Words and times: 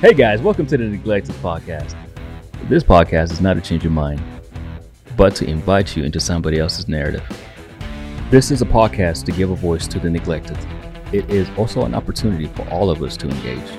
Hey 0.00 0.14
guys, 0.14 0.40
welcome 0.40 0.66
to 0.68 0.78
the 0.78 0.84
Neglected 0.84 1.34
Podcast. 1.42 1.94
This 2.70 2.82
podcast 2.82 3.32
is 3.32 3.42
not 3.42 3.52
to 3.52 3.60
change 3.60 3.84
your 3.84 3.92
mind, 3.92 4.22
but 5.14 5.36
to 5.36 5.44
invite 5.44 5.94
you 5.94 6.04
into 6.04 6.18
somebody 6.18 6.58
else's 6.58 6.88
narrative. 6.88 7.22
This 8.30 8.50
is 8.50 8.62
a 8.62 8.64
podcast 8.64 9.26
to 9.26 9.32
give 9.32 9.50
a 9.50 9.54
voice 9.54 9.86
to 9.88 9.98
the 9.98 10.08
neglected. 10.08 10.56
It 11.12 11.28
is 11.28 11.50
also 11.58 11.84
an 11.84 11.94
opportunity 11.94 12.46
for 12.46 12.66
all 12.70 12.88
of 12.88 13.02
us 13.02 13.14
to 13.18 13.28
engage. 13.28 13.70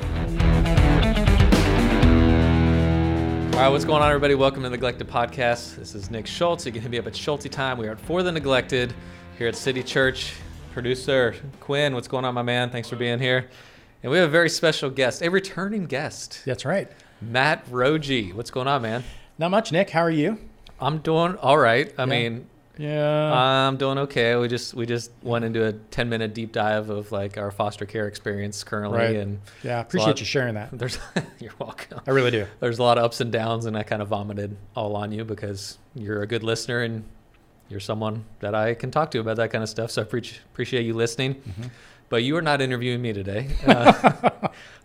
All 3.55 3.61
right, 3.61 3.69
what's 3.69 3.83
going 3.83 4.03
on, 4.03 4.09
everybody? 4.09 4.35
Welcome 4.35 4.61
to 4.61 4.69
the 4.69 4.75
Neglected 4.75 5.07
Podcast. 5.07 5.77
This 5.77 5.95
is 5.95 6.11
Nick 6.11 6.27
Schultz. 6.27 6.67
You 6.67 6.71
can 6.71 6.83
hit 6.83 6.91
me 6.91 6.99
up 6.99 7.07
at 7.07 7.15
Schulte 7.15 7.51
Time. 7.51 7.79
We 7.79 7.87
are 7.87 7.93
at 7.93 7.99
For 7.99 8.21
the 8.21 8.31
Neglected 8.31 8.93
here 9.39 9.47
at 9.47 9.55
City 9.55 9.81
Church. 9.81 10.35
Producer 10.71 11.33
Quinn, 11.59 11.95
what's 11.95 12.07
going 12.07 12.25
on, 12.25 12.35
my 12.35 12.43
man? 12.43 12.69
Thanks 12.69 12.89
for 12.89 12.95
being 12.95 13.17
here. 13.17 13.49
And 14.03 14.11
we 14.11 14.17
have 14.17 14.29
a 14.29 14.31
very 14.31 14.49
special 14.49 14.89
guest, 14.89 15.21
a 15.21 15.29
returning 15.29 15.85
guest, 15.85 16.41
That's 16.45 16.65
right. 16.65 16.89
Matt 17.21 17.63
Rogie. 17.69 18.33
What's 18.33 18.49
going 18.49 18.67
on, 18.67 18.81
man? 18.81 19.03
Not 19.37 19.51
much, 19.51 19.71
Nick. 19.71 19.91
How 19.91 20.01
are 20.01 20.09
you? 20.09 20.39
I'm 20.79 20.99
doing 20.99 21.35
all 21.35 21.57
right. 21.57 21.93
I 21.97 22.01
Yeah. 22.03 22.05
mean, 22.05 22.47
Yeah. 22.77 23.31
I'm 23.67 23.77
doing 23.77 23.99
okay. 23.99 24.35
We 24.37 24.47
just 24.47 24.73
we 24.73 24.87
just 24.87 25.11
went 25.21 25.45
into 25.45 25.63
a 25.67 25.73
10 25.73 26.09
minute 26.09 26.33
deep 26.33 26.51
dive 26.51 26.89
of 26.89 27.11
like 27.11 27.37
our 27.37 27.51
foster 27.51 27.85
care 27.85 28.07
experience 28.07 28.63
currently, 28.63 28.97
Right. 28.97 29.15
and 29.17 29.39
yeah. 29.61 29.81
Appreciate 29.81 30.07
lot- 30.07 30.19
you 30.19 30.25
sharing 30.25 30.55
that. 30.55 30.69
There's 30.77 30.97
you're 31.39 31.51
welcome. 31.59 32.01
I 32.07 32.11
really 32.11 32.31
do. 32.31 32.47
there's 32.59 32.79
a 32.79 32.83
lot 32.83 32.97
of 32.97 33.03
ups 33.03 33.21
and 33.21 33.31
downs 33.31 33.65
and 33.67 33.77
i 33.77 33.83
kind 33.83 34.01
of 34.01 34.07
vomited 34.07 34.57
all 34.75 34.95
on 34.95 35.11
you 35.11 35.23
because 35.23 35.77
you're 35.93 36.23
a 36.23 36.27
good 36.27 36.41
listener 36.43 36.79
and 36.81 37.03
you're 37.69 37.79
someone 37.79 38.25
that 38.39 38.53
i 38.55 38.73
can 38.73 38.89
talk 38.91 39.11
to 39.11 39.19
about 39.19 39.37
that 39.37 39.49
kind 39.51 39.63
of 39.63 39.69
stuff 39.69 39.91
so 39.91 40.01
i 40.01 40.05
pre- 40.05 40.23
appreciate 40.51 40.85
you 40.85 40.93
listening 40.93 41.35
Mm-hmm. 41.35 41.63
But 42.11 42.23
you 42.23 42.35
are 42.37 42.41
not 42.41 42.61
interviewing 42.61 43.01
me 43.01 43.13
today 43.13 43.47
uh, 43.65 44.29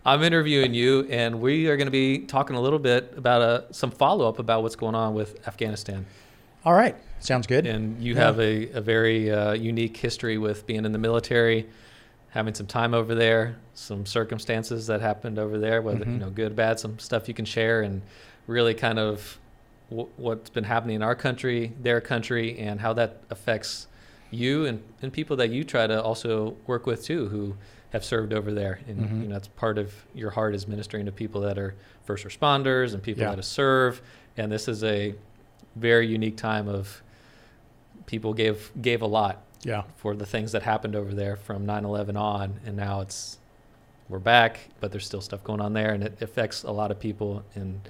i'm 0.05 0.23
interviewing 0.23 0.73
you 0.73 1.05
and 1.11 1.39
we 1.39 1.67
are 1.67 1.77
going 1.77 1.85
to 1.87 1.91
be 1.91 2.19
talking 2.19 2.55
a 2.55 2.61
little 2.61 2.79
bit 2.79 3.13
about 3.17 3.41
uh, 3.41 3.71
some 3.71 3.91
follow-up 3.91 4.39
about 4.39 4.63
what's 4.63 4.75
going 4.77 4.95
on 4.95 5.13
with 5.13 5.45
afghanistan 5.47 6.05
All 6.65 6.73
right. 6.73 6.95
Sounds 7.19 7.47
good. 7.47 7.65
and 7.65 8.01
you 8.01 8.13
Yeah. 8.13 8.25
have 8.25 8.39
a, 8.39 8.69
a 8.71 8.81
very 8.81 9.31
uh, 9.31 9.53
unique 9.53 9.97
history 9.97 10.37
with 10.37 10.65
being 10.65 10.85
in 10.85 10.91
the 10.91 10.99
military 10.99 11.67
having 12.29 12.53
some 12.53 12.67
time 12.67 12.93
over 12.93 13.13
there 13.15 13.57
some 13.73 14.05
circumstances 14.05 14.87
that 14.87 15.01
happened 15.01 15.37
over 15.39 15.57
there 15.59 15.81
whether 15.81 15.99
you 15.99 16.05
Mhm. 16.05 16.19
know 16.19 16.29
good 16.29 16.55
bad 16.55 16.79
some 16.79 16.97
stuff 16.99 17.27
you 17.27 17.33
can 17.33 17.45
share 17.45 17.81
and 17.81 18.01
really 18.47 18.73
kind 18.73 18.99
of 18.99 19.37
w- 19.89 20.09
what's 20.17 20.49
been 20.49 20.63
happening 20.65 20.95
in 20.97 21.03
our 21.03 21.15
country 21.15 21.73
their 21.81 21.99
country 22.01 22.57
and 22.59 22.79
how 22.81 22.93
that 22.93 23.11
affects 23.29 23.87
you 24.31 24.65
and, 24.65 24.81
and 25.01 25.11
people 25.13 25.35
that 25.37 25.49
you 25.49 25.63
try 25.63 25.87
to 25.87 26.01
also 26.01 26.55
work 26.67 26.85
with 26.85 27.03
too 27.03 27.27
who 27.29 27.55
have 27.91 28.03
served 28.03 28.33
over 28.33 28.51
there 28.53 28.79
and 28.87 28.99
Mhm. 28.99 29.21
you 29.21 29.27
know 29.27 29.33
that's 29.35 29.47
part 29.47 29.77
of 29.77 29.93
your 30.13 30.31
heart 30.31 30.53
is 30.53 30.67
ministering 30.67 31.05
to 31.05 31.11
people 31.11 31.41
that 31.41 31.57
are 31.57 31.75
first 32.03 32.25
responders 32.25 32.93
and 32.93 33.01
people 33.01 33.23
Yeah. 33.23 33.35
that 33.35 33.43
serve 33.43 34.01
and 34.35 34.51
this 34.51 34.67
is 34.67 34.83
a 34.83 35.15
very 35.75 36.07
unique 36.07 36.35
time 36.37 36.67
of 36.67 37.01
people 38.05 38.33
gave 38.33 38.71
gave 38.81 39.01
a 39.01 39.07
lot 39.07 39.41
yeah. 39.63 39.83
for 39.95 40.15
the 40.15 40.25
things 40.25 40.51
that 40.51 40.63
happened 40.63 40.95
over 40.95 41.13
there 41.13 41.35
from 41.35 41.65
9/11 41.65 42.15
on, 42.17 42.59
and 42.65 42.75
now 42.75 43.01
it's 43.01 43.37
we're 44.09 44.19
back, 44.19 44.69
but 44.79 44.91
there's 44.91 45.05
still 45.05 45.19
stuff 45.19 45.43
going 45.43 45.59
on 45.59 45.73
there, 45.73 45.91
and 45.93 46.01
it 46.03 46.21
affects 46.21 46.63
a 46.63 46.71
lot 46.71 46.91
of 46.91 46.99
people 46.99 47.43
in, 47.55 47.81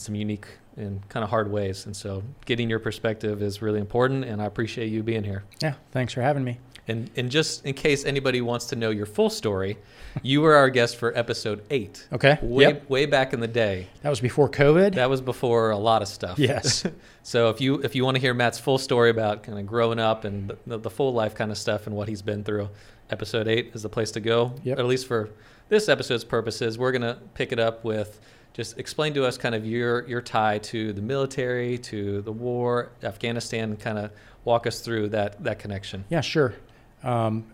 in 0.00 0.04
some 0.04 0.14
unique 0.14 0.46
and 0.76 1.06
kind 1.10 1.22
of 1.22 1.28
hard 1.30 1.50
ways. 1.52 1.84
And 1.86 1.94
so, 1.94 2.22
getting 2.46 2.70
your 2.70 2.78
perspective 2.78 3.42
is 3.42 3.60
really 3.60 3.80
important, 3.80 4.24
and 4.24 4.40
I 4.40 4.46
appreciate 4.46 4.86
you 4.90 5.02
being 5.02 5.24
here. 5.24 5.44
Yeah. 5.62 5.74
Thanks 5.92 6.14
for 6.14 6.22
having 6.22 6.42
me. 6.42 6.58
And 6.88 7.10
and 7.16 7.30
just 7.30 7.66
in 7.66 7.74
case 7.74 8.04
anybody 8.06 8.40
wants 8.40 8.64
to 8.66 8.76
know 8.76 8.90
your 8.90 9.04
full 9.06 9.28
story, 9.30 9.76
you 10.22 10.40
were 10.40 10.54
our 10.56 10.70
guest 10.70 10.96
for 10.96 11.16
episode 11.16 11.62
eight, 11.70 12.08
Okay. 12.12 12.38
way 12.42 12.64
Yep. 12.64 12.88
way 12.90 13.06
back 13.06 13.32
in 13.34 13.40
the 13.40 13.46
day. 13.48 13.88
That 14.02 14.08
was 14.08 14.20
before 14.20 14.48
COVID. 14.48 14.94
That 14.94 15.10
was 15.10 15.20
before 15.20 15.70
a 15.70 15.76
lot 15.78 16.00
of 16.02 16.08
stuff. 16.08 16.38
Yes. 16.38 16.84
so 17.22 17.50
if 17.50 17.60
you 17.60 17.74
if 17.82 17.94
you 17.94 18.04
want 18.04 18.16
to 18.16 18.20
hear 18.20 18.32
Matt's 18.34 18.58
full 18.58 18.78
story 18.78 19.10
about 19.10 19.42
kind 19.42 19.58
of 19.58 19.66
growing 19.66 20.00
up 20.00 20.24
and 20.24 20.50
the, 20.66 20.78
the 20.78 20.90
full 20.90 21.12
life 21.12 21.34
kind 21.34 21.50
of 21.52 21.58
stuff 21.58 21.86
and 21.86 21.94
what 21.94 22.08
he's 22.08 22.22
been 22.22 22.42
through, 22.42 22.70
episode 23.10 23.46
eight 23.46 23.70
is 23.74 23.82
the 23.82 23.88
place 23.90 24.10
to 24.12 24.20
go. 24.20 24.54
Yep. 24.64 24.78
At 24.78 24.86
least 24.86 25.06
for 25.06 25.28
this 25.68 25.88
episode's 25.88 26.24
purposes, 26.24 26.78
we're 26.78 26.92
gonna 26.92 27.18
pick 27.34 27.52
it 27.52 27.60
up 27.60 27.84
with 27.84 28.18
just 28.52 28.78
explain 28.78 29.14
to 29.14 29.24
us 29.24 29.38
kind 29.38 29.54
of 29.54 29.64
your 29.64 30.06
your 30.08 30.20
tie 30.20 30.58
to 30.58 30.92
the 30.92 31.02
military, 31.02 31.78
to 31.78 32.20
the 32.22 32.32
war, 32.32 32.90
Afghanistan, 33.02 33.76
kind 33.76 33.98
of 33.98 34.10
walk 34.44 34.66
us 34.66 34.80
through 34.80 35.08
that 35.10 35.42
that 35.44 35.58
connection. 35.58 36.04
yeah. 36.08 36.20
Sure. 36.20 36.54
Um, 37.02 37.44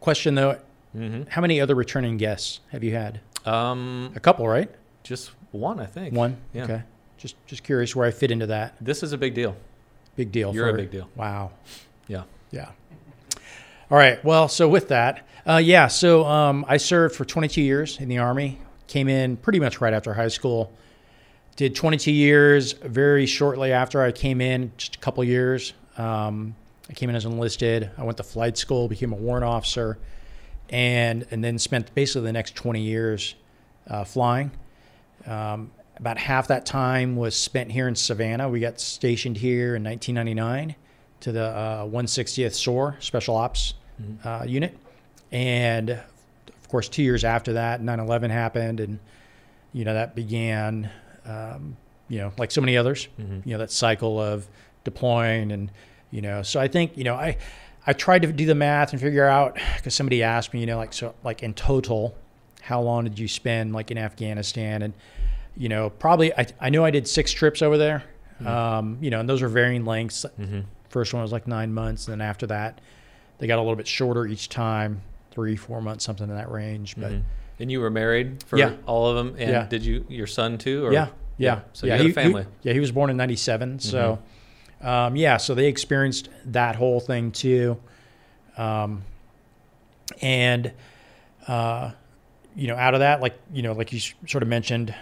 question 0.00 0.34
though: 0.34 0.58
Mm-hmm. 0.96 1.22
How 1.28 1.40
many 1.40 1.60
other 1.60 1.74
returning 1.74 2.16
guests 2.18 2.60
have 2.70 2.84
you 2.84 2.94
had? 2.94 3.20
Um, 3.44 4.12
A 4.14 4.20
couple, 4.20 4.46
right? 4.46 4.70
just 5.02 5.32
one, 5.52 5.78
I 5.80 5.86
think. 5.86 6.14
One. 6.14 6.36
Yeah. 6.52 6.64
Okay. 6.64 6.82
Just 7.18 7.34
just 7.46 7.62
curious 7.64 7.94
where 7.96 8.06
I 8.06 8.10
fit 8.10 8.30
into 8.30 8.46
that. 8.46 8.74
This 8.80 9.02
is 9.02 9.12
a 9.12 9.18
big 9.18 9.34
deal. 9.34 9.56
Big 10.16 10.30
deal. 10.30 10.54
You're 10.54 10.68
a 10.68 10.74
big 10.74 10.90
deal. 10.90 11.08
Wow. 11.16 11.50
Yeah. 12.06 12.22
Yeah. 12.52 12.70
All 13.90 13.98
right. 13.98 14.24
Well, 14.24 14.48
so 14.48 14.68
with 14.68 14.88
that, 14.88 15.26
uh, 15.46 15.56
yeah. 15.62 15.88
So 15.88 16.24
um, 16.24 16.64
I 16.68 16.76
served 16.76 17.14
for 17.16 17.24
22 17.24 17.60
years 17.60 17.98
in 18.00 18.08
the 18.08 18.18
Army. 18.18 18.58
Came 18.86 19.08
in 19.08 19.36
pretty 19.36 19.60
much 19.60 19.80
right 19.80 19.94
after 19.94 20.14
high 20.14 20.28
school. 20.28 20.72
Did 21.56 21.74
22 21.74 22.12
years. 22.12 22.72
Very 22.72 23.26
shortly 23.26 23.72
after 23.72 24.02
I 24.02 24.12
came 24.12 24.40
in, 24.40 24.72
just 24.76 24.96
a 24.96 24.98
couple 24.98 25.22
years. 25.24 25.72
Um, 25.96 26.56
I 26.90 26.92
came 26.92 27.08
in 27.08 27.16
as 27.16 27.24
enlisted. 27.24 27.90
I 27.96 28.02
went 28.02 28.16
to 28.18 28.22
flight 28.22 28.58
school, 28.58 28.88
became 28.88 29.12
a 29.12 29.16
warrant 29.16 29.44
officer, 29.44 29.98
and 30.68 31.26
and 31.30 31.42
then 31.42 31.58
spent 31.58 31.94
basically 31.94 32.26
the 32.26 32.32
next 32.32 32.54
20 32.56 32.80
years 32.80 33.34
uh, 33.88 34.04
flying. 34.04 34.50
Um, 35.26 35.70
about 35.96 36.18
half 36.18 36.48
that 36.48 36.66
time 36.66 37.16
was 37.16 37.36
spent 37.36 37.70
here 37.70 37.88
in 37.88 37.94
Savannah. 37.94 38.48
We 38.48 38.60
got 38.60 38.80
stationed 38.80 39.36
here 39.36 39.76
in 39.76 39.84
1999 39.84 40.74
to 41.20 41.32
the 41.32 41.44
uh, 41.44 41.86
160th 41.86 42.52
SOAR 42.54 42.96
Special 43.00 43.36
Ops 43.36 43.74
uh, 44.24 44.44
Unit. 44.46 44.76
And 45.30 46.00
course, 46.74 46.88
two 46.88 47.02
years 47.04 47.22
after 47.24 47.52
that, 47.52 47.80
9 47.80 48.00
11 48.00 48.30
happened. 48.32 48.80
And, 48.80 48.98
you 49.72 49.84
know, 49.84 49.94
that 49.94 50.14
began, 50.16 50.90
um, 51.24 51.76
you 52.08 52.18
know, 52.18 52.32
like 52.36 52.50
so 52.50 52.60
many 52.60 52.76
others, 52.76 53.06
Mhm. 53.20 53.46
you 53.46 53.52
know, 53.52 53.58
that 53.58 53.70
cycle 53.70 54.20
of 54.20 54.48
deploying. 54.82 55.52
And, 55.52 55.70
you 56.10 56.20
know, 56.20 56.42
so 56.42 56.58
I 56.60 56.66
think, 56.68 56.96
you 56.96 57.04
know, 57.04 57.14
I, 57.14 57.36
I 57.86 57.92
tried 57.92 58.22
to 58.22 58.32
do 58.32 58.44
the 58.46 58.54
math 58.56 58.92
and 58.92 59.00
figure 59.00 59.26
out 59.26 59.56
because 59.76 59.94
somebody 59.94 60.22
asked 60.24 60.52
me, 60.52 60.60
you 60.60 60.66
know, 60.66 60.76
like, 60.76 60.92
so, 60.92 61.14
like 61.22 61.42
in 61.44 61.54
total, 61.54 62.16
how 62.62 62.80
long 62.80 63.04
did 63.04 63.18
you 63.18 63.28
spend 63.28 63.72
like 63.72 63.90
in 63.92 63.98
Afghanistan? 63.98 64.82
And, 64.82 64.94
you 65.56 65.68
know, 65.68 65.90
probably, 65.90 66.34
I, 66.36 66.46
I 66.60 66.70
know 66.70 66.84
I 66.84 66.90
did 66.90 67.06
six 67.06 67.30
trips 67.32 67.62
over 67.62 67.78
there. 67.78 68.02
Um, 68.44 68.98
you 69.00 69.10
know, 69.10 69.20
and 69.20 69.28
those 69.28 69.42
are 69.42 69.48
varying 69.48 69.84
lengths. 69.84 70.26
Mm-hmm. 70.40 70.60
First 70.88 71.14
one 71.14 71.22
was 71.22 71.30
like 71.30 71.46
nine 71.46 71.72
months, 71.72 72.08
and 72.08 72.20
then 72.20 72.26
after 72.28 72.46
that, 72.48 72.80
they 73.38 73.46
got 73.46 73.58
a 73.58 73.62
little 73.62 73.76
bit 73.76 73.86
shorter 73.86 74.26
each 74.26 74.48
time, 74.48 75.02
three, 75.34 75.56
four 75.56 75.82
months, 75.82 76.04
something 76.04 76.28
in 76.28 76.36
that 76.36 76.50
range. 76.50 76.94
But 76.96 77.12
Mhm. 77.12 77.22
And 77.60 77.70
you 77.70 77.80
were 77.80 77.90
married 77.90 78.42
for 78.42 78.58
Yeah. 78.58 78.72
all 78.86 79.06
of 79.08 79.16
them, 79.16 79.36
and 79.38 79.50
Yeah. 79.50 79.66
did 79.66 79.84
you 79.84 80.04
your 80.08 80.26
son 80.26 80.58
too? 80.58 80.86
Or? 80.86 80.92
yeah, 80.92 81.08
yeah, 81.38 81.60
So 81.72 81.86
yeah. 81.86 81.92
you 81.94 81.96
had 81.98 82.06
he, 82.06 82.10
a 82.10 82.14
family. 82.14 82.42
He, 82.42 82.68
yeah, 82.68 82.72
he 82.72 82.80
was 82.80 82.90
born 82.92 83.10
in 83.10 83.16
'97, 83.16 83.78
so 83.80 84.18
um, 84.80 85.14
yeah, 85.16 85.36
so 85.36 85.54
they 85.54 85.66
experienced 85.66 86.28
that 86.46 86.76
whole 86.76 86.98
thing 87.00 87.30
too, 87.30 87.78
um, 88.56 89.02
and 90.20 90.72
uh, 91.48 91.90
you 92.56 92.68
know, 92.68 92.76
out 92.76 92.94
of 92.94 93.00
that, 93.00 93.20
like 93.20 93.36
you 93.52 93.62
know, 93.62 93.72
like 93.72 93.92
you 93.92 94.00
sort 94.26 94.42
of 94.42 94.48
mentioned, 94.48 94.94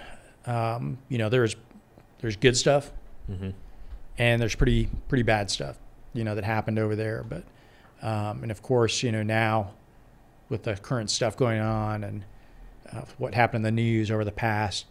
um, 0.47 0.99
you 1.09 1.19
know, 1.19 1.29
there's 1.29 1.57
there's 2.21 2.37
good 2.37 2.57
stuff 2.57 2.91
hmm 3.27 3.51
and 4.19 4.41
there's 4.43 4.55
pretty 4.55 4.89
pretty 5.09 5.23
bad 5.23 5.51
stuff, 5.51 5.79
you 6.13 6.23
know, 6.25 6.35
that 6.35 6.45
happened 6.45 6.79
over 6.79 6.95
there. 6.95 7.25
But 7.29 7.45
um, 8.07 8.43
and 8.43 8.51
of 8.51 8.63
course, 8.63 9.03
you 9.03 9.11
know, 9.13 9.23
now 9.23 9.71
with 10.53 10.65
the 10.65 10.77
current 10.77 11.09
stuff 11.11 11.35
going 11.37 11.61
on 11.61 12.05
and 12.05 12.25
uh, 12.93 13.01
what 13.17 13.35
happened 13.35 13.67
in 13.67 13.75
the 13.75 13.83
news 13.83 14.11
over 14.11 14.23
the 14.25 14.31
past, 14.31 14.85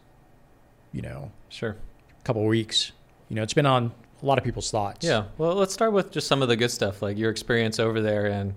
you 0.91 1.01
know, 1.03 1.31
Sure. 1.49 1.75
couple 2.23 2.41
of 2.41 2.47
weeks, 2.47 2.91
you 3.29 3.35
know, 3.35 3.43
it's 3.43 3.53
been 3.53 3.65
on 3.67 3.91
a 4.21 4.25
lot 4.25 4.37
of 4.39 4.43
people's 4.43 4.71
thoughts. 4.71 5.05
Yeah. 5.05 5.25
Well, 5.37 5.53
let's 5.55 5.71
start 5.73 5.93
with 5.93 6.11
just 6.11 6.27
some 6.27 6.41
of 6.41 6.47
the 6.47 6.55
good 6.55 6.71
stuff, 6.71 7.01
like 7.01 7.17
your 7.17 7.29
experience 7.29 7.79
over 7.79 8.01
there. 8.01 8.25
And 8.25 8.55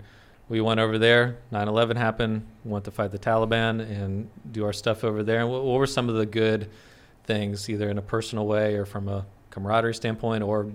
we 0.49 0.61
went 0.61 0.79
over 0.79 0.97
there. 0.97 1.37
9/11 1.51 1.95
happened. 1.95 2.45
We 2.63 2.71
went 2.71 2.85
to 2.85 2.91
fight 2.91 3.11
the 3.11 3.19
Taliban 3.19 3.79
and 3.81 4.29
do 4.51 4.65
our 4.65 4.73
stuff 4.73 5.03
over 5.03 5.23
there. 5.23 5.39
And 5.41 5.49
what, 5.49 5.63
what 5.63 5.77
were 5.79 5.87
some 5.87 6.09
of 6.09 6.15
the 6.15 6.25
good 6.25 6.69
things, 7.23 7.69
either 7.69 7.89
in 7.89 7.97
a 7.97 8.01
personal 8.01 8.45
way 8.47 8.75
or 8.75 8.85
from 8.85 9.07
a 9.09 9.25
camaraderie 9.51 9.93
standpoint, 9.95 10.43
or 10.43 10.71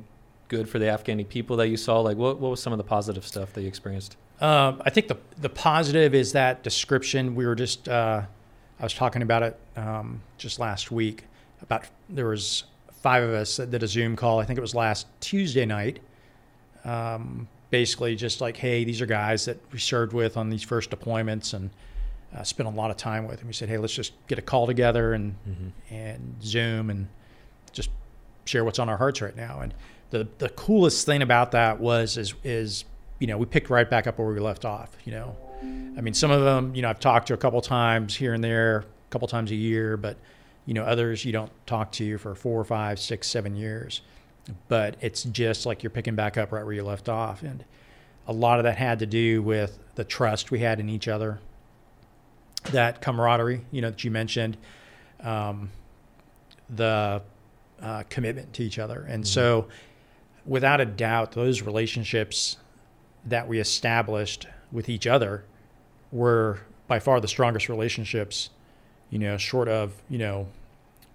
good 0.48 0.68
for 0.68 0.78
the 0.78 0.86
Afghani 0.86 1.28
people 1.28 1.56
that 1.58 1.68
you 1.68 1.76
saw? 1.76 2.00
Like, 2.00 2.16
what 2.16 2.38
what 2.40 2.50
was 2.50 2.60
some 2.62 2.72
of 2.72 2.78
the 2.78 2.84
positive 2.84 3.24
stuff 3.26 3.52
that 3.54 3.62
you 3.62 3.68
experienced? 3.68 4.16
Um, 4.40 4.80
I 4.84 4.90
think 4.90 5.08
the 5.08 5.18
the 5.38 5.48
positive 5.50 6.14
is 6.14 6.32
that 6.32 6.62
description. 6.62 7.34
We 7.34 7.46
were 7.46 7.54
just 7.54 7.88
uh, 7.88 8.22
I 8.78 8.82
was 8.82 8.94
talking 8.94 9.22
about 9.22 9.42
it 9.42 9.60
um, 9.76 10.22
just 10.38 10.58
last 10.58 10.90
week. 10.90 11.24
About 11.62 11.84
there 12.08 12.26
was 12.26 12.64
five 13.02 13.22
of 13.22 13.30
us 13.30 13.56
that 13.56 13.70
did 13.70 13.82
a 13.82 13.88
Zoom 13.88 14.16
call. 14.16 14.40
I 14.40 14.44
think 14.44 14.58
it 14.58 14.62
was 14.62 14.74
last 14.74 15.06
Tuesday 15.20 15.66
night. 15.66 16.00
Um, 16.84 17.48
basically, 17.70 18.16
just 18.16 18.40
like, 18.40 18.56
hey, 18.56 18.84
these 18.84 19.00
are 19.02 19.06
guys 19.06 19.44
that 19.44 19.58
we 19.72 19.78
served 19.78 20.12
with 20.14 20.36
on 20.36 20.48
these 20.48 20.62
first 20.62 20.90
deployments, 20.90 21.52
and 21.52 21.68
uh, 22.34 22.42
spent 22.42 22.66
a 22.66 22.72
lot 22.72 22.90
of 22.90 22.96
time 22.96 23.26
with. 23.26 23.40
And 23.40 23.46
we 23.46 23.52
said, 23.52 23.68
hey, 23.68 23.76
let's 23.76 23.92
just 23.94 24.12
get 24.26 24.38
a 24.38 24.42
call 24.42 24.66
together 24.66 25.12
and 25.12 25.34
Mm-hmm. 25.46 25.94
and 25.94 26.42
Zoom 26.42 26.88
and 26.88 27.08
just 27.72 27.90
share 28.46 28.64
what's 28.64 28.78
on 28.78 28.88
our 28.88 28.96
hearts 28.96 29.20
right 29.20 29.36
now. 29.36 29.60
And 29.60 29.74
the 30.10 30.26
the 30.38 30.48
coolest 30.48 31.04
thing 31.04 31.20
about 31.20 31.50
that 31.52 31.78
was 31.78 32.16
is 32.16 32.34
is 32.42 32.84
you 33.20 33.28
know 33.28 33.38
we 33.38 33.46
picked 33.46 33.70
right 33.70 33.88
back 33.88 34.08
up 34.08 34.18
where 34.18 34.26
we 34.26 34.40
left 34.40 34.64
off. 34.64 34.90
You 35.04 35.12
know, 35.12 35.36
I 35.96 36.00
mean 36.00 36.14
some 36.14 36.32
of 36.32 36.42
them 36.42 36.74
you 36.74 36.82
know 36.82 36.90
I've 36.90 36.98
talked 36.98 37.28
to 37.28 37.34
a 37.34 37.36
couple 37.36 37.60
times 37.60 38.16
here 38.16 38.34
and 38.34 38.42
there, 38.42 38.78
a 38.78 39.10
couple 39.10 39.28
times 39.28 39.52
a 39.52 39.56
year, 39.56 39.96
but 39.96 40.16
you 40.66 40.74
know 40.74 40.82
others 40.82 41.24
you 41.24 41.32
don't 41.32 41.52
talk 41.66 41.92
to 41.92 42.18
for 42.18 42.34
four, 42.34 42.64
five, 42.64 42.98
six, 42.98 43.28
seven 43.28 43.54
years. 43.54 44.00
But 44.68 44.96
it's 45.00 45.22
just 45.24 45.66
like 45.66 45.82
you're 45.82 45.90
picking 45.90 46.16
back 46.16 46.36
up 46.36 46.50
right 46.50 46.64
where 46.64 46.74
you 46.74 46.82
left 46.82 47.08
off, 47.08 47.42
and 47.42 47.64
a 48.26 48.32
lot 48.32 48.58
of 48.58 48.64
that 48.64 48.76
had 48.76 48.98
to 49.00 49.06
do 49.06 49.42
with 49.42 49.78
the 49.94 50.04
trust 50.04 50.50
we 50.50 50.60
had 50.60 50.80
in 50.80 50.88
each 50.88 51.08
other, 51.08 51.40
that 52.72 53.02
camaraderie, 53.02 53.62
you 53.70 53.80
know, 53.80 53.90
that 53.90 54.02
you 54.02 54.10
mentioned, 54.10 54.56
um, 55.20 55.70
the 56.68 57.22
uh, 57.82 58.02
commitment 58.08 58.52
to 58.54 58.62
each 58.62 58.78
other. 58.78 59.04
And 59.08 59.26
so, 59.26 59.68
without 60.46 60.80
a 60.80 60.84
doubt, 60.84 61.32
those 61.32 61.62
relationships 61.62 62.56
that 63.26 63.48
we 63.48 63.58
established 63.60 64.46
with 64.72 64.88
each 64.88 65.06
other 65.06 65.44
were 66.12 66.60
by 66.88 66.98
far 66.98 67.20
the 67.20 67.28
strongest 67.28 67.68
relationships, 67.68 68.50
you 69.10 69.18
know, 69.18 69.36
short 69.36 69.68
of, 69.68 69.92
you 70.08 70.18
know, 70.18 70.48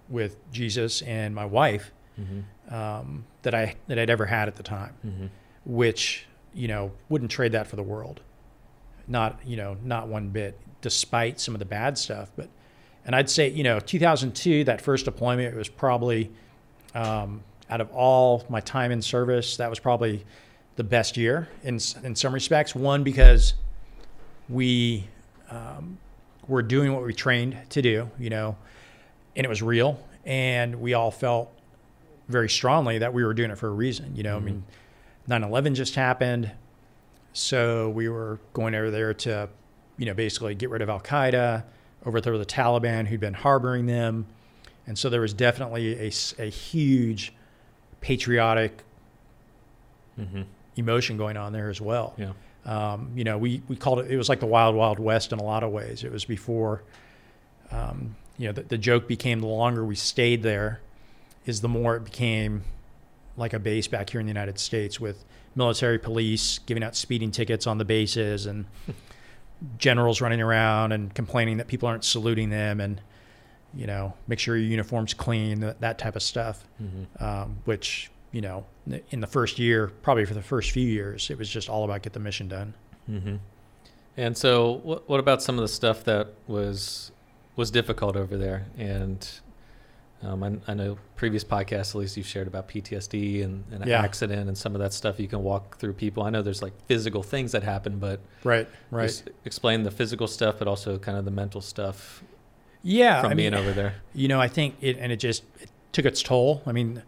with 0.08 0.36
Jesus 0.52 1.02
and 1.02 1.34
my 1.34 1.44
wife 1.44 1.90
Mm-hmm. 2.18 2.74
um, 2.74 3.26
that 3.42 3.54
I 3.54 3.74
that 3.88 3.98
I'd 3.98 4.08
ever 4.08 4.24
had 4.24 4.48
at 4.48 4.54
the 4.56 4.62
time, 4.62 4.94
Mm-hmm. 5.06 5.26
which 5.66 6.24
you 6.54 6.66
know 6.66 6.92
wouldn't 7.10 7.30
trade 7.30 7.52
that 7.52 7.66
for 7.66 7.76
the 7.76 7.82
world, 7.82 8.22
not 9.06 9.38
you 9.44 9.58
know 9.58 9.76
not 9.84 10.08
one 10.08 10.30
bit, 10.30 10.58
despite 10.80 11.38
some 11.40 11.54
of 11.54 11.58
the 11.58 11.66
bad 11.66 11.98
stuff. 11.98 12.30
But 12.34 12.48
and 13.04 13.14
I'd 13.14 13.28
say 13.28 13.48
you 13.50 13.62
know 13.64 13.80
2002 13.80 14.64
that 14.64 14.80
first 14.80 15.04
deployment 15.04 15.54
was 15.54 15.68
probably 15.68 16.30
um, 16.94 17.42
out 17.68 17.82
of 17.82 17.90
all 17.92 18.46
my 18.48 18.60
time 18.60 18.92
in 18.92 19.02
service 19.02 19.58
that 19.58 19.68
was 19.68 19.78
probably 19.78 20.24
the 20.76 20.84
best 20.84 21.16
year 21.16 21.48
in 21.62 21.78
in 22.04 22.14
some 22.14 22.32
respects. 22.32 22.74
One 22.74 23.02
because 23.02 23.54
we 24.48 25.08
um, 25.50 25.98
were 26.46 26.62
doing 26.62 26.92
what 26.92 27.02
we 27.02 27.12
trained 27.12 27.58
to 27.70 27.82
do, 27.82 28.10
you 28.18 28.30
know, 28.30 28.56
and 29.34 29.44
it 29.44 29.48
was 29.48 29.62
real, 29.62 29.98
and 30.24 30.80
we 30.80 30.94
all 30.94 31.10
felt 31.10 31.52
very 32.28 32.48
strongly 32.48 32.98
that 32.98 33.12
we 33.12 33.24
were 33.24 33.34
doing 33.34 33.50
it 33.50 33.58
for 33.58 33.68
a 33.68 33.72
reason. 33.72 34.14
You 34.14 34.22
know, 34.22 34.36
I 34.36 34.40
mean, 34.40 34.64
9/11 35.28 35.74
just 35.74 35.94
happened, 35.94 36.50
so 37.32 37.90
we 37.90 38.08
were 38.08 38.38
going 38.52 38.74
over 38.74 38.90
there 38.90 39.14
to, 39.14 39.48
you 39.96 40.06
know, 40.06 40.14
basically 40.14 40.54
get 40.54 40.70
rid 40.70 40.82
of 40.82 40.88
Al 40.88 41.00
Qaeda, 41.00 41.64
overthrow 42.04 42.38
the 42.38 42.46
Taliban 42.46 43.06
who'd 43.06 43.20
been 43.20 43.34
harboring 43.34 43.86
them, 43.86 44.26
and 44.86 44.98
so 44.98 45.08
there 45.08 45.20
was 45.22 45.32
definitely 45.32 45.94
a, 46.08 46.12
a 46.38 46.50
huge 46.50 47.32
patriotic 48.00 48.82
Mm-hmm. 50.18 50.42
Emotion 50.76 51.16
going 51.16 51.36
on 51.36 51.52
there 51.52 51.68
as 51.70 51.80
well. 51.80 52.14
Yeah. 52.16 52.32
Um, 52.64 53.10
you 53.14 53.24
know, 53.24 53.38
we, 53.38 53.62
we 53.68 53.76
called 53.76 54.00
it, 54.00 54.10
it 54.10 54.16
was 54.16 54.28
like 54.28 54.40
the 54.40 54.46
wild, 54.46 54.74
wild 54.74 54.98
west 54.98 55.32
in 55.32 55.38
a 55.38 55.42
lot 55.44 55.62
of 55.62 55.70
ways. 55.72 56.02
It 56.04 56.10
was 56.12 56.24
before, 56.24 56.82
um, 57.70 58.16
you 58.38 58.46
know, 58.46 58.52
the, 58.52 58.62
the 58.62 58.78
joke 58.78 59.06
became 59.08 59.40
the 59.40 59.46
longer 59.46 59.84
we 59.84 59.94
stayed 59.94 60.42
there 60.42 60.80
is 61.46 61.60
the 61.60 61.68
more 61.68 61.96
it 61.96 62.04
became 62.04 62.64
like 63.36 63.52
a 63.52 63.58
base 63.58 63.86
back 63.86 64.10
here 64.10 64.20
in 64.20 64.26
the 64.26 64.30
United 64.30 64.58
States 64.58 64.98
with 64.98 65.24
military 65.54 65.98
police 65.98 66.58
giving 66.66 66.82
out 66.82 66.96
speeding 66.96 67.30
tickets 67.30 67.66
on 67.66 67.78
the 67.78 67.84
bases 67.84 68.46
and 68.46 68.66
generals 69.78 70.20
running 70.20 70.40
around 70.40 70.92
and 70.92 71.14
complaining 71.14 71.56
that 71.58 71.66
people 71.68 71.88
aren't 71.88 72.04
saluting 72.04 72.50
them 72.50 72.80
and, 72.80 73.00
you 73.74 73.86
know, 73.86 74.12
make 74.26 74.38
sure 74.38 74.56
your 74.56 74.68
uniform's 74.68 75.14
clean, 75.14 75.60
that, 75.60 75.80
that 75.80 75.98
type 75.98 76.16
of 76.16 76.22
stuff 76.22 76.64
Mm-hmm. 76.82 77.24
um, 77.24 77.56
which 77.64 78.10
you 78.36 78.42
know 78.42 78.58
in 79.14 79.20
the 79.20 79.26
first 79.36 79.54
year 79.58 79.80
probably 80.06 80.26
for 80.30 80.34
the 80.34 80.48
first 80.52 80.70
few 80.70 80.88
years 81.00 81.30
it 81.30 81.38
was 81.38 81.48
just 81.56 81.68
all 81.72 81.84
about 81.84 82.02
get 82.02 82.12
the 82.12 82.24
mission 82.28 82.46
done 82.48 82.70
Mm-hmm. 83.10 83.36
And 84.16 84.36
so, 84.36 84.80
what, 84.82 85.08
what 85.08 85.20
about 85.20 85.42
some 85.42 85.56
of 85.56 85.62
the 85.62 85.68
stuff 85.68 86.04
that 86.04 86.28
was 86.46 87.12
was 87.54 87.70
difficult 87.70 88.16
over 88.16 88.36
there? 88.36 88.66
And 88.78 89.28
um, 90.22 90.42
I, 90.42 90.56
I 90.68 90.74
know 90.74 90.98
previous 91.16 91.44
podcasts, 91.44 91.90
at 91.90 91.96
least 91.96 92.16
you've 92.16 92.26
shared 92.26 92.46
about 92.46 92.68
PTSD 92.68 93.44
and, 93.44 93.64
and 93.70 93.82
an 93.82 93.90
accident 93.90 94.48
and 94.48 94.56
some 94.56 94.74
of 94.74 94.80
that 94.80 94.92
stuff. 94.92 95.20
You 95.20 95.28
can 95.28 95.42
walk 95.42 95.78
through 95.78 95.92
people. 95.94 96.22
I 96.22 96.30
know 96.30 96.42
there's 96.42 96.62
like 96.62 96.72
physical 96.86 97.22
things 97.22 97.52
that 97.52 97.62
happen, 97.62 97.98
but 97.98 98.20
right 98.44 98.68
right 98.90 99.22
explain 99.44 99.82
the 99.82 99.90
physical 99.90 100.26
stuff, 100.26 100.56
but 100.58 100.66
also 100.66 100.98
kind 100.98 101.18
of 101.18 101.24
the 101.24 101.30
mental 101.30 101.60
stuff 101.60 102.22
yeah 102.82 103.20
from 103.20 103.32
I 103.32 103.34
being 103.34 103.52
mean, 103.52 103.60
over 103.60 103.72
there. 103.72 103.94
you 104.14 104.28
know 104.28 104.40
i 104.40 104.46
think 104.46 104.76
it 104.80 104.96
and 104.98 105.10
it 105.10 105.16
just 105.16 105.42
it 105.60 105.68
took 105.90 106.04
its 106.04 106.22
toll 106.22 106.62
i 106.66 106.72
mean 106.72 107.02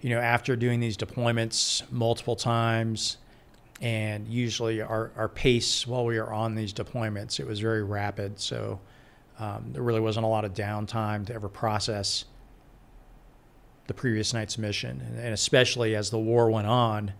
you 0.00 0.10
know 0.10 0.20
after 0.20 0.56
doing 0.56 0.80
these 0.80 0.96
deployments 0.96 1.82
multiple 1.90 2.36
times 2.36 3.16
and 3.80 4.26
usually 4.26 4.80
our, 4.80 5.10
our 5.16 5.28
pace 5.28 5.86
while 5.86 6.04
we 6.04 6.18
were 6.18 6.32
on 6.32 6.54
these 6.54 6.72
deployments 6.72 7.38
it 7.38 7.46
was 7.46 7.60
very 7.60 7.82
rapid. 7.82 8.40
So 8.40 8.80
um, 9.38 9.66
there 9.72 9.82
really 9.82 10.00
wasn't 10.00 10.24
a 10.24 10.28
lot 10.28 10.44
of 10.44 10.52
downtime 10.54 11.26
to 11.26 11.34
ever 11.34 11.48
process 11.48 12.24
the 13.86 13.94
previous 13.94 14.34
night's 14.34 14.58
mission. 14.58 15.00
And, 15.06 15.18
and 15.18 15.32
especially 15.32 15.94
as 15.94 16.10
the 16.10 16.18
war 16.18 16.50
went 16.50 16.66
on 16.66 17.12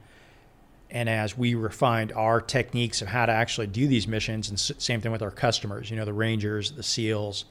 and 0.91 1.09
as 1.09 1.37
we 1.37 1.55
refined 1.55 2.13
our 2.13 2.41
techniques 2.41 3.03
of 3.03 3.09
how 3.09 3.27
to 3.27 3.33
actually 3.33 3.67
do 3.67 3.87
these 3.87 4.09
missions 4.09 4.49
and 4.49 4.57
s- 4.57 4.73
same 4.79 5.01
thing 5.01 5.13
with 5.13 5.23
our 5.23 5.31
customers 5.31 5.91
you 5.91 5.97
know 5.97 6.05
the 6.05 6.13
rangers 6.13 6.73
the 6.73 6.83
seals 6.83 7.45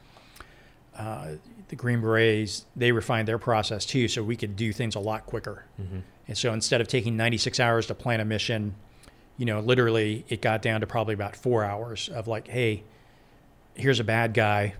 uh, 0.97 1.27
the 1.69 1.75
green 1.75 2.01
berets 2.01 2.65
they 2.75 2.91
refined 2.91 3.27
their 3.27 3.37
process 3.37 3.85
too 3.85 4.07
so 4.07 4.23
we 4.23 4.35
could 4.35 4.55
do 4.55 4.71
things 4.73 4.95
a 4.95 4.99
lot 4.99 5.25
quicker 5.25 5.65
Mm-hmm. 5.81 5.99
and 6.27 6.37
so 6.37 6.53
instead 6.53 6.81
of 6.81 6.87
taking 6.87 7.15
96 7.17 7.59
hours 7.59 7.85
to 7.87 7.95
plan 7.95 8.19
a 8.19 8.25
mission, 8.25 8.75
you 9.37 9.45
know, 9.45 9.59
literally 9.59 10.25
it 10.29 10.41
got 10.41 10.61
down 10.61 10.81
to 10.81 10.87
probably 10.87 11.13
about 11.13 11.35
four 11.35 11.63
hours 11.63 12.09
of 12.09 12.27
like, 12.27 12.47
hey, 12.47 12.83
here's 13.75 13.99
a 13.99 14.03
bad 14.03 14.33
guy. 14.33 14.73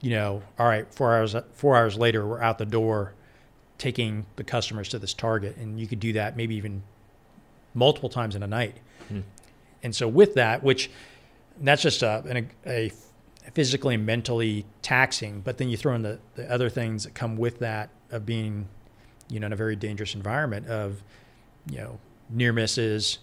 You 0.00 0.10
know, 0.10 0.42
all 0.58 0.66
right, 0.68 0.92
four 0.94 1.16
hours 1.16 1.34
four 1.54 1.76
hours 1.76 1.96
later, 1.96 2.26
we're 2.26 2.40
out 2.42 2.58
the 2.58 2.66
door 2.66 3.14
taking 3.78 4.26
the 4.36 4.44
customers 4.44 4.88
to 4.90 4.98
this 4.98 5.14
target. 5.14 5.56
And 5.56 5.80
you 5.80 5.86
could 5.86 6.00
do 6.00 6.12
that 6.12 6.36
maybe 6.36 6.54
even 6.56 6.82
multiple 7.74 8.08
times 8.08 8.36
in 8.36 8.42
a 8.42 8.46
night. 8.46 8.76
Hmm. 9.08 9.20
And 9.82 9.94
so 9.94 10.06
with 10.06 10.34
that, 10.34 10.62
which 10.62 10.90
that's 11.60 11.82
just 11.82 12.02
a, 12.02 12.22
an, 12.28 12.50
a 12.66 12.92
physically 13.54 13.94
and 13.94 14.04
mentally 14.06 14.64
taxing, 14.82 15.40
but 15.40 15.58
then 15.58 15.68
you 15.68 15.76
throw 15.76 15.94
in 15.94 16.02
the, 16.02 16.18
the 16.34 16.50
other 16.52 16.68
things 16.68 17.04
that 17.04 17.14
come 17.14 17.36
with 17.36 17.58
that 17.60 17.90
of 18.10 18.24
being 18.26 18.68
you 19.30 19.38
know, 19.38 19.46
in 19.46 19.52
a 19.52 19.56
very 19.56 19.76
dangerous 19.76 20.14
environment 20.14 20.66
of, 20.68 21.02
you 21.70 21.76
know, 21.76 21.98
near 22.30 22.50
misses, 22.52 23.18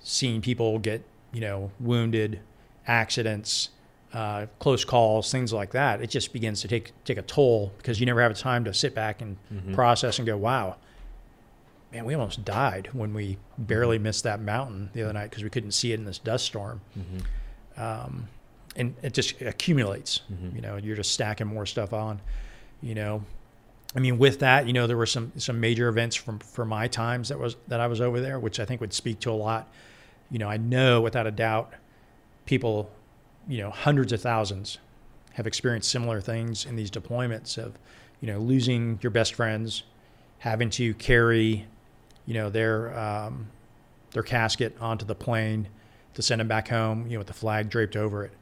seeing 0.00 0.42
people 0.42 0.78
get, 0.78 1.02
you 1.32 1.40
know, 1.40 1.70
wounded, 1.80 2.40
accidents, 2.86 3.70
uh, 4.12 4.44
close 4.58 4.84
calls, 4.84 5.32
things 5.32 5.52
like 5.52 5.70
that. 5.72 6.02
It 6.02 6.10
just 6.10 6.32
begins 6.34 6.60
to 6.62 6.68
take 6.68 6.92
take 7.04 7.16
a 7.16 7.22
toll 7.22 7.72
because 7.78 7.98
you 8.00 8.04
never 8.06 8.20
have 8.20 8.30
a 8.30 8.34
time 8.34 8.64
to 8.64 8.74
sit 8.74 8.94
back 8.94 9.22
and 9.22 9.36
Mhm. 9.52 9.74
process 9.74 10.18
and 10.18 10.26
go, 10.26 10.36
wow, 10.36 10.76
man, 11.92 12.04
we 12.04 12.12
almost 12.14 12.44
died 12.44 12.90
when 12.92 13.14
we 13.14 13.38
barely 13.56 13.98
missed 13.98 14.24
that 14.24 14.40
mountain 14.40 14.90
the 14.92 15.02
other 15.02 15.12
night 15.14 15.30
because 15.30 15.42
we 15.44 15.50
couldn't 15.50 15.72
see 15.72 15.92
it 15.92 15.98
in 15.98 16.04
this 16.04 16.18
dust 16.18 16.44
storm. 16.44 16.80
Mm-hmm. 16.98 17.82
Um, 17.82 18.28
and 18.78 18.94
it 19.02 19.12
just 19.12 19.40
accumulates. 19.42 20.22
Mhm. 20.32 20.54
You 20.54 20.60
know, 20.62 20.76
you're 20.76 20.96
just 20.96 21.12
stacking 21.12 21.46
more 21.46 21.66
stuff 21.66 21.92
on. 21.92 22.20
You 22.80 22.94
know, 22.94 23.24
I 23.94 24.00
mean, 24.00 24.18
with 24.18 24.38
that, 24.40 24.66
you 24.66 24.72
know, 24.72 24.86
there 24.86 24.96
were 24.96 25.06
some 25.06 25.32
some 25.36 25.60
major 25.60 25.88
events 25.88 26.16
from 26.16 26.38
for 26.38 26.64
my 26.64 26.88
times 26.88 27.28
that 27.28 27.38
was 27.38 27.56
that 27.68 27.80
I 27.80 27.86
was 27.88 28.00
over 28.00 28.20
there, 28.20 28.38
which 28.38 28.60
I 28.60 28.64
think 28.64 28.80
would 28.80 28.92
speak 28.94 29.20
to 29.20 29.30
a 29.30 29.32
lot. 29.32 29.68
You 30.30 30.38
know, 30.38 30.48
I 30.48 30.56
know 30.56 31.00
without 31.00 31.26
a 31.26 31.30
doubt, 31.30 31.72
people, 32.46 32.90
you 33.48 33.58
know, 33.58 33.70
hundreds 33.70 34.12
of 34.12 34.20
thousands 34.20 34.78
have 35.32 35.46
experienced 35.46 35.90
similar 35.90 36.20
things 36.20 36.66
in 36.66 36.76
these 36.76 36.90
deployments 36.90 37.56
of, 37.58 37.78
you 38.20 38.26
know, 38.26 38.38
losing 38.38 38.98
your 39.02 39.10
best 39.10 39.34
friends, 39.34 39.84
having 40.38 40.68
to 40.70 40.94
carry, 40.94 41.66
you 42.26 42.34
know, 42.34 42.50
their 42.50 42.98
um, 42.98 43.48
their 44.12 44.22
casket 44.22 44.76
onto 44.80 45.04
the 45.06 45.14
plane 45.14 45.68
to 46.14 46.22
send 46.22 46.40
them 46.40 46.48
back 46.48 46.68
home, 46.68 47.06
you 47.06 47.12
know, 47.12 47.18
with 47.18 47.26
the 47.28 47.32
flag 47.34 47.70
draped 47.70 47.96
over 47.96 48.24
it. 48.24 48.32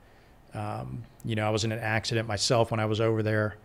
Um, 0.57 1.05
you 1.25 1.35
know, 1.35 1.47
I 1.47 1.51
was 1.51 1.65
in 1.65 1.73
an 1.73 1.79
accident 1.79 2.27
myself 2.27 2.71
when 2.71 2.81
I 2.81 2.87
was 2.87 3.01
over 3.01 3.23
there. 3.23 3.57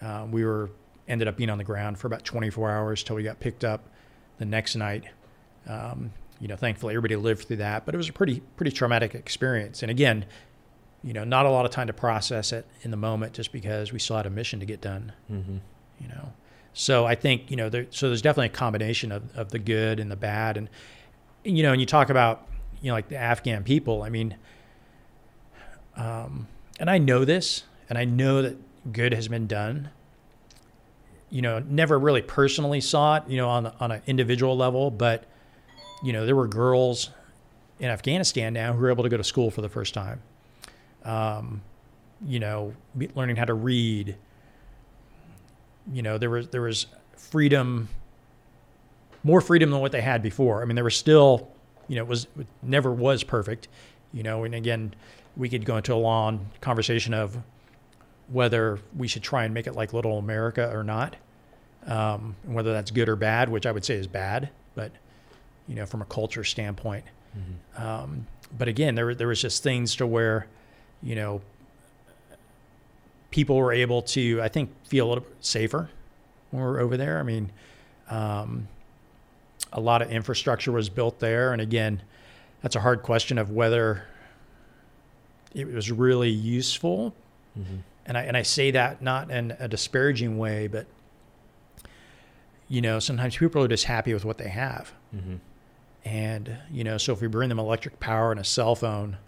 Uh, 0.00 0.26
we 0.30 0.44
were 0.44 0.70
ended 1.08 1.26
up 1.28 1.36
being 1.36 1.50
on 1.50 1.58
the 1.58 1.64
ground 1.64 1.98
for 1.98 2.06
about 2.06 2.24
24 2.24 2.70
hours 2.70 3.02
till 3.02 3.16
we 3.16 3.22
got 3.22 3.40
picked 3.40 3.64
up 3.64 3.88
the 4.38 4.44
next 4.44 4.76
night. 4.76 5.04
Um, 5.66 6.12
you 6.40 6.48
know, 6.48 6.56
thankfully 6.56 6.94
everybody 6.94 7.16
lived 7.16 7.46
through 7.46 7.56
that, 7.58 7.86
but 7.86 7.94
it 7.94 7.98
was 7.98 8.08
a 8.08 8.12
pretty 8.12 8.40
pretty 8.56 8.72
traumatic 8.72 9.14
experience. 9.14 9.82
And 9.82 9.90
again, 9.90 10.26
you 11.02 11.12
know, 11.12 11.24
not 11.24 11.46
a 11.46 11.50
lot 11.50 11.64
of 11.64 11.70
time 11.70 11.86
to 11.86 11.92
process 11.92 12.52
it 12.52 12.66
in 12.82 12.90
the 12.90 12.96
moment, 12.96 13.32
just 13.32 13.52
because 13.52 13.92
we 13.92 13.98
still 13.98 14.16
had 14.16 14.26
a 14.26 14.30
mission 14.30 14.60
to 14.60 14.66
get 14.66 14.80
done. 14.80 15.12
Mm-hmm. 15.30 15.56
You 16.00 16.08
know, 16.08 16.32
so 16.74 17.06
I 17.06 17.14
think 17.14 17.50
you 17.50 17.56
know, 17.56 17.68
there, 17.68 17.86
so 17.90 18.08
there's 18.08 18.22
definitely 18.22 18.46
a 18.46 18.58
combination 18.58 19.12
of 19.12 19.34
of 19.36 19.50
the 19.50 19.58
good 19.58 20.00
and 20.00 20.10
the 20.10 20.16
bad, 20.16 20.56
and 20.56 20.68
you 21.44 21.62
know, 21.62 21.72
and 21.72 21.80
you 21.80 21.86
talk 21.86 22.10
about 22.10 22.46
you 22.82 22.88
know 22.88 22.94
like 22.94 23.08
the 23.08 23.16
Afghan 23.16 23.62
people. 23.62 24.02
I 24.02 24.10
mean, 24.10 24.36
um, 25.96 26.48
and 26.78 26.90
I 26.90 26.98
know 26.98 27.24
this, 27.24 27.64
and 27.88 27.98
I 27.98 28.04
know 28.04 28.42
that 28.42 28.56
good 28.92 29.14
has 29.14 29.28
been 29.28 29.46
done. 29.46 29.90
You 31.30 31.42
know, 31.42 31.58
never 31.58 31.98
really 31.98 32.22
personally 32.22 32.80
saw 32.80 33.16
it, 33.16 33.24
you 33.28 33.36
know, 33.36 33.48
on 33.48 33.66
on 33.80 33.92
an 33.92 34.02
individual 34.06 34.56
level, 34.56 34.90
but 34.90 35.24
you 36.02 36.12
know, 36.12 36.26
there 36.26 36.36
were 36.36 36.46
girls 36.46 37.10
in 37.80 37.90
Afghanistan 37.90 38.52
now 38.52 38.72
who 38.72 38.80
were 38.80 38.90
able 38.90 39.04
to 39.04 39.10
go 39.10 39.16
to 39.16 39.24
school 39.24 39.50
for 39.50 39.62
the 39.62 39.68
first 39.68 39.94
time. 39.94 40.22
Um, 41.04 41.62
you 42.24 42.38
know, 42.38 42.74
learning 43.14 43.36
how 43.36 43.44
to 43.44 43.54
read. 43.54 44.16
You 45.92 46.02
know, 46.02 46.18
there 46.18 46.30
was 46.30 46.48
there 46.48 46.62
was 46.62 46.86
freedom, 47.16 47.88
more 49.22 49.40
freedom 49.40 49.70
than 49.70 49.80
what 49.80 49.92
they 49.92 50.00
had 50.00 50.22
before. 50.22 50.62
I 50.62 50.64
mean, 50.64 50.74
there 50.76 50.84
was 50.84 50.96
still, 50.96 51.50
you 51.88 51.96
know, 51.96 52.02
it 52.02 52.08
was 52.08 52.26
it 52.38 52.46
never 52.62 52.92
was 52.92 53.24
perfect. 53.24 53.68
You 54.14 54.22
know, 54.22 54.44
and 54.44 54.54
again, 54.54 54.94
we 55.36 55.48
could 55.48 55.64
go 55.64 55.76
into 55.76 55.92
a 55.92 55.96
long 55.96 56.48
conversation 56.60 57.12
of 57.12 57.36
whether 58.28 58.78
we 58.96 59.08
should 59.08 59.24
try 59.24 59.44
and 59.44 59.52
make 59.52 59.66
it 59.66 59.74
like 59.74 59.92
Little 59.92 60.18
America 60.18 60.70
or 60.72 60.84
not, 60.84 61.16
um, 61.86 62.36
whether 62.44 62.72
that's 62.72 62.92
good 62.92 63.08
or 63.08 63.16
bad, 63.16 63.48
which 63.48 63.66
I 63.66 63.72
would 63.72 63.84
say 63.84 63.96
is 63.96 64.06
bad, 64.06 64.50
but 64.76 64.92
you 65.66 65.74
know, 65.74 65.84
from 65.84 66.00
a 66.00 66.04
culture 66.04 66.44
standpoint. 66.44 67.04
Mm-hmm. 67.36 67.82
Um, 67.82 68.26
but 68.56 68.68
again, 68.68 68.94
there 68.94 69.14
there 69.16 69.26
was 69.26 69.42
just 69.42 69.64
things 69.64 69.96
to 69.96 70.06
where, 70.06 70.46
you 71.02 71.16
know, 71.16 71.42
people 73.32 73.56
were 73.56 73.72
able 73.72 74.00
to, 74.02 74.40
I 74.40 74.48
think, 74.48 74.70
feel 74.86 75.06
a 75.06 75.08
little 75.08 75.24
bit 75.24 75.36
safer 75.40 75.90
when 76.52 76.62
we 76.62 76.68
were 76.68 76.78
over 76.78 76.96
there. 76.96 77.18
I 77.18 77.24
mean, 77.24 77.50
um, 78.08 78.68
a 79.72 79.80
lot 79.80 80.02
of 80.02 80.10
infrastructure 80.12 80.70
was 80.70 80.88
built 80.88 81.18
there, 81.18 81.52
and 81.52 81.60
again, 81.60 82.00
that's 82.64 82.76
a 82.76 82.80
hard 82.80 83.02
question 83.02 83.36
of 83.36 83.50
whether 83.50 84.06
it 85.54 85.66
was 85.66 85.92
really 85.92 86.30
useful. 86.30 87.14
Mm-hmm. 87.58 87.76
And 88.06 88.16
I 88.16 88.22
and 88.22 88.38
I 88.38 88.42
say 88.42 88.70
that 88.70 89.02
not 89.02 89.30
in 89.30 89.54
a 89.60 89.68
disparaging 89.68 90.38
way, 90.38 90.66
but 90.66 90.86
you 92.66 92.80
know, 92.80 93.00
sometimes 93.00 93.36
people 93.36 93.62
are 93.62 93.68
just 93.68 93.84
happy 93.84 94.14
with 94.14 94.24
what 94.24 94.38
they 94.38 94.48
have. 94.48 94.94
Mm-hmm. 95.14 95.36
And 96.06 96.56
you 96.72 96.84
know, 96.84 96.96
so 96.96 97.12
if 97.12 97.20
we 97.20 97.28
bring 97.28 97.50
them 97.50 97.58
electric 97.58 98.00
power 98.00 98.30
and 98.30 98.40
a 98.40 98.44
cell 98.44 98.74
phone, 98.74 99.18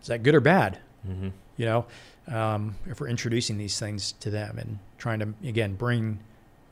is 0.00 0.06
that 0.06 0.22
good 0.22 0.34
or 0.34 0.40
bad? 0.40 0.78
Mm-hmm. 1.06 1.28
You 1.58 1.66
know, 1.66 1.86
um, 2.28 2.76
if 2.86 2.98
we're 2.98 3.08
introducing 3.08 3.58
these 3.58 3.78
things 3.78 4.12
to 4.20 4.30
them 4.30 4.56
and 4.56 4.78
trying 4.96 5.18
to 5.18 5.34
again 5.46 5.74
bring 5.74 6.18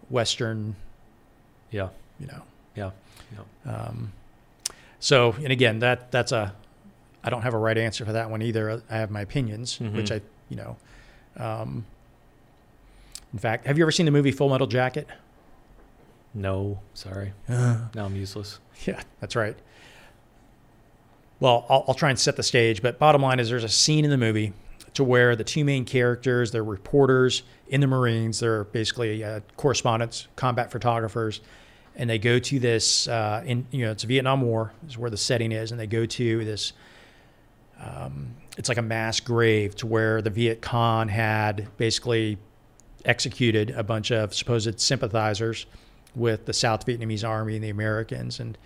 Western, 0.09 0.75
yeah, 1.71 1.91
you 2.19 2.29
know, 2.29 2.43
yeah, 2.75 2.91
yeah. 3.35 3.71
Um, 3.71 4.13
so 5.07 5.37
and 5.39 5.53
again, 5.53 5.79
that 5.79 6.11
that's 6.11 6.33
a 6.33 6.53
I 7.23 7.31
don't 7.31 7.43
have 7.43 7.55
a 7.55 7.59
right 7.59 7.79
answer 7.79 8.05
for 8.05 8.11
that 8.11 8.29
one 8.29 8.43
either. 8.43 8.83
I 8.91 8.97
have 8.97 9.09
my 9.09 9.21
opinions, 9.21 9.79
mm-hmm. 9.79 9.97
which 9.97 10.11
I, 10.11 10.21
you 10.49 10.57
know, 10.57 10.77
um, 11.37 11.87
in 13.33 13.39
fact, 13.39 13.69
have 13.69 13.79
you 13.79 13.85
ever 13.85 13.93
seen 13.93 14.05
the 14.05 14.11
movie 14.11 14.33
Full 14.33 14.49
Metal 14.49 14.67
Jacket? 14.67 15.07
No, 16.35 16.81
sorry. 16.95 17.35
Uh, 17.49 17.87
now 17.95 18.05
I'm 18.05 18.17
useless. 18.17 18.59
Yeah, 18.85 19.01
that's 19.21 19.37
right. 19.37 19.57
Well, 21.39 21.67
I'll, 21.69 21.85
I'll 21.87 21.95
try 21.95 22.11
and 22.11 22.19
set 22.19 22.35
the 22.35 22.43
stage, 22.43 22.83
but 22.83 22.99
bottom 22.99 23.23
line 23.23 23.39
is 23.39 23.49
there's 23.49 23.63
a 23.63 23.69
scene 23.69 24.05
in 24.05 24.11
the 24.11 24.19
movie 24.19 24.55
to 24.95 25.05
where 25.05 25.37
the 25.37 25.45
two 25.45 25.65
main 25.65 25.85
characters, 25.85 26.51
they're 26.51 26.65
reporters 26.65 27.45
in 27.69 27.81
the 27.81 27.87
Marines, 27.87 28.41
they're 28.41 28.65
basically 28.65 29.23
uh, 29.23 29.39
correspondents, 29.57 30.27
combat 30.35 30.73
photographers, 30.73 31.41
and 31.97 32.09
they 32.09 32.19
go 32.19 32.39
to 32.39 32.59
this, 32.59 33.09
uh, 33.09 33.43
in 33.45 33.67
you 33.71 33.85
know, 33.85 33.93
it's 33.93 34.05
Vietnam 34.05 34.43
War, 34.43 34.73
is 34.87 34.97
where 34.99 35.11
the 35.11 35.17
setting 35.17 35.53
is, 35.53 35.71
and 35.71 35.81
they 35.81 35.87
go 35.87 36.07
to 36.07 36.45
this 36.45 36.73
um, 37.81 38.35
it's 38.57 38.69
like 38.69 38.79
a 38.79 38.83
mass 38.83 39.21
grave 39.21 39.75
to 39.77 39.87
where 39.87 40.23
the 40.23 40.31
Viet 40.31 40.63
Cong 40.63 41.09
had 41.09 41.69
basically 41.77 42.39
executed 43.05 43.71
a 43.71 43.83
bunch 43.83 44.11
of 44.11 44.35
supposed 44.35 44.81
sympathizers 44.81 45.67
with 46.15 46.47
the 46.47 46.53
South 46.53 46.87
Vietnamese 46.87 47.29
army 47.29 47.57
and 47.57 47.65
the 47.65 47.69
Americans, 47.69 48.41
and 48.41 48.57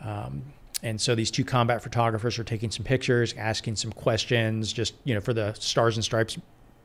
um, 0.00 0.42
and 0.82 1.00
so 1.00 1.14
these 1.14 1.30
two 1.30 1.44
combat 1.44 1.82
photographers 1.82 2.38
are 2.38 2.44
taking 2.44 2.70
some 2.70 2.84
pictures, 2.84 3.34
asking 3.36 3.76
some 3.76 3.92
questions, 3.92 4.72
just 4.72 4.94
you 5.04 5.14
know 5.14 5.20
for 5.20 5.32
the 5.32 5.52
Stars 5.54 5.96
and 5.96 6.04
Stripes 6.04 6.36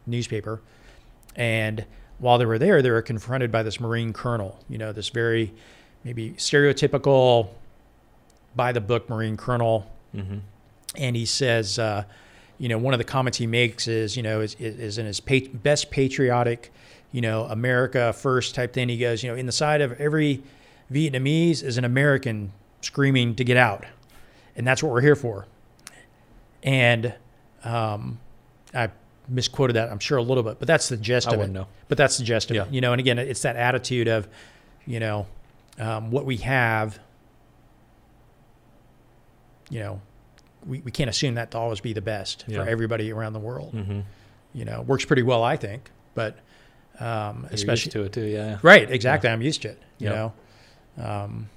newspaper, 0.06 0.62
and 1.36 1.84
while 2.20 2.38
they 2.38 2.46
were 2.46 2.60
there, 2.60 2.82
they 2.82 2.92
were 2.92 3.02
confronted 3.02 3.52
by 3.52 3.64
this 3.64 3.80
Marine 3.80 4.14
colonel, 4.14 4.60
you 4.70 4.78
know, 4.78 4.92
this 4.92 5.10
very 5.10 5.54
maybe 6.04 6.32
stereotypical 6.32 7.50
by 8.56 8.72
the 8.72 8.82
book 8.82 9.10
Marine 9.10 9.38
colonel. 9.38 9.92
Mm-hmm 10.16 10.38
and 10.98 11.16
he 11.16 11.26
says, 11.26 11.80
uh, 11.80 12.04
you 12.58 12.70
know, 12.70 12.78
one 12.78 12.94
of 12.94 12.98
the 12.98 13.04
comments 13.04 13.38
he 13.38 13.48
makes 13.48 13.88
is, 13.88 14.16
you 14.16 14.24
know, 14.24 14.42
is, 14.42 14.56
is 14.56 14.98
in 14.98 15.06
his 15.06 15.20
pa- 15.20 15.50
best 15.54 15.92
patriotic, 15.92 16.72
you 17.12 17.22
know, 17.22 17.44
America 17.46 18.14
first 18.14 18.56
type 18.56 18.74
thing. 18.74 18.90
He 18.90 18.98
goes, 18.98 19.24
you 19.24 19.30
know, 19.30 19.36
in 19.36 19.46
the 19.46 19.52
side 19.52 19.82
of 19.82 19.94
every 20.00 20.42
Vietnamese 20.92 21.64
is 21.64 21.78
an 21.78 21.86
American 21.86 22.52
screaming 22.82 23.36
to 23.36 23.44
get 23.44 23.58
out, 23.58 23.86
and 24.56 24.66
that's 24.66 24.82
what 24.82 24.92
we're 24.92 25.02
here 25.02 25.16
for. 25.16 25.48
And 26.64 27.14
um, 27.64 28.20
I 28.74 28.90
misquoted 29.28 29.76
that, 29.76 29.92
I'm 29.92 30.00
sure 30.00 30.18
a 30.18 30.24
little 30.24 30.44
bit, 30.44 30.60
but 30.60 30.68
that's 30.68 30.90
the 30.90 30.98
gist 30.98 31.28
I 31.28 31.36
of 31.36 31.42
it. 31.42 31.50
Know. 31.50 31.68
But 31.88 31.98
that's 31.98 32.18
the 32.18 32.24
gist 32.24 32.50
of 32.52 32.56
yeah. 32.56 32.64
it, 32.64 32.72
you 32.72 32.82
know. 32.82 32.94
And 32.94 33.00
again, 33.00 33.20
it's 33.20 33.42
that 33.42 33.56
attitude 33.56 34.08
of, 34.08 34.28
you 34.86 35.00
know, 35.00 35.28
um, 35.80 36.12
what 36.12 36.26
we 36.26 36.38
have, 36.38 37.00
you 39.70 39.80
know, 39.80 40.02
we, 40.66 40.80
we 40.80 40.92
can't 40.92 41.10
assume 41.10 41.36
that 41.36 41.52
to 41.52 41.58
always 41.58 41.80
be 41.80 41.94
the 41.94 42.02
best 42.02 42.46
yeah. 42.48 42.64
for 42.64 42.70
everybody 42.70 43.12
around 43.12 43.34
the 43.34 43.40
world. 43.40 43.74
Mm-hmm. 43.74 44.02
You 44.54 44.66
know, 44.66 44.82
works 44.82 45.06
pretty 45.06 45.24
well, 45.24 45.44
I 45.44 45.58
think, 45.58 45.92
but 46.14 46.38
um, 47.00 47.48
especially 47.52 47.92
to 47.92 48.04
it 48.04 48.14
too, 48.14 48.24
yeah. 48.24 48.60
Right, 48.62 48.90
exactly. 48.90 49.28
Yeah. 49.28 49.34
I'm 49.34 49.42
used 49.42 49.62
to 49.64 49.70
it. 49.70 49.82
You 49.98 50.10
know, 50.10 50.34
um, 50.98 51.50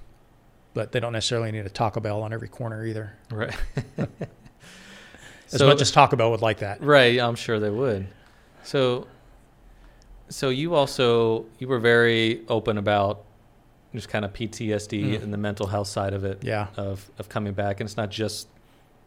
but 0.74 0.92
they 0.92 1.00
don't 1.00 1.12
necessarily 1.12 1.50
need 1.50 1.66
a 1.66 1.70
Taco 1.70 2.00
Bell 2.00 2.22
on 2.22 2.32
every 2.32 2.48
corner 2.48 2.84
either. 2.84 3.12
Right. 3.30 3.54
as 5.52 5.58
so, 5.58 5.66
much 5.66 5.80
as 5.80 5.90
Taco 5.90 6.16
Bell 6.16 6.30
would 6.30 6.42
like 6.42 6.58
that. 6.58 6.82
Right, 6.82 7.18
I'm 7.18 7.34
sure 7.34 7.58
they 7.58 7.70
would. 7.70 8.06
So, 8.62 9.06
so 10.28 10.50
you 10.50 10.74
also 10.74 11.46
you 11.58 11.68
were 11.68 11.78
very 11.78 12.42
open 12.48 12.78
about 12.78 13.24
just 13.94 14.08
kind 14.08 14.24
of 14.24 14.32
PTSD 14.32 15.04
mm. 15.04 15.22
and 15.22 15.32
the 15.32 15.38
mental 15.38 15.66
health 15.66 15.88
side 15.88 16.12
of 16.12 16.24
it. 16.24 16.44
Yeah. 16.44 16.68
Of 16.76 17.10
of 17.18 17.28
coming 17.28 17.54
back, 17.54 17.80
and 17.80 17.88
it's 17.88 17.96
not 17.96 18.10
just 18.10 18.48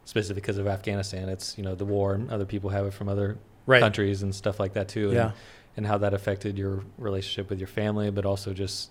specifically 0.04 0.40
because 0.40 0.58
of 0.58 0.66
Afghanistan. 0.66 1.28
It's 1.28 1.56
you 1.56 1.64
know 1.64 1.74
the 1.74 1.84
war, 1.84 2.14
and 2.14 2.30
other 2.30 2.44
people 2.44 2.70
have 2.70 2.86
it 2.86 2.92
from 2.92 3.08
other 3.08 3.38
right. 3.66 3.80
countries 3.80 4.22
and 4.22 4.34
stuff 4.34 4.58
like 4.58 4.74
that 4.74 4.88
too. 4.88 5.12
Yeah. 5.12 5.24
And, 5.24 5.32
and 5.74 5.86
how 5.86 5.98
that 5.98 6.12
affected 6.12 6.58
your 6.58 6.84
relationship 6.98 7.48
with 7.48 7.58
your 7.58 7.68
family, 7.68 8.10
but 8.10 8.26
also 8.26 8.52
just 8.52 8.90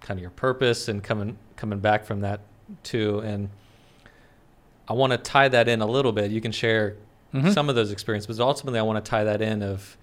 kind 0.00 0.18
of 0.18 0.22
your 0.22 0.30
purpose 0.30 0.88
and 0.88 1.02
coming 1.02 1.38
coming 1.56 1.78
back 1.78 2.04
from 2.04 2.20
that 2.20 2.40
too. 2.82 3.20
And 3.20 3.48
I 4.88 4.94
want 4.94 5.12
to 5.12 5.18
tie 5.18 5.48
that 5.48 5.68
in 5.68 5.80
a 5.80 5.86
little 5.86 6.12
bit. 6.12 6.30
You 6.30 6.40
can 6.40 6.52
share 6.52 6.96
mm-hmm. 7.32 7.50
some 7.50 7.68
of 7.68 7.74
those 7.74 7.92
experiences, 7.92 8.36
but 8.36 8.42
ultimately 8.42 8.78
I 8.78 8.82
want 8.82 9.04
to 9.04 9.08
tie 9.08 9.24
that 9.24 9.40
in 9.40 9.62
of 9.62 9.96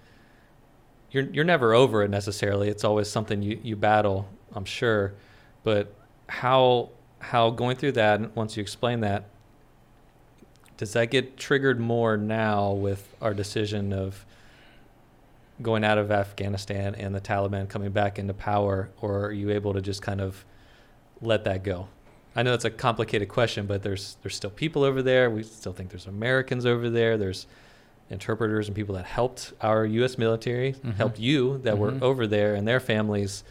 you're 1.10 1.24
you're 1.24 1.44
never 1.44 1.74
over 1.74 2.02
it 2.02 2.10
necessarily. 2.10 2.68
It's 2.68 2.84
always 2.84 3.10
something 3.10 3.42
you, 3.42 3.60
you 3.62 3.76
battle, 3.76 4.28
I'm 4.54 4.64
sure. 4.64 5.14
But 5.64 5.94
how 6.28 6.90
how 7.18 7.50
going 7.50 7.76
through 7.76 7.92
that 7.92 8.34
once 8.36 8.56
you 8.56 8.62
explain 8.62 9.00
that 9.00 9.24
does 10.80 10.94
that 10.94 11.10
get 11.10 11.36
triggered 11.36 11.78
more 11.78 12.16
now 12.16 12.72
with 12.72 13.14
our 13.20 13.34
decision 13.34 13.92
of 13.92 14.24
going 15.60 15.84
out 15.84 15.98
of 15.98 16.10
Afghanistan 16.10 16.94
and 16.94 17.14
the 17.14 17.20
Taliban 17.20 17.68
coming 17.68 17.90
back 17.90 18.18
into 18.18 18.32
power, 18.32 18.88
or 19.02 19.26
are 19.26 19.32
you 19.32 19.50
able 19.50 19.74
to 19.74 19.82
just 19.82 20.00
kind 20.00 20.22
of 20.22 20.42
let 21.20 21.44
that 21.44 21.62
go? 21.64 21.88
I 22.36 22.42
know 22.42 22.54
it's 22.54 22.64
a 22.64 22.70
complicated 22.70 23.28
question, 23.28 23.66
but 23.66 23.82
there's 23.82 24.16
there's 24.22 24.36
still 24.36 24.50
people 24.50 24.84
over 24.84 25.02
there. 25.02 25.30
We 25.30 25.42
still 25.42 25.72
think 25.72 25.90
there's 25.90 26.06
Americans 26.06 26.64
over 26.64 26.88
there. 26.88 27.18
There's 27.18 27.46
interpreters 28.08 28.68
and 28.68 28.76
people 28.76 28.94
that 28.96 29.04
helped 29.04 29.52
our 29.60 29.84
U.S. 29.84 30.18
military, 30.18 30.72
mm-hmm. 30.72 30.90
helped 30.92 31.18
you 31.18 31.58
that 31.58 31.74
mm-hmm. 31.74 32.00
were 32.00 32.04
over 32.04 32.26
there 32.26 32.54
and 32.54 32.66
their 32.66 32.80
families, 32.80 33.44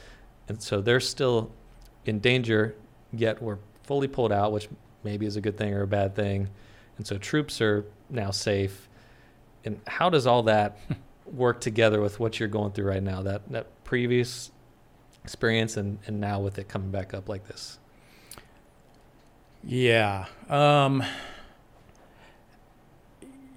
and 0.47 0.61
so 0.61 0.81
they're 0.81 0.99
still 0.99 1.51
in 2.05 2.19
danger. 2.19 2.75
Yet 3.11 3.41
we're 3.41 3.57
fully 3.83 4.07
pulled 4.07 4.31
out, 4.31 4.51
which 4.51 4.69
maybe 5.03 5.25
is 5.25 5.35
a 5.35 5.41
good 5.41 5.57
thing 5.57 5.73
or 5.73 5.81
a 5.81 5.87
bad 5.87 6.15
thing. 6.15 6.49
And 6.97 7.07
so 7.07 7.17
troops 7.17 7.59
are 7.61 7.85
now 8.09 8.31
safe. 8.31 8.87
And 9.65 9.79
how 9.87 10.09
does 10.09 10.27
all 10.27 10.43
that 10.43 10.77
work 11.25 11.59
together 11.59 11.99
with 12.01 12.19
what 12.19 12.39
you're 12.39 12.49
going 12.49 12.71
through 12.71 12.85
right 12.85 13.03
now? 13.03 13.23
That 13.23 13.49
that 13.51 13.83
previous 13.83 14.51
experience 15.23 15.75
and, 15.75 15.99
and 16.07 16.21
now 16.21 16.39
with 16.39 16.59
it 16.59 16.67
coming 16.69 16.91
back 16.91 17.13
up 17.13 17.27
like 17.27 17.47
this? 17.47 17.79
Yeah. 19.63 20.25
Um, 20.49 21.03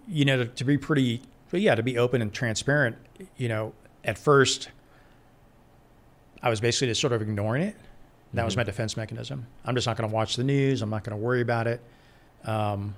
you 0.09 0.25
know, 0.25 0.39
to, 0.39 0.47
to 0.47 0.65
be 0.65 0.79
pretty, 0.79 1.23
but 1.51 1.61
yeah, 1.61 1.75
to 1.75 1.83
be 1.83 1.99
open 1.99 2.23
and 2.23 2.33
transparent, 2.33 2.97
you 3.37 3.49
know, 3.49 3.73
at 4.05 4.19
first 4.19 4.69
I 6.43 6.51
was 6.51 6.61
basically 6.61 6.89
just 6.89 7.01
sort 7.01 7.13
of 7.13 7.23
ignoring 7.23 7.63
it. 7.63 7.77
That 8.33 8.41
mm-hmm. 8.41 8.45
was 8.47 8.57
my 8.57 8.65
defense 8.65 8.97
mechanism. 8.97 9.47
I'm 9.65 9.75
just 9.75 9.87
not 9.87 9.97
going 9.97 10.09
to 10.09 10.15
watch 10.15 10.37
the 10.37 10.45
news. 10.45 10.83
I'm 10.83 10.91
not 10.91 11.05
going 11.05 11.17
to 11.17 11.23
worry 11.23 11.41
about 11.41 11.67
it. 11.67 11.81
Um, 12.45 12.95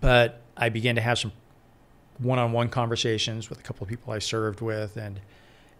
but 0.00 0.40
I 0.56 0.68
began 0.70 0.96
to 0.96 1.00
have 1.00 1.18
some 1.18 1.32
one-on-one 2.18 2.70
conversations 2.70 3.48
with 3.48 3.60
a 3.60 3.62
couple 3.62 3.84
of 3.84 3.88
people 3.88 4.12
I 4.12 4.18
served 4.18 4.60
with, 4.60 4.96
and 4.96 5.20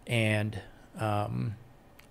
and 0.05 0.61
um, 0.99 1.55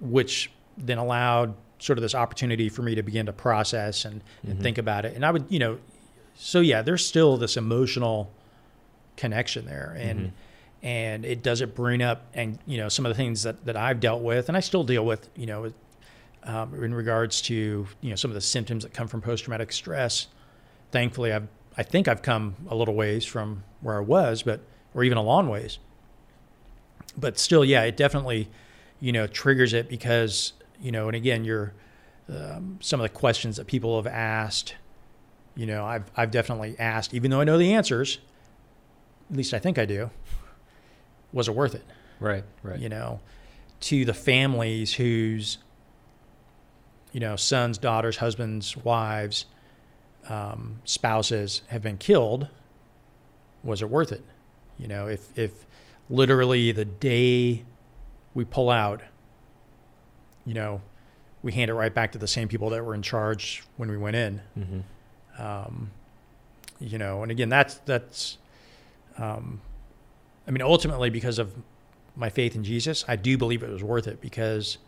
which 0.00 0.50
then 0.76 0.99
allowed 0.99 1.55
sort 1.78 1.99
of 1.99 2.02
this 2.02 2.14
opportunity 2.14 2.68
for 2.68 2.83
me 2.83 2.95
to 2.95 3.02
begin 3.02 3.26
to 3.26 3.33
process 3.33 4.04
and, 4.04 4.23
and 4.42 4.59
Mhm. 4.59 4.62
think 4.62 4.78
about 4.78 5.04
it. 5.04 5.14
And 5.14 5.25
I 5.26 5.30
would, 5.30 5.45
you 5.49 5.59
know, 5.59 5.78
so 6.35 6.61
yeah, 6.61 6.83
there's 6.83 7.06
still 7.06 7.37
this 7.37 7.56
emotional 7.56 8.30
connection 9.16 9.64
there, 9.66 9.95
and 9.99 10.21
Mhm. 10.21 10.30
and 10.83 11.25
it 11.25 11.42
does 11.42 11.61
it 11.62 11.75
bring 11.75 12.02
up 12.02 12.26
and 12.35 12.59
you 12.66 12.76
know 12.76 12.88
some 12.88 13.06
of 13.06 13.11
the 13.11 13.16
things 13.16 13.42
that 13.42 13.64
that 13.64 13.76
I've 13.76 14.00
dealt 14.00 14.23
with, 14.23 14.49
and 14.49 14.56
I 14.56 14.61
still 14.61 14.85
deal 14.85 15.04
with, 15.04 15.28
you 15.37 15.47
know, 15.47 15.73
um, 16.45 16.75
in 16.85 16.95
regards 16.95 17.40
to 17.42 17.54
you 18.00 18.11
know 18.11 18.16
some 18.16 18.30
of 18.30 18.35
the 18.35 18.40
symptoms 18.40 18.85
that 18.85 18.92
come 18.92 19.09
from 19.09 19.21
post-traumatic 19.23 19.73
stress. 19.73 20.28
Thankfully, 20.92 21.33
I've 21.33 21.49
I 21.78 21.83
think 21.83 22.09
I've 22.09 22.23
come 22.23 22.54
a 22.68 22.75
little 22.75 22.95
ways 22.95 23.25
from 23.25 23.62
where 23.80 23.97
I 23.97 24.00
was, 24.00 24.42
but 24.42 24.61
or 24.95 25.02
even 25.04 25.18
a 25.18 25.23
long 25.23 25.49
ways. 25.49 25.78
But 27.18 27.38
still, 27.38 27.64
yeah, 27.64 27.83
it 27.85 27.97
definitely, 27.97 28.49
you 29.00 29.12
know, 29.12 29.26
triggers 29.26 29.73
it 29.73 29.88
because 29.88 30.52
you 30.80 30.92
know, 30.92 31.06
and 31.09 31.16
again, 31.16 31.45
you're 31.45 31.73
um, 32.28 32.78
some 32.80 33.00
of 33.00 33.02
the 33.04 33.16
questions 33.16 33.56
that 33.56 33.66
people 33.66 33.97
have 33.97 34.06
asked. 34.12 34.75
You 35.54 35.66
know, 35.66 35.85
I've 35.85 36.04
I've 36.16 36.30
definitely 36.30 36.76
asked, 36.78 37.14
even 37.14 37.30
though 37.30 37.40
I 37.40 37.45
know 37.45 37.59
the 37.59 37.73
answers. 37.75 38.18
At 39.30 39.37
least 39.37 39.54
I 39.54 39.59
think 39.59 39.78
I 39.78 39.87
do. 39.87 40.11
Was 41.33 41.49
it 41.49 41.54
worth 41.54 41.75
it? 41.75 41.85
Right. 42.21 42.45
Right. 42.62 42.78
you 42.78 42.88
know, 42.88 43.21
to 43.80 44.04
the 44.04 44.14
families 44.14 44.95
whose, 44.95 45.59
you 47.12 47.21
know, 47.21 47.37
sons, 47.37 47.78
daughters, 47.78 48.18
husbands, 48.18 48.76
wives, 48.76 49.47
um, 50.28 50.80
spouses 50.85 51.62
have 51.68 51.83
been 51.83 51.99
killed, 51.99 52.49
was 53.62 53.83
it 53.83 53.90
worth 53.90 54.12
it? 54.12 54.25
You 54.78 54.88
know, 54.88 55.09
if, 55.09 55.37
if 55.38 55.66
literally 56.09 56.73
the 56.73 56.85
day 56.85 57.64
we 58.35 58.45
pull 58.45 58.71
out, 58.71 59.02
you 60.47 60.55
know, 60.55 60.81
we 61.43 61.53
hand 61.53 61.71
it 61.71 61.75
right 61.75 61.95
back 61.95 62.12
to 62.12 62.19
the 62.19 62.26
same 62.26 62.49
people 62.49 62.71
that 62.71 62.85
were 62.85 62.95
in 62.95 63.03
charge 63.03 63.62
when 63.76 63.91
we 63.91 63.97
went 63.97 64.17
in. 64.17 64.41
Mm-hmm. 64.59 65.43
Um, 65.43 65.91
you 66.81 66.99
know, 66.99 67.23
and 67.23 67.31
again, 67.31 67.49
that's 67.49 67.75
that's. 67.79 68.38
Um, 69.19 69.61
I 70.47 70.50
mean, 70.50 70.62
ultimately, 70.62 71.11
because 71.11 71.38
of 71.38 71.55
my 72.15 72.31
faith 72.31 72.55
in 72.55 72.65
Jesus, 72.65 73.05
I 73.09 73.17
do 73.17 73.37
believe 73.37 73.62
it 73.62 73.71
was 73.71 73.83
worth 73.83 74.07
it 74.07 74.21
because, 74.21 74.79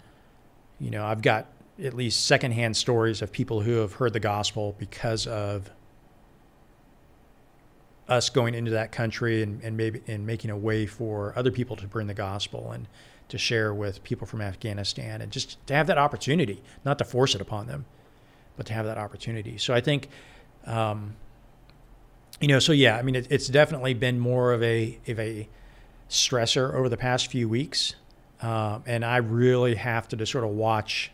you 0.79 0.91
know, 0.91 1.05
I've 1.05 1.23
got 1.23 1.47
at 1.83 1.95
least 1.95 2.27
secondhand 2.27 2.77
stories 2.77 3.23
of 3.23 3.33
people 3.33 3.61
who 3.61 3.77
have 3.77 3.95
heard 3.95 4.13
the 4.13 4.21
gospel 4.21 4.77
because 4.79 5.27
of 5.27 5.71
us 8.09 8.31
going 8.31 8.55
into 8.55 8.71
that 8.73 8.91
country 8.91 9.43
and, 9.43 9.63
and 9.63 9.77
maybe 9.77 10.01
and 10.07 10.27
making 10.27 10.51
a 10.51 10.57
way 10.57 10.87
for 10.87 11.33
other 11.37 11.51
people 11.51 11.77
to 11.77 11.87
bring 11.87 12.07
the 12.07 12.15
gospel 12.15 12.73
and 12.73 12.87
to 13.29 13.39
share 13.39 13.75
with 13.75 14.03
people 14.05 14.27
from 14.27 14.41
Afghanistan 14.41 15.21
and 15.21 15.31
just 15.31 15.65
to 15.67 15.75
have 15.75 15.87
that 15.87 15.99
opportunity, 15.99 16.63
not 16.85 16.99
to 16.99 17.05
force 17.05 17.35
it 17.35 17.41
upon 17.41 17.67
them, 17.67 17.85
but 18.57 18.67
to 18.67 18.73
have 18.73 18.87
that 18.87 18.99
opportunity. 18.99 19.59
So 19.59 19.75
I 19.75 19.81
think, 19.81 20.09
um, 20.65 21.15
you 22.41 22.49
know, 22.49 22.59
so 22.59 22.73
yeah, 22.73 22.97
I 22.97 23.03
mean, 23.03 23.15
it, 23.17 23.27
it's 23.31 23.49
definitely 23.49 23.95
been 23.95 24.19
more 24.19 24.53
of 24.53 24.63
a 24.63 24.99
of 25.09 25.19
a 25.19 25.49
stressor 26.09 26.73
over 26.75 26.89
the 26.89 26.97
past 26.97 27.31
few 27.31 27.49
weeks, 27.49 27.95
um, 28.41 28.83
and 28.87 29.05
I 29.05 29.19
really 29.19 29.75
have 29.75 30.09
to 30.09 30.17
just 30.17 30.33
sort 30.33 30.45
of 30.45 30.51
watch 30.51 31.11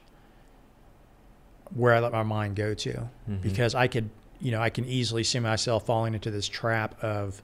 where 1.74 1.94
I 1.94 1.98
let 2.00 2.12
my 2.12 2.22
mind 2.22 2.56
go 2.56 2.74
to 2.74 3.08
Mhm. 3.28 3.40
because 3.42 3.74
I 3.74 3.88
could, 3.88 4.10
you 4.40 4.52
know, 4.52 4.60
I 4.60 4.70
can 4.70 4.84
easily 4.84 5.24
see 5.24 5.40
myself 5.40 5.86
falling 5.86 6.14
into 6.14 6.30
this 6.30 6.46
trap 6.48 7.02
of 7.02 7.42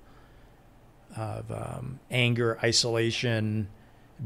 of 1.17 1.50
um, 1.50 1.99
anger, 2.11 2.57
isolation, 2.62 3.67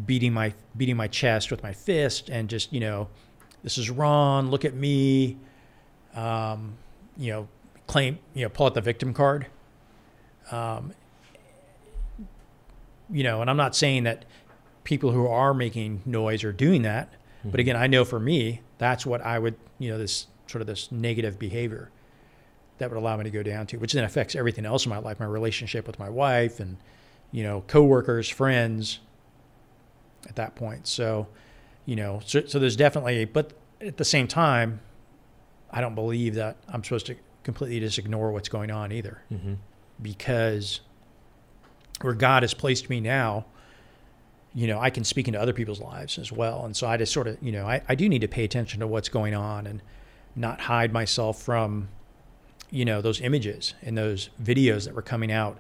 beating 0.06 0.32
my 0.32 0.52
beating 0.76 0.96
my 0.96 1.06
chest 1.08 1.50
with 1.50 1.62
my 1.62 1.72
fist, 1.72 2.28
and 2.28 2.48
just 2.48 2.72
you 2.72 2.80
know, 2.80 3.08
this 3.62 3.78
is 3.78 3.90
wrong. 3.90 4.50
Look 4.50 4.64
at 4.64 4.74
me. 4.74 5.36
Um, 6.14 6.74
you 7.16 7.32
know, 7.32 7.48
claim 7.86 8.18
you 8.34 8.42
know, 8.42 8.48
pull 8.48 8.66
out 8.66 8.74
the 8.74 8.80
victim 8.80 9.12
card. 9.14 9.46
Um, 10.50 10.92
you 13.10 13.22
know, 13.22 13.40
and 13.40 13.50
I'm 13.50 13.56
not 13.56 13.76
saying 13.76 14.04
that 14.04 14.24
people 14.84 15.10
who 15.12 15.26
are 15.26 15.54
making 15.54 16.02
noise 16.04 16.44
are 16.44 16.52
doing 16.52 16.82
that, 16.82 17.12
but 17.44 17.54
Mhm. 17.58 17.60
again, 17.60 17.76
I 17.76 17.86
know 17.86 18.04
for 18.04 18.18
me, 18.20 18.60
that's 18.78 19.06
what 19.06 19.20
I 19.22 19.38
would, 19.38 19.54
you 19.78 19.90
know, 19.90 19.98
this 19.98 20.26
sort 20.46 20.60
of 20.60 20.66
this 20.66 20.90
negative 20.92 21.38
behavior 21.38 21.90
that 22.78 22.90
would 22.90 22.98
allow 22.98 23.16
me 23.16 23.24
to 23.24 23.30
go 23.30 23.42
down 23.42 23.66
to, 23.68 23.78
which 23.78 23.92
then 23.92 24.04
affects 24.04 24.34
everything 24.34 24.66
else 24.66 24.84
in 24.84 24.90
my 24.90 24.98
life, 24.98 25.20
my 25.20 25.26
relationship 25.26 25.86
with 25.86 25.98
my 25.98 26.08
wife 26.10 26.60
and, 26.60 26.76
you 27.30 27.42
know, 27.42 27.62
coworkers, 27.66 28.28
friends 28.28 28.98
at 30.28 30.36
that 30.36 30.54
point. 30.54 30.86
So, 30.86 31.26
you 31.86 31.96
know, 31.96 32.20
so, 32.24 32.44
so 32.46 32.58
there's 32.58 32.76
definitely, 32.76 33.24
but 33.24 33.52
at 33.80 33.96
the 33.96 34.04
same 34.04 34.26
time, 34.26 34.80
I 35.70 35.80
don't 35.80 35.94
believe 35.94 36.34
that 36.36 36.56
I'm 36.68 36.82
supposed 36.84 37.06
to 37.06 37.16
completely 37.42 37.80
just 37.80 37.98
ignore 37.98 38.32
what's 38.32 38.48
going 38.48 38.70
on 38.70 38.92
either 38.92 39.20
Mm-hmm. 39.32 39.54
because 40.00 40.80
where 42.00 42.14
God 42.14 42.42
has 42.42 42.54
placed 42.54 42.88
me 42.90 43.00
now, 43.00 43.44
you 44.54 44.66
know, 44.66 44.78
I 44.80 44.90
can 44.90 45.04
speak 45.04 45.26
into 45.28 45.40
other 45.40 45.52
people's 45.52 45.80
lives 45.80 46.18
as 46.18 46.30
well. 46.30 46.64
And 46.64 46.76
so 46.76 46.86
I 46.86 46.96
just 46.96 47.12
sort 47.12 47.26
of, 47.26 47.36
you 47.42 47.52
know, 47.52 47.66
I, 47.66 47.82
I 47.88 47.94
do 47.94 48.08
need 48.08 48.20
to 48.20 48.28
pay 48.28 48.44
attention 48.44 48.80
to 48.80 48.86
what's 48.86 49.08
going 49.08 49.34
on 49.34 49.66
and 49.66 49.82
not 50.36 50.60
hide 50.62 50.92
myself 50.92 51.42
from, 51.42 51.88
you 52.70 52.84
know, 52.84 53.00
those 53.00 53.20
images 53.20 53.74
and 53.82 53.98
those 53.98 54.30
videos 54.42 54.84
that 54.84 54.94
were 54.94 55.02
coming 55.02 55.30
out, 55.32 55.58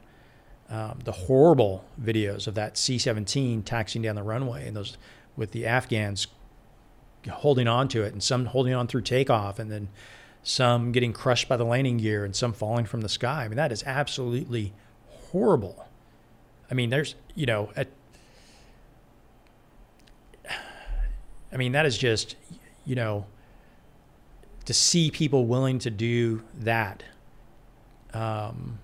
um, 0.70 0.98
the 1.04 1.12
horrible 1.12 1.84
videos 2.00 2.46
of 2.46 2.54
that 2.54 2.76
C 2.76 2.98
17 2.98 3.62
taxiing 3.62 4.02
down 4.02 4.16
the 4.16 4.22
runway 4.22 4.66
and 4.66 4.76
those 4.76 4.96
with 5.36 5.52
the 5.52 5.66
Afghans 5.66 6.26
holding 7.30 7.68
on 7.68 7.88
to 7.88 8.02
it 8.02 8.12
and 8.12 8.22
some 8.22 8.46
holding 8.46 8.74
on 8.74 8.86
through 8.86 9.02
takeoff 9.02 9.58
and 9.58 9.70
then 9.70 9.88
some 10.42 10.92
getting 10.92 11.12
crushed 11.12 11.48
by 11.48 11.56
the 11.56 11.64
landing 11.64 11.96
gear 11.96 12.24
and 12.24 12.36
some 12.36 12.52
falling 12.52 12.84
from 12.84 13.00
the 13.00 13.08
sky. 13.08 13.44
I 13.44 13.48
mean, 13.48 13.56
that 13.56 13.72
is 13.72 13.82
absolutely 13.84 14.74
horrible. 15.08 15.86
I 16.70 16.74
mean, 16.74 16.90
there's, 16.90 17.14
you 17.34 17.46
know, 17.46 17.70
I 17.76 17.86
mean, 21.56 21.72
that 21.72 21.86
is 21.86 21.96
just, 21.96 22.36
you 22.84 22.94
know, 22.94 23.26
to 24.64 24.74
see 24.74 25.10
people 25.10 25.46
willing 25.46 25.78
to 25.80 25.90
do 25.90 26.42
that, 26.60 27.02
um, 28.12 28.78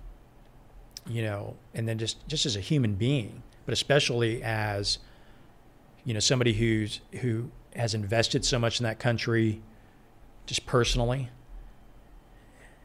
you 1.07 1.21
know, 1.23 1.55
and 1.73 1.87
then 1.87 1.97
just, 1.97 2.27
just 2.27 2.45
as 2.45 2.55
a 2.55 2.59
human 2.59 2.95
being, 2.95 3.43
but 3.65 3.73
especially 3.73 4.41
as, 4.43 4.99
you 6.05 6.13
know, 6.13 6.19
somebody 6.19 6.53
who's, 6.53 7.01
who 7.21 7.49
has 7.75 7.93
invested 7.93 8.43
so 8.45 8.59
much 8.59 8.79
in 8.79 8.83
that 8.83 8.99
country 8.99 9.61
just 10.45 10.65
personally 10.65 11.29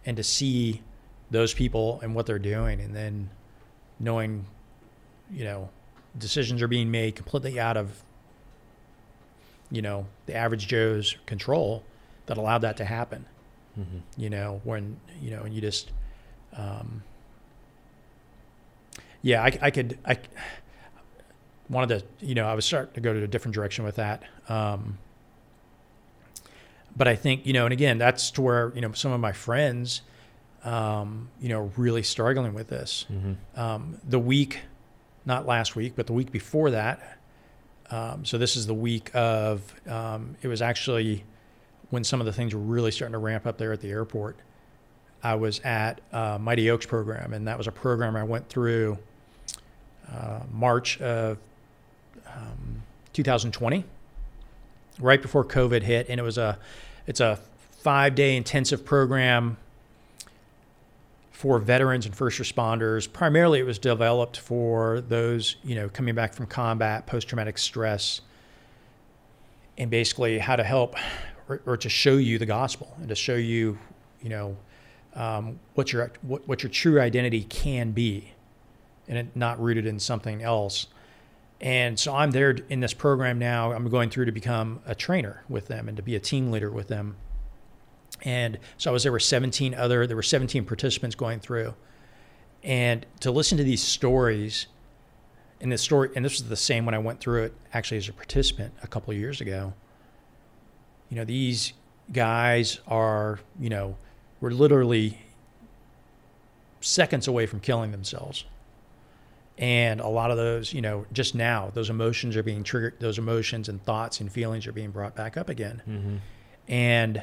and 0.04 0.16
to 0.16 0.22
see 0.22 0.82
those 1.30 1.52
people 1.52 1.98
and 2.02 2.14
what 2.14 2.26
they're 2.26 2.38
doing 2.38 2.80
and 2.80 2.94
then 2.94 3.28
knowing 3.98 4.46
you 5.32 5.42
know 5.42 5.68
decisions 6.16 6.62
are 6.62 6.68
being 6.68 6.90
made 6.90 7.16
completely 7.16 7.58
out 7.58 7.76
of 7.76 8.04
you 9.72 9.82
know 9.82 10.06
the 10.26 10.34
average 10.34 10.68
joe's 10.68 11.16
control 11.26 11.82
that 12.26 12.36
allowed 12.38 12.58
that 12.58 12.76
to 12.76 12.84
happen 12.84 13.24
Mm-hmm. 13.78 13.98
you 14.16 14.30
know 14.30 14.62
when 14.64 14.98
you 15.20 15.32
know 15.32 15.42
and 15.42 15.52
you 15.52 15.60
just 15.60 15.90
um 16.54 17.02
yeah 19.26 19.42
i, 19.42 19.50
I 19.60 19.70
could 19.70 19.98
i 20.04 20.16
wanted 21.68 21.98
to 21.98 22.26
you 22.26 22.34
know 22.34 22.46
i 22.46 22.54
was 22.54 22.64
starting 22.64 22.94
to 22.94 23.00
go 23.00 23.12
to 23.12 23.22
a 23.22 23.26
different 23.26 23.54
direction 23.54 23.84
with 23.84 23.96
that 23.96 24.22
um 24.48 24.98
but 26.96 27.08
i 27.08 27.16
think 27.16 27.44
you 27.46 27.52
know 27.52 27.64
and 27.64 27.72
again 27.72 27.98
that's 27.98 28.30
to 28.32 28.42
where 28.42 28.72
you 28.74 28.80
know 28.80 28.92
some 28.92 29.12
of 29.12 29.20
my 29.20 29.32
friends 29.32 30.02
um 30.64 31.28
you 31.40 31.48
know 31.48 31.72
really 31.76 32.02
struggling 32.02 32.54
with 32.54 32.68
this 32.68 33.04
Mm-hmm. 33.12 33.60
um, 33.60 33.98
the 34.08 34.18
week, 34.18 34.60
not 35.24 35.44
last 35.46 35.74
week, 35.76 35.94
but 35.96 36.06
the 36.06 36.12
week 36.12 36.30
before 36.30 36.70
that. 36.70 37.18
Um, 37.90 38.24
so 38.24 38.38
this 38.38 38.56
is 38.56 38.66
the 38.66 38.74
week 38.74 39.10
of, 39.14 39.60
um, 39.88 40.36
it 40.42 40.48
was 40.48 40.60
actually 40.62 41.24
when 41.90 42.02
some 42.04 42.20
of 42.20 42.26
the 42.26 42.32
things 42.32 42.54
were 42.54 42.60
really 42.60 42.90
starting 42.92 43.12
to 43.12 43.18
ramp 43.18 43.46
up 43.46 43.58
there 43.58 43.72
at 43.72 43.80
the 43.80 43.90
airport. 43.90 44.36
I 45.22 45.34
was 45.34 45.60
at 45.60 46.00
uh, 46.12 46.38
Mighty 46.40 46.70
Oaks 46.70 46.86
program, 46.86 47.32
and 47.32 47.46
that 47.48 47.58
was 47.58 47.66
a 47.66 47.72
program 47.72 48.14
I 48.16 48.22
went 48.24 48.48
through 48.48 48.98
uh, 50.12 50.40
March 50.52 51.00
of 51.00 51.38
um, 52.34 52.82
2020, 53.12 53.84
right 55.00 55.22
before 55.22 55.44
COVID 55.44 55.82
hit, 55.82 56.08
and 56.08 56.20
it 56.20 56.22
was 56.22 56.38
a, 56.38 56.58
it's 57.06 57.20
a 57.20 57.38
five 57.70 58.14
day 58.14 58.36
intensive 58.36 58.84
program 58.84 59.56
for 61.32 61.58
veterans 61.58 62.06
and 62.06 62.16
first 62.16 62.40
responders. 62.40 63.12
Primarily, 63.12 63.58
it 63.58 63.66
was 63.66 63.78
developed 63.78 64.38
for 64.38 65.02
those 65.02 65.56
you 65.62 65.74
know 65.74 65.88
coming 65.88 66.14
back 66.14 66.34
from 66.34 66.46
combat, 66.46 67.06
post 67.06 67.28
traumatic 67.28 67.58
stress, 67.58 68.22
and 69.78 69.90
basically 69.90 70.38
how 70.38 70.56
to 70.56 70.64
help 70.64 70.96
or, 71.48 71.60
or 71.66 71.76
to 71.76 71.88
show 71.88 72.16
you 72.16 72.38
the 72.38 72.46
gospel 72.46 72.92
and 72.98 73.08
to 73.08 73.14
show 73.14 73.34
you 73.34 73.78
you 74.22 74.30
know 74.30 74.56
um, 75.14 75.58
what 75.74 75.92
your 75.92 76.10
what, 76.22 76.46
what 76.48 76.62
your 76.62 76.70
true 76.70 77.00
identity 77.00 77.42
can 77.44 77.92
be 77.92 78.32
and 79.08 79.18
it 79.18 79.36
not 79.36 79.60
rooted 79.60 79.86
in 79.86 79.98
something 79.98 80.42
else. 80.42 80.88
And 81.60 81.98
so 81.98 82.14
I'm 82.14 82.32
there 82.32 82.56
in 82.68 82.80
this 82.80 82.92
program 82.92 83.38
now. 83.38 83.72
I'm 83.72 83.88
going 83.88 84.10
through 84.10 84.26
to 84.26 84.32
become 84.32 84.80
a 84.84 84.94
trainer 84.94 85.42
with 85.48 85.68
them 85.68 85.88
and 85.88 85.96
to 85.96 86.02
be 86.02 86.14
a 86.14 86.20
team 86.20 86.50
leader 86.50 86.70
with 86.70 86.88
them. 86.88 87.16
And 88.22 88.58
so 88.76 88.90
I 88.90 88.92
was 88.92 89.02
there 89.02 89.12
were 89.12 89.18
17 89.18 89.74
other 89.74 90.06
there 90.06 90.16
were 90.16 90.22
17 90.22 90.64
participants 90.64 91.16
going 91.16 91.40
through. 91.40 91.74
And 92.62 93.06
to 93.20 93.30
listen 93.30 93.56
to 93.58 93.64
these 93.64 93.82
stories 93.82 94.66
and 95.60 95.72
this 95.72 95.82
story 95.82 96.10
and 96.14 96.24
this 96.24 96.32
was 96.34 96.48
the 96.48 96.56
same 96.56 96.84
when 96.84 96.94
I 96.94 96.98
went 96.98 97.20
through 97.20 97.44
it 97.44 97.54
actually 97.72 97.98
as 97.98 98.08
a 98.08 98.12
participant 98.12 98.74
a 98.82 98.86
couple 98.86 99.12
of 99.12 99.18
years 99.18 99.40
ago. 99.40 99.72
You 101.08 101.16
know, 101.16 101.24
these 101.24 101.72
guys 102.12 102.80
are, 102.86 103.40
you 103.58 103.70
know, 103.70 103.96
were 104.40 104.50
literally 104.50 105.20
seconds 106.80 107.28
away 107.28 107.46
from 107.46 107.60
killing 107.60 107.92
themselves. 107.92 108.44
And 109.58 110.00
a 110.00 110.08
lot 110.08 110.30
of 110.30 110.36
those, 110.36 110.72
you 110.74 110.82
know, 110.82 111.06
just 111.12 111.34
now, 111.34 111.70
those 111.72 111.88
emotions 111.88 112.36
are 112.36 112.42
being 112.42 112.62
triggered, 112.62 113.00
those 113.00 113.18
emotions 113.18 113.68
and 113.70 113.82
thoughts 113.84 114.20
and 114.20 114.30
feelings 114.30 114.66
are 114.66 114.72
being 114.72 114.90
brought 114.90 115.14
back 115.14 115.36
up 115.38 115.48
again. 115.48 115.80
Mm-hmm. 115.88 116.16
And 116.68 117.22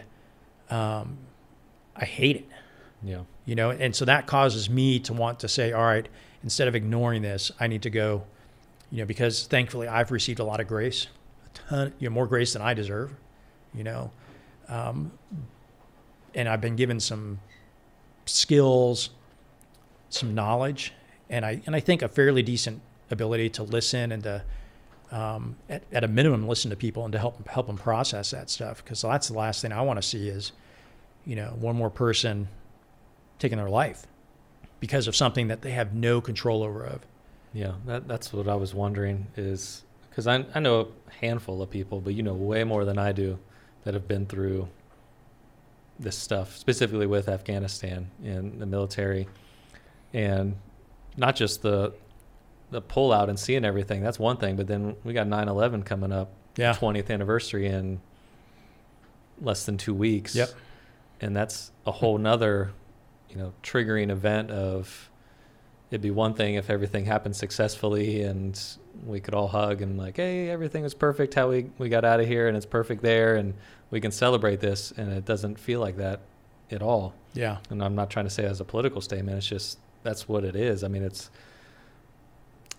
um, 0.72 1.18
I 1.96 2.06
hate 2.06 2.38
it, 2.38 2.46
Yeah. 3.04 3.22
you 3.46 3.54
know, 3.54 3.70
and 3.70 3.96
so 3.96 4.06
that 4.06 4.26
causes 4.26 4.68
me 4.70 5.00
to 5.02 5.14
want 5.14 5.42
to 5.42 5.48
say, 5.48 5.74
all 5.74 5.84
right, 5.84 6.08
instead 6.42 6.68
of 6.68 6.74
ignoring 6.74 7.22
this, 7.22 7.52
I 7.60 7.68
need 7.68 7.84
to 7.84 7.92
go, 7.92 8.24
you 8.90 9.00
know, 9.00 9.06
because 9.06 9.46
thankfully 9.46 9.88
I've 9.88 10.10
received 10.10 10.40
a 10.40 10.44
lot 10.44 10.60
of 10.60 10.68
grace, 10.68 11.06
a 11.46 11.50
ton, 11.70 11.94
you 12.00 12.10
know, 12.10 12.14
more 12.16 12.26
grace 12.26 12.54
than 12.54 12.64
I 12.64 12.74
deserve, 12.74 13.12
you 13.76 13.84
know. 13.84 14.10
Um, 14.70 15.12
and 16.34 16.50
I've 16.50 16.62
been 16.62 16.76
given 16.76 17.00
some 17.00 17.40
skills, 18.26 19.12
some 20.10 20.34
knowledge, 20.34 20.94
and 21.34 21.46
I 21.46 21.62
and 21.66 21.76
I 21.76 21.80
think 21.80 22.02
a 22.04 22.08
fairly 22.08 22.44
decent 22.44 22.80
ability 23.10 23.50
to 23.50 23.64
listen 23.64 24.12
and 24.12 24.24
to, 24.24 24.44
um, 25.12 25.56
at, 25.68 25.84
at 25.92 26.04
a 26.04 26.08
minimum, 26.08 26.48
listen 26.48 26.70
to 26.70 26.78
people 26.78 27.04
and 27.04 27.12
to 27.12 27.20
help 27.20 27.48
help 27.48 27.68
them 27.68 27.78
process 27.78 28.32
that 28.32 28.50
stuff. 28.52 28.84
Because 28.84 29.02
that's 29.02 29.30
the 29.30 29.34
last 29.34 29.62
thing 29.62 29.72
I 29.72 29.82
want 29.82 29.98
to 29.98 30.08
see 30.08 30.30
is, 30.30 30.52
you 31.26 31.36
know, 31.36 31.56
one 31.60 31.76
more 31.76 31.90
person 31.90 32.48
taking 33.40 33.58
their 33.58 33.70
life 33.70 34.06
because 34.80 35.08
of 35.08 35.16
something 35.16 35.48
that 35.48 35.64
they 35.64 35.72
have 35.72 35.94
no 35.96 36.22
control 36.22 36.62
over 36.62 36.84
of. 36.84 37.02
Yeah, 37.52 37.74
that, 37.88 38.08
that's 38.08 38.32
what 38.32 38.48
I 38.48 38.56
was 38.56 38.76
wondering 38.76 39.28
is 39.36 39.84
because 40.10 40.28
I, 40.28 40.46
I 40.54 40.60
know 40.60 40.90
a 41.08 41.14
handful 41.20 41.64
of 41.64 41.70
people, 41.72 42.00
but 42.00 42.14
you 42.14 42.22
know 42.22 42.34
way 42.34 42.64
more 42.64 42.86
than 42.86 43.00
I 43.00 43.12
do 43.12 43.40
that 43.86 43.96
have 43.96 44.08
been 44.08 44.28
through 44.28 44.68
this 46.00 46.18
stuff, 46.18 46.56
specifically 46.58 47.08
with 47.08 47.28
Afghanistan 47.28 48.12
and 48.24 48.60
the 48.60 48.66
military, 48.68 49.28
and 50.14 50.56
not 51.18 51.36
just 51.36 51.62
the 51.62 51.94
the 52.72 52.82
pullout 52.82 53.30
and 53.30 53.38
seeing 53.38 53.64
everything. 53.66 54.02
That's 54.02 54.18
one 54.18 54.38
thing, 54.38 54.56
but 54.56 54.66
then 54.68 54.96
we 55.04 55.14
got 55.14 55.28
9/11 55.28 55.84
coming 55.86 56.12
up, 56.12 56.30
Yeah. 56.58 56.74
20th 56.74 57.12
anniversary 57.12 57.68
in 57.68 58.02
less 59.42 59.66
than 59.66 59.78
two 59.78 59.94
weeks. 59.94 60.36
Yep. 60.36 60.50
And 61.22 61.36
that's 61.36 61.72
a 61.86 61.92
whole 61.92 62.18
nother, 62.18 62.72
you 63.30 63.36
know, 63.38 63.54
triggering 63.62 64.10
event 64.10 64.50
of 64.52 65.10
it'd 65.92 66.02
be 66.02 66.10
one 66.12 66.34
thing 66.34 66.56
if 66.56 66.72
everything 66.72 67.06
happened 67.06 67.36
successfully 67.36 68.24
and 68.24 68.60
we 69.06 69.20
could 69.20 69.36
all 69.36 69.48
hug 69.50 69.82
and 69.84 69.96
like, 69.96 70.18
hey, 70.18 70.50
everything 70.50 70.82
was 70.82 70.96
perfect 70.96 71.36
how 71.36 71.50
we, 71.50 71.68
we 71.78 71.88
got 71.90 72.04
out 72.04 72.20
of 72.20 72.26
here 72.26 72.48
and 72.48 72.58
it's 72.58 72.66
perfect 72.66 73.04
there 73.04 73.36
and 73.36 73.54
we 73.92 74.02
can 74.02 74.12
celebrate 74.12 74.60
this 74.60 74.92
and 74.98 75.12
it 75.14 75.24
doesn't 75.26 75.60
feel 75.60 75.80
like 75.80 75.98
that 75.98 76.20
at 76.72 76.82
all. 76.82 77.14
Yeah. 77.36 77.58
And 77.70 77.84
I'm 77.84 77.94
not 77.94 78.10
trying 78.10 78.26
to 78.26 78.32
say 78.32 78.44
as 78.46 78.60
a 78.60 78.66
political 78.66 79.02
statement, 79.02 79.38
it's 79.38 79.46
just 79.46 79.78
that's 80.04 80.28
what 80.28 80.44
it 80.44 80.56
is. 80.56 80.84
I 80.84 80.88
mean 80.88 81.04
it's 81.04 81.30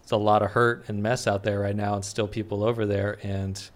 it's 0.02 0.12
a 0.12 0.16
lot 0.16 0.42
of 0.42 0.50
hurt 0.50 0.84
and 0.88 1.02
mess 1.02 1.26
out 1.26 1.42
there 1.44 1.60
right 1.60 1.74
now 1.74 1.94
and 1.94 2.04
still 2.04 2.28
people 2.28 2.62
over 2.62 2.84
there 2.84 3.18
and 3.22 3.70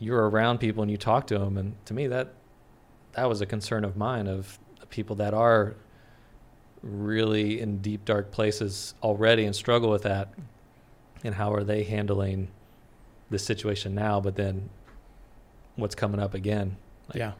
you're 0.00 0.28
around 0.28 0.58
people 0.58 0.82
and 0.82 0.90
you 0.90 0.96
talk 0.96 1.28
to 1.28 1.38
them 1.38 1.56
and 1.56 1.74
to 1.84 1.94
me 1.94 2.08
that 2.08 2.32
that 3.12 3.28
was 3.28 3.40
a 3.40 3.46
concern 3.46 3.84
of 3.84 3.96
mine 3.96 4.26
of 4.26 4.58
people 4.88 5.14
that 5.14 5.32
are 5.32 5.76
really 6.82 7.60
in 7.60 7.78
deep 7.78 8.04
dark 8.04 8.32
places 8.32 8.94
already 9.04 9.44
and 9.44 9.54
struggle 9.54 9.88
with 9.88 10.02
that 10.02 10.34
and 11.22 11.36
how 11.36 11.52
are 11.52 11.62
they 11.62 11.84
handling 11.84 12.48
this 13.30 13.44
situation 13.44 13.94
now 13.94 14.20
but 14.20 14.34
then 14.34 14.68
what's 15.76 15.94
coming 15.94 16.20
up 16.20 16.34
again 16.34 16.76
Like, 17.08 17.18
yeah. 17.18 17.32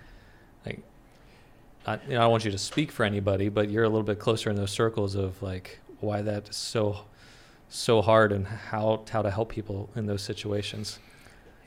I, 1.86 1.94
you 2.06 2.14
know, 2.14 2.16
I 2.16 2.20
don't 2.22 2.30
want 2.30 2.44
you 2.44 2.50
to 2.50 2.58
speak 2.58 2.92
for 2.92 3.04
anybody, 3.04 3.48
but 3.48 3.70
you're 3.70 3.84
a 3.84 3.88
little 3.88 4.04
bit 4.04 4.18
closer 4.18 4.50
in 4.50 4.56
those 4.56 4.70
circles 4.70 5.14
of 5.14 5.42
like 5.42 5.80
why 6.00 6.22
that's 6.22 6.56
so 6.56 7.04
so 7.68 8.02
hard 8.02 8.32
and 8.32 8.46
how 8.46 9.04
how 9.10 9.22
to 9.22 9.30
help 9.30 9.50
people 9.50 9.90
in 9.94 10.06
those 10.06 10.22
situations. 10.22 10.98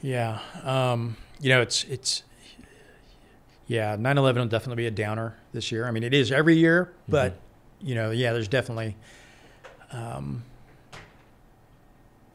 Yeah. 0.02 0.40
Um, 0.64 1.18
you 1.40 1.50
know, 1.50 1.62
it's 1.62 1.84
it's 1.86 2.24
yeah, 3.68 3.96
9/11 3.96 4.36
will 4.36 4.46
definitely 4.46 4.84
be 4.84 4.88
a 4.88 4.92
downer 4.92 5.36
this 5.54 5.72
year. 5.72 5.88
I 5.88 5.92
mean, 5.92 6.04
it 6.04 6.14
is 6.14 6.32
every 6.32 6.56
year, 6.58 6.94
but 7.08 7.40
you 7.82 7.96
know, 7.96 8.12
yeah, 8.12 8.34
there's 8.34 8.48
definitely 8.48 8.96
um, 9.92 10.44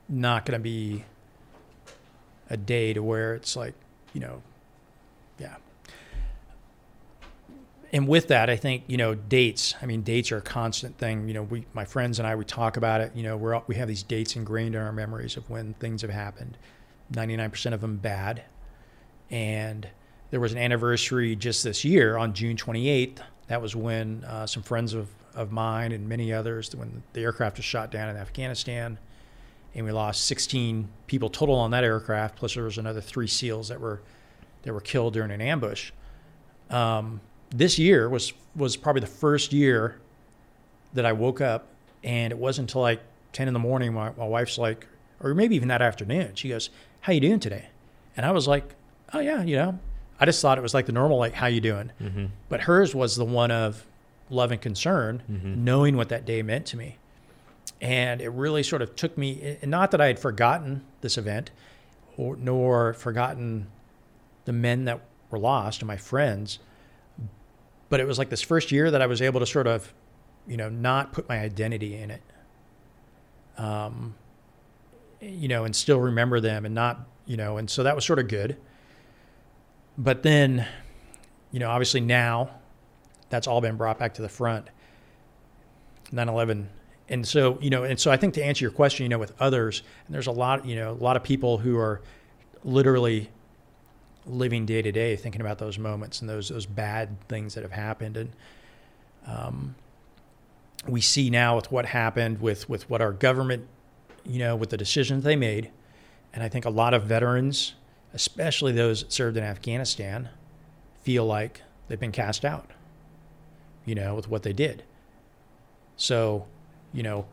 not 0.09 0.47
going 0.47 0.59
to 0.59 0.63
be 0.63 1.05
a 2.51 2.57
day 2.57 2.93
to 2.93 3.03
where 3.03 3.35
it's 3.35 3.57
like, 3.57 3.75
you 4.15 4.21
know, 4.21 4.43
yeah. 5.39 5.57
And 7.93 8.07
with 8.07 8.29
that, 8.29 8.51
I 8.51 8.57
think 8.57 8.85
you 8.87 8.97
know 8.97 9.15
dates. 9.15 9.75
I 9.81 9.87
mean, 9.87 10.03
dates 10.03 10.31
are 10.31 10.39
a 10.39 10.43
constant 10.43 10.99
thing. 10.99 11.27
You 11.27 11.35
know, 11.35 11.43
we, 11.43 11.65
my 11.73 11.85
friends 11.85 12.19
and 12.19 12.29
I, 12.29 12.35
we 12.35 12.45
talk 12.45 12.77
about 12.77 13.01
it. 13.01 13.13
You 13.15 13.23
know, 13.23 13.37
we're 13.37 13.61
we 13.67 13.77
have 13.77 13.89
these 13.89 14.03
dates 14.03 14.37
ingrained 14.37 14.75
in 14.75 14.81
our 14.81 14.93
memories 14.93 15.37
of 15.37 15.49
when 15.49 15.75
things 15.75 16.03
have 16.03 16.11
happened. 16.11 16.59
99% 17.13 17.73
of 17.73 17.81
them 17.81 17.97
bad. 17.97 18.43
And 19.31 19.89
there 20.31 20.41
was 20.41 20.53
an 20.53 20.59
anniversary 20.59 21.37
just 21.37 21.65
this 21.65 21.85
year 21.85 22.17
on 22.17 22.35
June 22.35 22.57
28th. 22.57 23.19
That 23.49 23.63
was 23.63 23.75
when 23.75 24.25
uh, 24.25 24.47
some 24.47 24.63
friends 24.63 24.93
of, 24.93 25.09
of 25.35 25.53
mine 25.53 25.93
and 25.93 26.09
many 26.09 26.33
others, 26.33 26.75
when 26.75 27.03
the 27.15 27.23
aircraft 27.23 27.57
was 27.57 27.65
shot 27.65 27.91
down 27.91 28.11
in 28.11 28.17
Afghanistan, 28.17 28.99
and 29.75 29.87
we 29.87 29.93
lost 29.93 30.27
16 30.27 30.89
people 31.07 31.31
total 31.31 31.55
on 31.55 31.71
that 31.71 31.85
aircraft. 31.85 32.37
Plus, 32.37 32.55
there 32.55 32.65
was 32.65 32.79
another 32.79 33.01
three 33.01 33.27
SEALs 33.27 33.69
that 33.69 33.81
were 33.81 34.01
that 34.63 34.73
were 34.73 34.81
killed 34.81 35.15
during 35.15 35.31
an 35.31 35.41
ambush. 35.41 35.93
Um, 36.69 37.21
this 37.51 37.79
year 37.79 38.09
was 38.09 38.33
was 38.57 38.77
probably 38.77 39.01
the 39.01 39.07
first 39.07 39.53
year 39.53 39.99
that 40.95 41.05
I 41.07 41.13
woke 41.13 41.41
up, 41.41 41.67
and 42.03 42.33
it 42.33 42.39
wasn't 42.39 42.71
until 42.71 42.81
like 42.83 43.01
10 43.33 43.47
in 43.49 43.55
the 43.55 43.61
morning. 43.61 43.93
My, 43.93 44.11
my 44.17 44.27
wife's 44.27 44.59
like, 44.59 44.87
or 45.21 45.35
maybe 45.35 45.55
even 45.57 45.69
that 45.69 45.83
afternoon. 45.83 46.35
She 46.35 46.49
goes, 46.49 46.71
"How 47.03 47.13
you 47.13 47.21
doing 47.21 47.41
today?" 47.41 47.67
And 48.17 48.25
I 48.27 48.31
was 48.33 48.49
like, 48.49 48.75
"Oh 49.13 49.21
yeah, 49.21 49.43
you 49.43 49.57
know." 49.57 49.79
I 50.21 50.25
just 50.25 50.43
thought 50.43 50.59
it 50.59 50.63
was 50.63 50.75
like 50.75 50.87
the 50.87 50.93
normal, 50.93 51.19
like, 51.19 51.35
"How 51.35 51.47
you 51.47 51.61
doing?" 51.61 51.93
Mm-hmm. 52.03 52.27
But 52.49 52.63
hers 52.63 52.95
was 52.95 53.17
the 53.17 53.25
one 53.25 53.51
of 53.51 53.87
love 54.31 54.51
and 54.53 54.61
concern, 54.61 55.23
Mhm. 55.31 55.57
knowing 55.59 55.97
what 55.97 56.09
that 56.11 56.25
day 56.27 56.43
meant 56.43 56.67
to 56.67 56.77
me. 56.77 56.97
And 57.81 58.21
it 58.21 58.29
really 58.31 58.63
sort 58.63 58.83
of 58.83 58.95
took 58.97 59.17
me, 59.17 59.57
not 59.65 59.93
that 59.93 60.01
I 60.01 60.07
had 60.09 60.19
forgotten 60.19 60.83
this 61.01 61.17
event, 61.17 61.51
or 62.17 62.37
nor 62.37 62.93
forgotten 62.95 63.69
the 64.45 64.53
men 64.53 64.85
that 64.87 65.01
were 65.31 65.39
lost 65.39 65.81
and 65.81 65.87
my 65.87 65.97
friends, 65.97 66.59
but 67.89 68.01
it 68.01 68.07
was 68.07 68.19
like 68.19 68.29
this 68.29 68.43
first 68.43 68.71
year 68.73 68.91
that 68.91 69.01
I 69.03 69.07
was 69.07 69.23
able 69.23 69.41
to 69.41 69.47
sort 69.47 69.67
of, 69.67 69.93
you 70.47 70.57
know, 70.57 70.69
not 70.69 71.13
put 71.13 71.29
my 71.29 71.39
identity 71.39 71.97
in 71.97 72.11
it. 72.11 72.23
Um, 73.57 74.15
you 75.21 75.49
know, 75.49 75.65
and 75.65 75.75
still 75.75 75.99
remember 75.99 76.41
them 76.41 76.65
and 76.65 76.75
not, 76.75 77.01
you 77.27 77.37
know, 77.37 77.57
and 77.57 77.69
so 77.69 77.83
that 77.83 77.95
was 77.95 78.05
sort 78.05 78.19
of 78.19 78.29
good. 78.29 78.57
But 79.97 80.23
then, 80.23 80.67
you 81.51 81.59
know, 81.59 81.71
obviously 81.71 82.01
now 82.01 82.51
that's 83.31 83.47
all 83.47 83.61
been 83.61 83.77
brought 83.77 83.99
back 83.99 84.15
to 84.15 84.23
the 84.23 84.29
front. 84.29 84.69
9 86.13 86.29
11. 86.29 86.69
And 87.11 87.27
so, 87.27 87.59
you 87.61 87.71
know, 87.71 87.85
and 87.85 87.99
so 87.99 88.11
I 88.11 88.17
think 88.17 88.35
to 88.35 88.45
answer 88.45 88.65
your 88.65 88.71
question, 88.71 89.05
you 89.05 89.09
know, 89.09 89.19
with 89.19 89.33
others, 89.41 89.83
and 90.07 90.15
there's 90.15 90.27
a 90.27 90.33
lot, 90.33 90.67
you 90.67 90.77
know, 90.77 90.93
a 90.93 91.03
lot 91.03 91.17
of 91.17 91.23
people 91.23 91.59
who 91.59 91.77
are 91.79 92.03
literally 92.65 93.31
living 94.29 94.67
day 94.67 94.83
to 94.83 94.93
day 94.93 95.17
thinking 95.17 95.41
about 95.41 95.59
those 95.59 95.79
moments 95.79 96.21
and 96.21 96.29
those 96.29 96.49
those 96.49 96.67
bad 96.67 97.21
things 97.29 97.55
that 97.55 97.63
have 97.63 97.73
happened. 97.73 98.17
And 98.17 98.33
um, 99.27 99.75
we 100.87 101.01
see 101.01 101.31
now 101.31 101.57
with 101.57 101.73
what 101.73 101.87
happened 101.87 102.41
with 102.41 102.69
with 102.69 102.89
what 102.89 103.01
our 103.01 103.13
government, 103.13 103.67
you 104.25 104.39
know, 104.39 104.57
with 104.57 104.71
the 104.71 104.77
decisions 104.77 105.25
they 105.25 105.37
made, 105.37 105.71
and 106.33 106.43
I 106.43 106.49
think 106.49 106.65
a 106.65 106.71
lot 106.71 106.95
of 106.95 107.05
veterans, 107.05 107.75
especially 108.15 108.73
those 108.73 109.03
that 109.03 109.13
served 109.13 109.37
in 109.37 109.45
Afghanistan, 109.45 110.29
feel 111.03 111.25
like 111.25 111.63
they've 111.89 112.01
been 112.01 112.13
cast 112.13 112.45
out. 112.45 112.71
You 113.85 113.95
know, 113.95 114.15
with 114.15 114.29
what 114.29 114.43
they 114.43 114.53
did. 114.53 114.83
So, 115.97 116.47
you 116.93 117.03
know, 117.03 117.27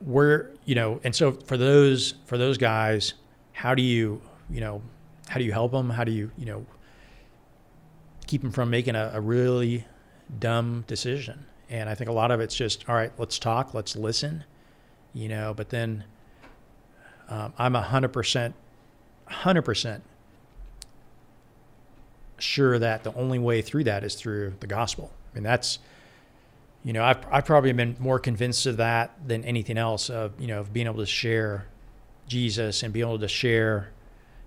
we're 0.00 0.50
you 0.64 0.74
know, 0.74 1.00
and 1.04 1.14
so 1.14 1.32
for 1.32 1.56
those 1.56 2.14
for 2.26 2.38
those 2.38 2.58
guys, 2.58 3.14
how 3.52 3.74
do 3.74 3.82
you 3.82 4.20
you 4.50 4.60
know 4.60 4.82
how 5.34 5.40
do 5.40 5.44
you 5.44 5.50
help 5.50 5.72
them? 5.72 5.90
How 5.90 6.04
do 6.04 6.12
you 6.12 6.30
you 6.38 6.46
know 6.46 6.64
keep 8.28 8.42
them 8.42 8.52
from 8.52 8.70
making 8.70 8.94
a, 8.94 9.10
a 9.14 9.20
really 9.20 9.84
dumb 10.38 10.84
decision? 10.86 11.46
And 11.68 11.88
I 11.88 11.96
think 11.96 12.08
a 12.08 12.12
lot 12.12 12.30
of 12.30 12.38
it's 12.38 12.54
just, 12.54 12.88
all 12.88 12.94
right, 12.94 13.10
let's 13.18 13.40
talk, 13.40 13.74
let's 13.74 13.96
listen, 13.96 14.44
you 15.12 15.28
know, 15.28 15.52
but 15.52 15.70
then 15.70 16.04
um, 17.28 17.52
I'm 17.58 17.72
100%, 17.72 18.52
100% 19.28 20.00
sure 22.38 22.78
that 22.78 23.02
the 23.02 23.12
only 23.14 23.40
way 23.40 23.60
through 23.60 23.82
that 23.84 24.04
is 24.04 24.14
through 24.14 24.54
the 24.60 24.68
gospel. 24.68 25.10
I 25.32 25.34
mean, 25.34 25.42
that's, 25.42 25.80
you 26.84 26.92
know, 26.92 27.02
I've, 27.02 27.26
I've 27.28 27.44
probably 27.44 27.72
been 27.72 27.96
more 27.98 28.20
convinced 28.20 28.66
of 28.66 28.76
that 28.76 29.26
than 29.26 29.44
anything 29.44 29.78
else 29.78 30.10
of, 30.10 30.40
you 30.40 30.46
know, 30.46 30.60
of 30.60 30.72
being 30.72 30.86
able 30.86 30.98
to 30.98 31.06
share 31.06 31.66
Jesus 32.28 32.84
and 32.84 32.92
being 32.92 33.04
able 33.04 33.18
to 33.18 33.26
share, 33.26 33.90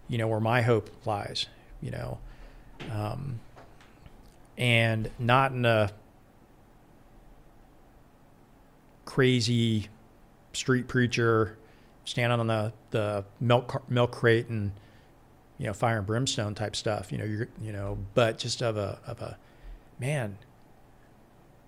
you 0.08 0.18
know, 0.18 0.28
where 0.28 0.40
my 0.40 0.62
hope 0.62 0.90
lies, 1.06 1.48
you 1.82 1.92
know, 1.92 2.18
um, 2.92 3.40
and 4.58 5.10
not 5.20 5.52
in 5.52 5.66
a 5.66 5.92
crazy 9.06 9.88
street 10.54 10.88
preacher 10.88 11.58
standing 12.06 12.40
on 12.40 12.48
the, 12.48 12.74
the 12.92 13.26
milk, 13.40 13.84
milk 13.90 14.12
crate 14.12 14.48
and, 14.48 14.72
you 15.58 15.66
know, 15.68 15.74
fire 15.74 15.98
and 15.98 16.08
brimstone 16.08 16.56
type 16.56 16.76
stuff, 16.76 17.12
you 17.12 17.18
know, 17.18 17.26
you're, 17.26 17.48
you 17.62 17.72
know, 17.72 17.98
but 18.14 18.38
just 18.38 18.62
of 18.62 18.78
a, 18.78 19.00
of 19.06 19.22
a, 19.22 19.38
man, 20.00 20.38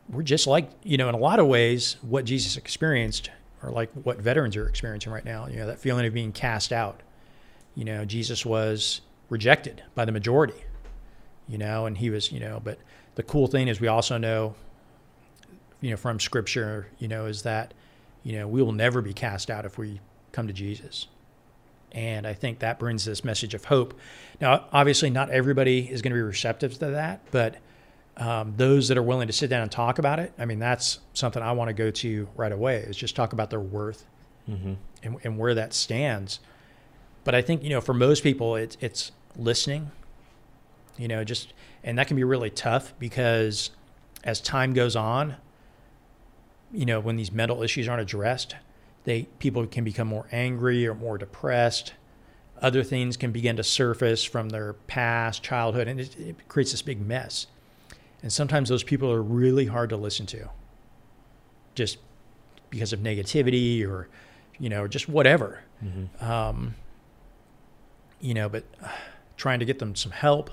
we're 0.09 0.23
just 0.23 0.47
like, 0.47 0.69
you 0.83 0.97
know, 0.97 1.09
in 1.09 1.15
a 1.15 1.19
lot 1.19 1.39
of 1.39 1.47
ways, 1.47 1.97
what 2.01 2.25
Jesus 2.25 2.57
experienced 2.57 3.29
or 3.61 3.71
like 3.71 3.91
what 4.03 4.17
veterans 4.17 4.55
are 4.55 4.67
experiencing 4.67 5.11
right 5.11 5.25
now, 5.25 5.47
you 5.47 5.57
know, 5.57 5.67
that 5.67 5.79
feeling 5.79 6.05
of 6.05 6.13
being 6.13 6.31
cast 6.31 6.71
out. 6.71 7.01
You 7.75 7.85
know, 7.85 8.05
Jesus 8.05 8.45
was 8.45 9.01
rejected 9.29 9.83
by 9.95 10.05
the 10.05 10.11
majority, 10.11 10.61
you 11.47 11.57
know, 11.57 11.85
and 11.85 11.97
he 11.97 12.09
was, 12.09 12.31
you 12.31 12.39
know, 12.39 12.59
but 12.63 12.79
the 13.15 13.23
cool 13.23 13.47
thing 13.47 13.67
is 13.67 13.79
we 13.79 13.87
also 13.87 14.17
know, 14.17 14.55
you 15.81 15.91
know, 15.91 15.97
from 15.97 16.19
scripture, 16.19 16.87
you 16.97 17.07
know, 17.07 17.25
is 17.25 17.43
that, 17.43 17.73
you 18.23 18.33
know, 18.33 18.47
we 18.47 18.61
will 18.61 18.71
never 18.71 19.01
be 19.01 19.13
cast 19.13 19.49
out 19.49 19.65
if 19.65 19.77
we 19.77 19.99
come 20.31 20.47
to 20.47 20.53
Jesus. 20.53 21.07
And 21.91 22.27
I 22.27 22.33
think 22.33 22.59
that 22.59 22.77
brings 22.79 23.05
this 23.05 23.23
message 23.23 23.53
of 23.53 23.65
hope. 23.65 23.97
Now, 24.39 24.65
obviously, 24.71 25.09
not 25.09 25.29
everybody 25.29 25.89
is 25.89 26.01
going 26.01 26.11
to 26.11 26.17
be 26.17 26.21
receptive 26.21 26.77
to 26.79 26.87
that, 26.87 27.21
but 27.31 27.55
um, 28.17 28.53
those 28.57 28.89
that 28.89 28.97
are 28.97 29.03
willing 29.03 29.27
to 29.27 29.33
sit 29.33 29.49
down 29.49 29.61
and 29.61 29.71
talk 29.71 29.97
about 29.97 30.19
it, 30.19 30.33
I 30.37 30.45
mean, 30.45 30.59
that's 30.59 30.99
something 31.13 31.41
I 31.41 31.53
want 31.53 31.69
to 31.69 31.73
go 31.73 31.89
to 31.89 32.27
right 32.35 32.51
away 32.51 32.77
is 32.77 32.97
just 32.97 33.15
talk 33.15 33.33
about 33.33 33.49
their 33.49 33.61
worth 33.61 34.05
mm-hmm. 34.47 34.73
and, 35.03 35.17
and, 35.23 35.37
where 35.37 35.55
that 35.55 35.73
stands. 35.73 36.41
But 37.29 37.35
I 37.35 37.43
think, 37.43 37.61
you 37.61 37.69
know, 37.69 37.79
for 37.79 37.93
most 37.93 38.23
people, 38.23 38.55
it's, 38.55 38.75
it's 38.81 39.11
listening, 39.35 39.91
you 40.97 41.07
know, 41.07 41.23
just, 41.23 41.53
and 41.83 41.95
that 41.99 42.07
can 42.07 42.15
be 42.15 42.23
really 42.23 42.49
tough 42.49 42.91
because 42.97 43.69
as 44.23 44.41
time 44.41 44.73
goes 44.73 44.95
on, 44.95 45.35
you 46.71 46.87
know, 46.87 46.99
when 46.99 47.17
these 47.17 47.31
mental 47.31 47.61
issues 47.61 47.87
aren't 47.87 48.01
addressed, 48.01 48.55
they, 49.03 49.27
people 49.37 49.67
can 49.67 49.83
become 49.83 50.07
more 50.07 50.25
angry 50.31 50.87
or 50.87 50.95
more 50.95 51.19
depressed. 51.19 51.93
Other 52.63 52.81
things 52.81 53.15
can 53.15 53.31
begin 53.31 53.57
to 53.57 53.63
surface 53.63 54.23
from 54.23 54.49
their 54.49 54.73
past 54.87 55.43
childhood, 55.43 55.87
and 55.87 55.99
it, 55.99 56.17
it 56.17 56.47
creates 56.47 56.71
this 56.71 56.81
big 56.81 56.99
mess. 56.99 57.45
And 58.23 58.33
sometimes 58.33 58.69
those 58.69 58.81
people 58.81 59.11
are 59.11 59.21
really 59.21 59.67
hard 59.67 59.91
to 59.91 59.97
listen 59.97 60.25
to 60.25 60.49
just 61.75 61.99
because 62.71 62.91
of 62.91 63.01
negativity 63.01 63.87
or, 63.87 64.09
you 64.57 64.69
know, 64.69 64.87
just 64.87 65.07
whatever. 65.07 65.59
Mm-hmm. 65.85 66.25
Um, 66.25 66.73
you 68.19 68.33
know, 68.33 68.49
but 68.49 68.63
uh, 68.83 68.87
trying 69.37 69.59
to 69.59 69.65
get 69.65 69.79
them 69.79 69.95
some 69.95 70.11
help. 70.11 70.49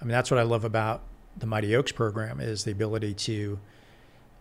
I 0.00 0.04
mean, 0.04 0.12
that's 0.12 0.30
what 0.30 0.38
I 0.38 0.44
love 0.44 0.64
about 0.64 1.02
the 1.36 1.46
Mighty 1.46 1.74
Oaks 1.74 1.92
program 1.92 2.40
is 2.40 2.64
the 2.64 2.72
ability 2.72 3.14
to, 3.14 3.58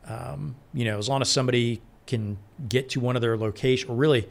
um, 0.08 0.56
you 0.74 0.86
know, 0.86 0.98
as 0.98 1.10
long 1.10 1.22
as 1.22 1.30
somebody 1.30 1.82
can 2.08 2.38
get 2.68 2.90
to 2.90 3.00
one 3.00 3.16
of 3.16 3.22
their 3.22 3.38
locations, 3.38 3.90
or 3.90 3.96
really, 3.96 4.28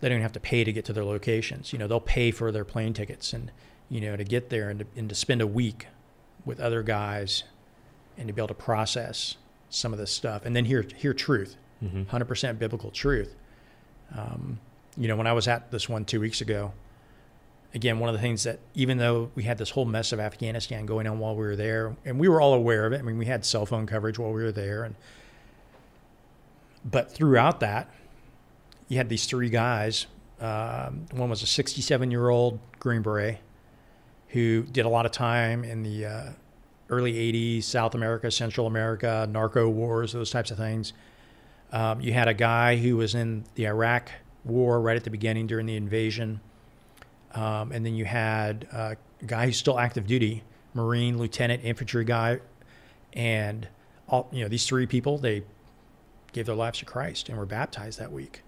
they 0.00 0.08
don't 0.08 0.20
have 0.20 0.32
to 0.32 0.40
pay 0.40 0.64
to 0.64 0.72
get 0.72 0.84
to 0.84 0.92
their 0.92 1.04
locations. 1.04 1.72
You 1.72 1.78
know, 1.78 1.86
they'll 1.86 2.00
pay 2.00 2.30
for 2.30 2.52
their 2.52 2.64
plane 2.64 2.92
tickets 2.92 3.32
and, 3.32 3.50
you 3.88 4.00
know, 4.00 4.16
to 4.16 4.24
get 4.24 4.50
there 4.50 4.70
and 4.70 4.80
to, 4.80 4.86
and 4.96 5.08
to 5.08 5.14
spend 5.14 5.40
a 5.40 5.46
week 5.46 5.88
with 6.44 6.60
other 6.60 6.82
guys 6.82 7.44
and 8.16 8.28
to 8.28 8.32
be 8.32 8.40
able 8.40 8.48
to 8.48 8.54
process 8.54 9.36
some 9.70 9.92
of 9.92 9.98
this 9.98 10.10
stuff 10.10 10.46
and 10.46 10.54
then 10.54 10.64
hear 10.64 10.86
hear 10.96 11.12
truth, 11.12 11.56
mm-hmm. 11.82 12.02
100% 12.04 12.58
biblical 12.58 12.90
truth. 12.90 13.34
Um, 14.16 14.60
you 14.96 15.08
know, 15.08 15.16
when 15.16 15.26
I 15.26 15.32
was 15.32 15.48
at 15.48 15.70
this 15.70 15.88
one 15.88 16.04
two 16.04 16.20
weeks 16.20 16.40
ago, 16.40 16.72
again, 17.74 17.98
one 17.98 18.08
of 18.08 18.14
the 18.14 18.20
things 18.20 18.44
that 18.44 18.60
even 18.74 18.98
though 18.98 19.30
we 19.34 19.42
had 19.42 19.58
this 19.58 19.70
whole 19.70 19.84
mess 19.84 20.12
of 20.12 20.20
Afghanistan 20.20 20.86
going 20.86 21.06
on 21.06 21.18
while 21.18 21.34
we 21.34 21.42
were 21.42 21.56
there, 21.56 21.96
and 22.04 22.18
we 22.18 22.28
were 22.28 22.40
all 22.40 22.54
aware 22.54 22.86
of 22.86 22.92
it. 22.92 22.98
I 22.98 23.02
mean, 23.02 23.18
we 23.18 23.26
had 23.26 23.44
cell 23.44 23.66
phone 23.66 23.86
coverage 23.86 24.18
while 24.18 24.32
we 24.32 24.42
were 24.42 24.52
there, 24.52 24.84
and 24.84 24.94
but 26.84 27.12
throughout 27.12 27.60
that, 27.60 27.90
you 28.88 28.96
had 28.96 29.08
these 29.08 29.26
three 29.26 29.50
guys. 29.50 30.06
Um, 30.40 31.06
one 31.12 31.28
was 31.28 31.42
a 31.42 31.46
67 31.46 32.10
year 32.10 32.28
old 32.28 32.60
Green 32.78 33.02
Beret 33.02 33.38
who 34.28 34.62
did 34.62 34.84
a 34.84 34.88
lot 34.88 35.06
of 35.06 35.12
time 35.12 35.64
in 35.64 35.82
the 35.82 36.04
uh, 36.04 36.30
early 36.90 37.14
80s, 37.14 37.64
South 37.64 37.94
America, 37.94 38.30
Central 38.30 38.66
America, 38.66 39.26
narco 39.30 39.68
wars, 39.68 40.12
those 40.12 40.30
types 40.30 40.50
of 40.50 40.56
things. 40.56 40.92
Um, 41.72 42.00
you 42.00 42.12
had 42.12 42.28
a 42.28 42.34
guy 42.34 42.76
who 42.76 42.96
was 42.96 43.14
in 43.14 43.44
the 43.54 43.66
Iraq 43.66 44.10
war 44.44 44.80
right 44.80 44.96
at 44.96 45.04
the 45.04 45.10
beginning 45.10 45.46
during 45.46 45.66
the 45.66 45.76
invasion. 45.76 46.40
Um, 47.34 47.72
and 47.72 47.84
then 47.84 47.94
you 47.94 48.04
had 48.04 48.66
a 48.72 48.96
guy 49.26 49.46
who's 49.46 49.58
still 49.58 49.78
active 49.78 50.06
duty, 50.06 50.42
Marine, 50.74 51.18
lieutenant, 51.18 51.64
infantry 51.64 52.04
guy. 52.04 52.40
And 53.12 53.68
all, 54.08 54.28
you 54.32 54.42
know, 54.42 54.48
these 54.48 54.66
three 54.66 54.86
people, 54.86 55.18
they 55.18 55.44
gave 56.32 56.46
their 56.46 56.54
lives 56.54 56.78
to 56.80 56.84
Christ 56.84 57.28
and 57.28 57.38
were 57.38 57.46
baptized 57.46 57.98
that 57.98 58.12
week. 58.12 58.42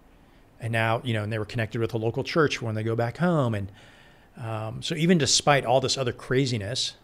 And 0.60 0.72
now, 0.72 1.00
you 1.04 1.14
know, 1.14 1.22
and 1.22 1.32
they 1.32 1.38
were 1.38 1.44
connected 1.44 1.80
with 1.80 1.94
a 1.94 1.98
local 1.98 2.22
church 2.22 2.60
when 2.60 2.74
they 2.74 2.82
go 2.82 2.94
back 2.94 3.16
home. 3.18 3.54
And 3.54 3.72
um, 4.36 4.82
so 4.82 4.94
even 4.94 5.18
despite 5.18 5.64
all 5.64 5.80
this 5.80 5.96
other 5.96 6.12
craziness, 6.12 6.94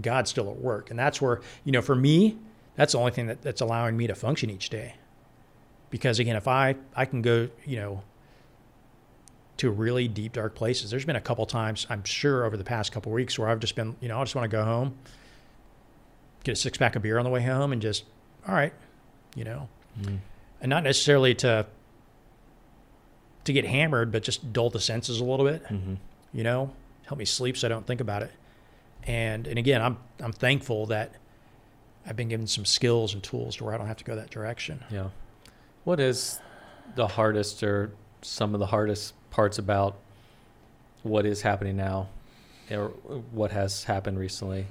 God's 0.00 0.30
still 0.30 0.50
at 0.50 0.56
work. 0.56 0.90
And 0.90 0.98
that's 0.98 1.20
where, 1.20 1.40
you 1.64 1.72
know, 1.72 1.82
for 1.82 1.94
me, 1.94 2.38
that's 2.76 2.92
the 2.92 2.98
only 2.98 3.12
thing 3.12 3.26
that, 3.26 3.42
that's 3.42 3.60
allowing 3.60 3.96
me 3.96 4.06
to 4.06 4.14
function 4.14 4.50
each 4.50 4.70
day. 4.70 4.94
Because 5.90 6.18
again, 6.18 6.36
if 6.36 6.48
I, 6.48 6.76
I 6.96 7.04
can 7.04 7.20
go, 7.20 7.48
you 7.66 7.76
know, 7.76 8.02
to 9.58 9.70
really 9.70 10.08
deep, 10.08 10.32
dark 10.32 10.54
places, 10.54 10.90
there's 10.90 11.04
been 11.04 11.16
a 11.16 11.20
couple 11.20 11.44
times, 11.46 11.86
I'm 11.90 12.04
sure 12.04 12.44
over 12.44 12.56
the 12.56 12.64
past 12.64 12.92
couple 12.92 13.12
weeks 13.12 13.38
where 13.38 13.48
I've 13.48 13.60
just 13.60 13.76
been, 13.76 13.96
you 14.00 14.08
know, 14.08 14.18
I 14.18 14.24
just 14.24 14.34
want 14.34 14.50
to 14.50 14.56
go 14.56 14.64
home, 14.64 14.96
get 16.44 16.52
a 16.52 16.56
six 16.56 16.78
pack 16.78 16.96
of 16.96 17.02
beer 17.02 17.18
on 17.18 17.24
the 17.24 17.30
way 17.30 17.42
home 17.42 17.72
and 17.72 17.80
just, 17.82 18.04
all 18.48 18.54
right, 18.54 18.72
you 19.34 19.44
know, 19.44 19.68
mm. 20.00 20.18
and 20.60 20.70
not 20.70 20.82
necessarily 20.82 21.34
to, 21.36 21.66
to 23.44 23.52
get 23.52 23.66
hammered, 23.66 24.10
but 24.10 24.22
just 24.22 24.52
dull 24.52 24.70
the 24.70 24.80
senses 24.80 25.20
a 25.20 25.24
little 25.24 25.46
bit. 25.46 25.64
Mm-hmm 25.64 25.94
you 26.32 26.44
know, 26.44 26.70
help 27.06 27.18
me 27.18 27.24
sleep 27.24 27.56
so 27.56 27.68
I 27.68 27.70
don't 27.70 27.86
think 27.86 28.00
about 28.00 28.22
it. 28.22 28.32
And 29.04 29.46
and 29.46 29.58
again, 29.58 29.82
I'm 29.82 29.98
I'm 30.20 30.32
thankful 30.32 30.86
that 30.86 31.14
I've 32.06 32.16
been 32.16 32.28
given 32.28 32.46
some 32.46 32.64
skills 32.64 33.14
and 33.14 33.22
tools 33.22 33.56
to 33.56 33.64
where 33.64 33.74
I 33.74 33.78
don't 33.78 33.86
have 33.86 33.98
to 33.98 34.04
go 34.04 34.16
that 34.16 34.30
direction. 34.30 34.82
Yeah. 34.90 35.08
What 35.84 36.00
is 36.00 36.40
the 36.94 37.06
hardest 37.06 37.62
or 37.62 37.92
some 38.22 38.54
of 38.54 38.60
the 38.60 38.66
hardest 38.66 39.14
parts 39.32 39.58
about 39.58 39.96
what 41.02 41.26
is 41.26 41.42
happening 41.42 41.76
now 41.76 42.08
or 42.70 42.88
what 43.32 43.50
has 43.50 43.84
happened 43.84 44.18
recently? 44.18 44.66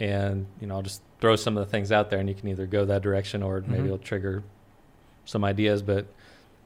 And, 0.00 0.46
you 0.60 0.66
know, 0.66 0.76
I'll 0.76 0.82
just 0.82 1.02
throw 1.20 1.36
some 1.36 1.56
of 1.56 1.64
the 1.64 1.70
things 1.70 1.92
out 1.92 2.10
there 2.10 2.18
and 2.18 2.28
you 2.28 2.34
can 2.34 2.48
either 2.48 2.66
go 2.66 2.84
that 2.86 3.02
direction 3.02 3.42
or 3.42 3.60
maybe 3.60 3.74
mm-hmm. 3.74 3.84
it'll 3.86 3.98
trigger 3.98 4.42
some 5.26 5.44
ideas. 5.44 5.82
But 5.82 6.06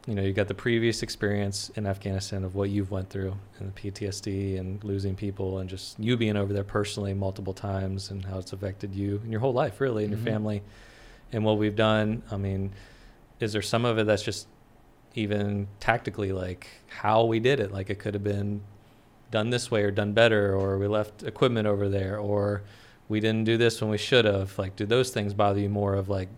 you 0.07 0.15
know, 0.15 0.23
you 0.23 0.33
got 0.33 0.49
the 0.49 0.55
previous 0.55 1.03
experience 1.03 1.71
in 1.77 1.87
Afghanistan 1.87 2.45
of 2.45 2.55
what 2.55 2.69
you've 2.69 2.91
went 2.91 3.09
through 3.09 3.35
and 3.59 3.75
the 3.75 3.81
PTSD 3.81 4.59
and 4.59 4.83
losing 4.85 5.15
people 5.15 5.59
and 5.59 5.69
just 5.69 5.99
you 5.99 6.17
being 6.17 6.37
over 6.37 6.53
there 6.53 6.65
personally 6.65 7.15
multiple 7.15 7.55
times 7.55 8.11
and 8.11 8.25
how 8.25 8.39
it's 8.39 8.53
affected 8.53 8.95
you 8.95 9.19
and 9.23 9.31
your 9.31 9.41
whole 9.41 9.55
life 9.55 9.81
really 9.81 10.05
and 10.05 10.13
mm-hmm. 10.13 10.27
your 10.27 10.35
family 10.35 10.63
and 11.33 11.45
what 11.45 11.57
we've 11.57 11.77
done. 11.77 12.23
I 12.31 12.37
mean, 12.37 12.73
is 13.41 13.53
there 13.55 13.63
some 13.63 13.85
of 13.85 13.99
it 13.99 14.07
that's 14.07 14.23
just 14.23 14.47
even 15.15 15.69
tactically 15.81 16.33
like 16.33 16.67
how 16.89 17.25
we 17.25 17.41
did 17.41 17.61
it? 17.61 17.73
Like 17.73 17.91
it 17.91 17.99
could 17.99 18.15
have 18.15 18.25
been 18.25 18.63
done 19.31 19.51
this 19.51 19.71
way 19.71 19.83
or 19.83 19.91
done 19.91 20.13
better 20.13 20.55
or 20.55 20.79
we 20.79 20.87
left 20.87 21.23
equipment 21.23 21.67
over 21.67 21.89
there 21.89 22.19
or 22.19 22.63
we 23.09 23.21
didn't 23.21 23.45
do 23.45 23.57
this 23.57 23.81
when 23.81 23.91
we 23.91 23.99
should 23.99 24.25
have. 24.25 24.59
Like, 24.59 24.77
do 24.77 24.87
those 24.87 25.11
things 25.11 25.35
bother 25.35 25.61
you 25.61 25.69
more 25.69 25.95
of 25.95 26.09
like, 26.09 26.29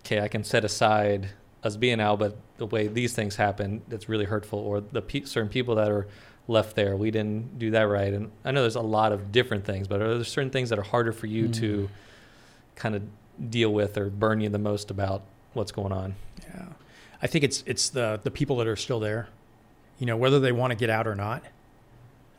okay, 0.00 0.20
I 0.20 0.28
can 0.28 0.44
set 0.44 0.64
aside 0.64 1.30
us 1.62 1.76
being 1.76 2.00
out, 2.00 2.18
but 2.18 2.36
the 2.56 2.66
way 2.66 2.86
these 2.86 3.12
things 3.14 3.36
happen, 3.36 3.82
that's 3.88 4.08
really 4.08 4.24
hurtful. 4.24 4.58
Or 4.58 4.80
the 4.80 5.02
pe- 5.02 5.24
certain 5.24 5.50
people 5.50 5.74
that 5.76 5.90
are 5.90 6.06
left 6.48 6.76
there, 6.76 6.96
we 6.96 7.10
didn't 7.10 7.58
do 7.58 7.70
that 7.72 7.82
right. 7.82 8.12
And 8.12 8.30
I 8.44 8.52
know 8.52 8.62
there's 8.62 8.76
a 8.76 8.80
lot 8.80 9.12
of 9.12 9.32
different 9.32 9.64
things, 9.64 9.88
but 9.88 10.00
are 10.00 10.14
there 10.14 10.24
certain 10.24 10.50
things 10.50 10.70
that 10.70 10.78
are 10.78 10.82
harder 10.82 11.12
for 11.12 11.26
you 11.26 11.48
mm. 11.48 11.54
to 11.56 11.90
kind 12.76 12.94
of 12.94 13.02
deal 13.50 13.72
with 13.72 13.98
or 13.98 14.08
burn 14.08 14.40
you 14.40 14.48
the 14.48 14.58
most 14.58 14.90
about 14.90 15.22
what's 15.52 15.72
going 15.72 15.92
on? 15.92 16.14
Yeah, 16.42 16.66
I 17.22 17.26
think 17.26 17.44
it's 17.44 17.62
it's 17.66 17.88
the 17.90 18.20
the 18.22 18.30
people 18.30 18.56
that 18.56 18.66
are 18.66 18.76
still 18.76 19.00
there, 19.00 19.28
you 19.98 20.06
know, 20.06 20.16
whether 20.16 20.40
they 20.40 20.52
want 20.52 20.70
to 20.70 20.76
get 20.76 20.90
out 20.90 21.06
or 21.06 21.14
not. 21.14 21.44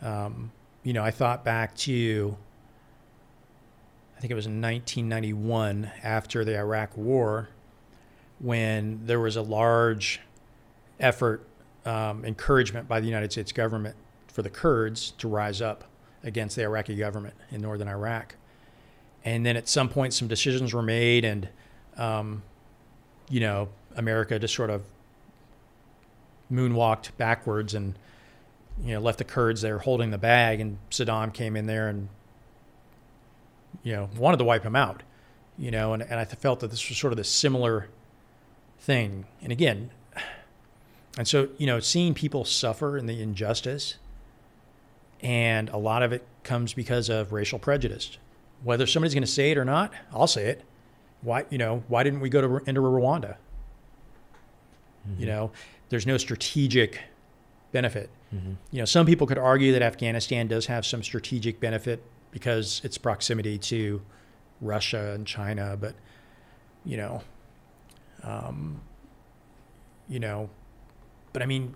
Um, 0.02 0.52
you 0.84 0.94
know, 0.94 1.04
I 1.04 1.12
thought 1.12 1.44
back 1.44 1.76
to. 1.78 2.38
I 4.18 4.22
think 4.22 4.32
it 4.32 4.36
was 4.36 4.46
in 4.46 4.62
1991 4.62 5.92
after 6.04 6.46
the 6.46 6.56
Iraq 6.56 6.96
War, 6.96 7.50
when 8.38 9.02
there 9.08 9.20
was 9.20 9.36
a 9.36 9.42
large 9.42 10.20
effort, 11.00 11.44
um, 11.86 12.24
encouragement 12.24 12.88
by 12.88 13.00
the 13.00 13.08
United 13.08 13.32
States 13.32 13.52
government 13.52 13.96
for 14.28 14.44
the 14.44 14.50
Kurds 14.50 15.12
to 15.18 15.28
rise 15.28 15.60
up 15.60 15.86
against 16.24 16.56
the 16.56 16.62
Iraqi 16.62 16.96
government 16.96 17.34
in 17.50 17.62
northern 17.62 17.88
Iraq. 17.88 18.36
And 19.26 19.44
then 19.44 19.58
at 19.58 19.68
some 19.68 19.90
point, 19.90 20.14
some 20.14 20.28
decisions 20.28 20.74
were 20.74 20.84
made, 20.84 21.26
and 21.26 21.50
um, 21.98 22.44
you 23.30 23.40
know, 23.40 23.70
America 23.96 24.38
just 24.40 24.56
sort 24.56 24.70
of 24.70 24.84
moonwalked 26.52 27.16
backwards 27.18 27.74
and 27.74 27.98
you 28.84 28.94
know 28.94 29.00
left 29.00 29.18
the 29.18 29.24
Kurds 29.24 29.62
there 29.62 29.80
holding 29.80 30.12
the 30.12 30.18
bag, 30.18 30.60
and 30.60 30.78
Saddam 30.90 31.34
came 31.34 31.56
in 31.56 31.66
there 31.66 31.88
and 31.88 32.10
you 33.84 33.94
know 33.94 34.10
wanted 34.18 34.38
to 34.38 34.44
wipe 34.44 34.64
him 34.64 34.76
out. 34.76 35.04
You 35.58 35.70
know, 35.72 35.94
and, 35.94 36.02
and 36.02 36.20
I 36.20 36.26
felt 36.26 36.62
that 36.62 36.72
this 36.72 36.88
was 36.90 36.98
sort 36.98 37.14
of 37.14 37.18
the 37.18 37.24
similar 37.24 37.90
thing. 38.80 39.26
And 39.42 39.52
again, 39.52 39.92
and 41.18 41.28
so 41.28 41.50
you 41.58 41.68
know, 41.68 41.80
seeing 41.80 42.14
people 42.14 42.46
suffer 42.46 42.98
in 42.98 43.06
the 43.06 43.22
injustice, 43.22 43.96
and 45.22 45.70
a 45.70 45.78
lot 45.78 46.04
of 46.04 46.12
it 46.12 46.26
comes 46.44 46.74
because 46.74 47.10
of 47.10 47.32
racial 47.32 47.60
prejudice. 47.60 48.18
Whether 48.64 48.86
somebody's 48.86 49.14
going 49.14 49.24
to 49.24 49.28
say 49.28 49.52
it 49.52 49.58
or 49.58 49.66
not, 49.66 49.92
I'll 50.14 50.28
say 50.28 50.46
it. 50.46 50.64
Why, 51.22 51.46
you 51.50 51.58
know, 51.58 51.84
why 51.88 52.04
didn't 52.04 52.20
we 52.20 52.30
go 52.30 52.42
to 52.42 52.70
into 52.70 52.82
Rwanda? 52.82 53.38
Mm-hmm. 55.08 55.22
You 55.22 55.28
know, 55.28 55.52
there's 55.90 56.08
no 56.08 56.18
strategic 56.18 57.00
benefit. 57.72 58.10
Mm-hmm. 58.34 58.54
You 58.72 58.80
know, 58.80 58.86
some 58.86 59.06
people 59.06 59.28
could 59.28 59.38
argue 59.38 59.72
that 59.74 59.82
Afghanistan 59.82 60.48
does 60.48 60.66
have 60.68 60.86
some 60.86 61.04
strategic 61.04 61.60
benefit 61.60 62.04
because 62.32 62.82
its 62.84 62.98
proximity 62.98 63.58
to 63.58 64.02
Russia 64.62 65.12
and 65.14 65.26
China, 65.26 65.78
but 65.80 65.96
you 66.86 66.98
know, 66.98 67.22
um, 68.24 68.82
you 70.08 70.20
know, 70.20 70.50
but 71.34 71.42
I 71.42 71.46
mean, 71.46 71.76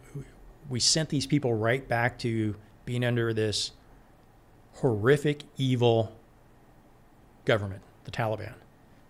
we 0.70 0.80
sent 0.80 1.10
these 1.10 1.26
people 1.26 1.54
right 1.54 1.88
back 1.88 2.18
to 2.20 2.56
being 2.86 3.04
under 3.04 3.34
this 3.34 3.72
horrific, 4.76 5.44
evil 5.58 6.16
government, 7.46 7.82
the 8.04 8.12
Taliban. 8.12 8.54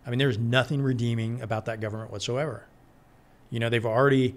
I 0.06 0.10
mean, 0.10 0.20
there's 0.20 0.38
nothing 0.38 0.82
redeeming 0.82 1.42
about 1.42 1.66
that 1.66 1.80
government 1.80 2.12
whatsoever. 2.12 2.68
You 3.56 3.62
know, 3.62 3.70
they've 3.70 3.86
already, 3.86 4.36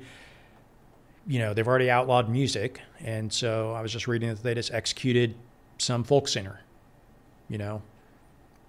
you 1.26 1.40
know, 1.40 1.52
they've 1.52 1.66
already 1.66 1.90
outlawed 1.90 2.28
music, 2.28 2.80
and 3.00 3.32
so 3.32 3.72
I 3.72 3.82
was 3.82 3.92
just 3.92 4.06
reading 4.06 4.28
that 4.28 4.44
they 4.44 4.54
just 4.54 4.72
executed 4.72 5.34
some 5.78 6.04
folk 6.04 6.28
singer, 6.28 6.60
you 7.48 7.58
know, 7.58 7.82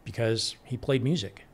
because 0.06 0.56
he 0.64 0.76
played 0.76 1.04
music. 1.04 1.46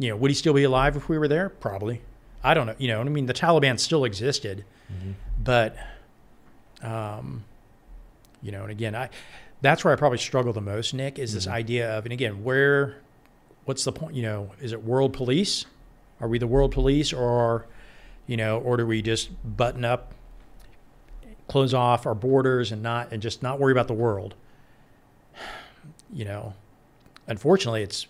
you 0.00 0.08
know, 0.08 0.16
would 0.16 0.32
he 0.32 0.34
still 0.34 0.54
be 0.54 0.64
alive 0.64 0.96
if 0.96 1.08
we 1.08 1.16
were 1.16 1.28
there? 1.28 1.48
Probably. 1.48 2.00
I 2.42 2.54
don't 2.54 2.66
know. 2.66 2.74
You 2.76 2.88
know, 2.88 3.00
I 3.00 3.04
mean, 3.04 3.26
the 3.26 3.34
Taliban 3.34 3.78
still 3.78 4.04
existed, 4.04 4.64
mm-hmm. 4.92 5.12
but, 5.38 5.76
um, 6.82 7.44
you 8.42 8.50
know, 8.50 8.62
and 8.62 8.72
again, 8.72 8.96
I, 8.96 9.10
that's 9.62 9.84
where 9.84 9.92
I 9.92 9.96
probably 9.96 10.18
struggle 10.18 10.52
the 10.52 10.60
most, 10.60 10.94
Nick, 10.94 11.18
is 11.18 11.30
mm-hmm. 11.30 11.36
this 11.36 11.46
idea 11.46 11.98
of, 11.98 12.06
and 12.06 12.12
again, 12.12 12.42
where, 12.44 12.96
what's 13.64 13.84
the 13.84 13.92
point? 13.92 14.14
You 14.14 14.22
know, 14.22 14.50
is 14.60 14.72
it 14.72 14.82
world 14.82 15.12
police? 15.12 15.66
Are 16.20 16.28
we 16.28 16.38
the 16.38 16.46
world 16.46 16.72
police, 16.72 17.12
or, 17.12 17.66
you 18.26 18.36
know, 18.36 18.58
or 18.58 18.76
do 18.76 18.86
we 18.86 19.02
just 19.02 19.30
button 19.56 19.84
up, 19.84 20.12
close 21.48 21.72
off 21.74 22.06
our 22.06 22.14
borders, 22.14 22.72
and 22.72 22.82
not, 22.82 23.12
and 23.12 23.22
just 23.22 23.42
not 23.42 23.58
worry 23.58 23.72
about 23.72 23.88
the 23.88 23.94
world? 23.94 24.34
You 26.12 26.24
know, 26.24 26.54
unfortunately, 27.28 27.84
it's 27.84 28.08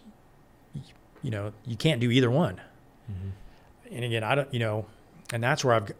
you 1.23 1.31
know, 1.31 1.53
you 1.67 1.77
can't 1.77 2.01
do 2.01 2.11
either 2.11 2.31
one. 2.31 2.61
Mm-hmm. 3.11 3.95
And 3.95 4.05
again, 4.05 4.25
I 4.25 4.35
don't, 4.35 4.53
you 4.55 4.61
know, 4.61 4.87
and 5.33 5.43
that's 5.43 5.65
where 5.65 5.75
I've, 5.75 5.93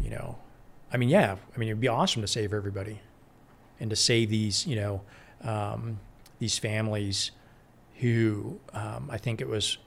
you 0.00 0.10
know, 0.10 0.36
I 0.92 0.96
mean, 0.96 1.08
yeah, 1.08 1.36
I 1.54 1.58
mean, 1.58 1.68
it'd 1.68 1.80
be 1.80 1.88
awesome 1.88 2.22
to 2.22 2.28
save 2.28 2.52
everybody 2.52 3.00
and 3.80 3.90
to 3.90 3.96
save 3.96 4.30
these, 4.30 4.66
you 4.66 4.76
know, 4.76 5.00
um, 5.42 5.98
these 6.38 6.58
families 6.58 7.32
who 7.96 8.58
um, 8.72 9.08
I 9.10 9.18
think 9.18 9.40
it 9.40 9.48
was 9.48 9.78